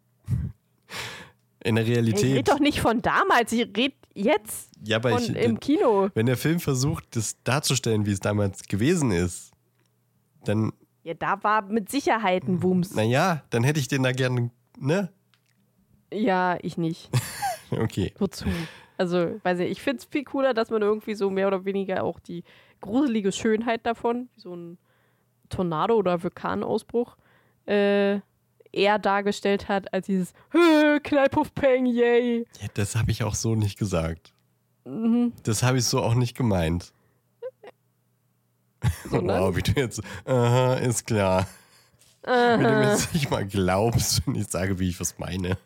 [1.62, 2.24] in der Ich Realität.
[2.36, 6.08] rede doch nicht von damals, ich rede jetzt ja, aber von ich, im Kino.
[6.14, 9.50] wenn der Film versucht, das darzustellen, wie es damals gewesen ist,
[10.44, 10.72] dann,
[11.02, 12.94] Ja, da war mit Sicherheit ein Wumms.
[12.94, 15.10] naja, dann hätte ich den da gerne, ne?
[16.12, 17.10] Ja, ich nicht.
[17.70, 18.12] Okay.
[18.18, 18.44] Wozu?
[18.98, 22.04] Also, weiß ich, ich finde es viel cooler, dass man irgendwie so mehr oder weniger
[22.04, 22.44] auch die
[22.80, 24.78] gruselige Schönheit davon, wie so ein
[25.48, 27.16] Tornado- oder Vulkanausbruch,
[27.66, 28.20] äh,
[28.76, 32.46] eher dargestellt hat, als dieses "Hö, Knallpuff Peng, yay.
[32.60, 34.32] Ja, das habe ich auch so nicht gesagt.
[34.84, 35.32] Mhm.
[35.42, 36.92] Das habe ich so auch nicht gemeint.
[39.08, 39.40] Sondern?
[39.40, 41.46] Wow, wie du jetzt, aha, ist klar.
[42.22, 45.58] Wenn du mir jetzt nicht mal glaubst und ich sage, wie ich was meine.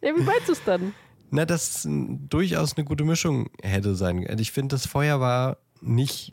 [0.00, 0.94] Ja, wie meinst du es dann?
[1.30, 4.24] Na, das mm, durchaus eine gute Mischung hätte sein.
[4.38, 6.32] Ich finde, das Feuer war nicht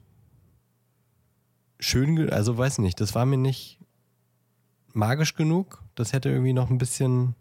[1.79, 3.79] schön, also weiß nicht, das war mir nicht
[4.93, 5.81] magisch genug.
[5.95, 7.35] Das hätte irgendwie noch ein bisschen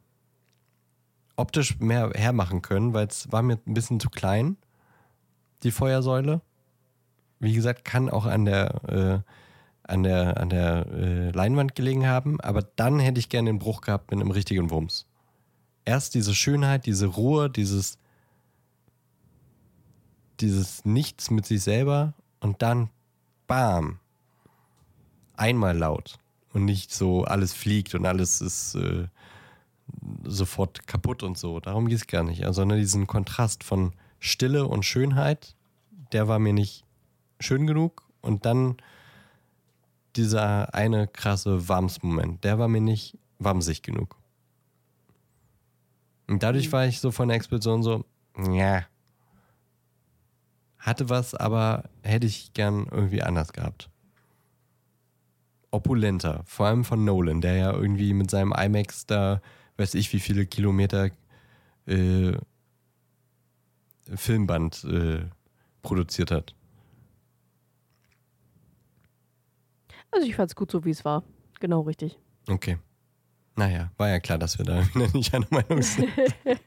[1.36, 4.56] optisch mehr hermachen können, weil es war mir ein bisschen zu klein,
[5.62, 6.40] die Feuersäule.
[7.38, 12.40] Wie gesagt, kann auch an der, äh, an der, an der äh, Leinwand gelegen haben,
[12.40, 15.06] aber dann hätte ich gerne den Bruch gehabt mit einem richtigen Wumms
[15.84, 17.98] erst diese Schönheit, diese Ruhe, dieses,
[20.40, 22.90] dieses Nichts mit sich selber und dann
[23.46, 23.98] bam.
[25.36, 26.18] Einmal laut.
[26.52, 29.06] Und nicht so, alles fliegt und alles ist äh,
[30.24, 31.60] sofort kaputt und so.
[31.60, 32.44] Darum geht es gar nicht.
[32.44, 35.56] Also, sondern diesen Kontrast von Stille und Schönheit,
[36.12, 36.84] der war mir nicht
[37.40, 38.02] schön genug.
[38.20, 38.76] Und dann
[40.16, 44.16] dieser eine krasse Wams-Moment, der war mir nicht wamsig genug.
[46.28, 48.04] Und dadurch war ich so von der Explosion so,
[48.50, 48.84] ja.
[50.78, 53.88] Hatte was, aber hätte ich gern irgendwie anders gehabt.
[55.72, 59.40] Opulenter, vor allem von Nolan, der ja irgendwie mit seinem IMAX da,
[59.78, 61.10] weiß ich wie viele Kilometer
[61.86, 62.32] äh,
[64.14, 65.24] Filmband äh,
[65.82, 66.54] produziert hat.
[70.10, 71.24] Also ich fand es gut so, wie es war.
[71.58, 72.18] Genau richtig.
[72.48, 72.78] Okay.
[73.56, 74.84] Naja, war ja klar, dass wir da
[75.14, 76.08] nicht einer Meinung sind.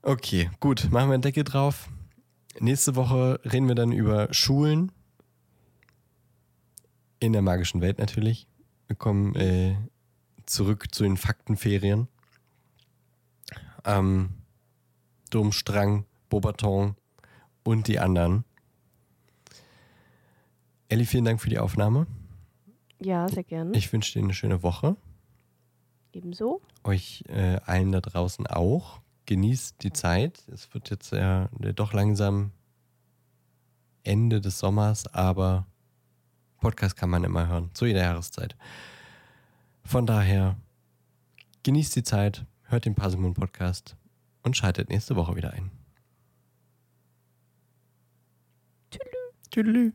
[0.00, 1.90] Okay, gut, machen wir einen Deckel drauf.
[2.60, 4.90] Nächste Woche reden wir dann über Schulen.
[7.20, 8.46] In der magischen Welt natürlich.
[8.86, 9.76] Wir kommen äh,
[10.46, 12.08] zurück zu den Faktenferien.
[13.84, 14.30] Ähm,
[15.30, 16.96] Domstrang, Beaubaton
[17.64, 18.44] und die anderen.
[20.88, 22.06] Elli, vielen Dank für die Aufnahme.
[23.00, 23.74] Ja, sehr gern.
[23.74, 24.96] Ich wünsche dir eine schöne Woche.
[26.12, 26.62] Ebenso.
[26.84, 29.00] Euch äh, allen da draußen auch.
[29.26, 30.42] Genießt die Zeit.
[30.48, 32.52] Es wird jetzt ja äh, doch langsam
[34.02, 35.66] Ende des Sommers, aber
[36.58, 38.56] Podcast kann man immer hören, zu jeder Jahreszeit.
[39.84, 40.56] Von daher
[41.62, 43.96] genießt die Zeit, hört den Parsimon Podcast
[44.42, 45.70] und schaltet nächste Woche wieder ein.
[48.90, 49.16] Tüdelü.
[49.50, 49.92] Tüdelü.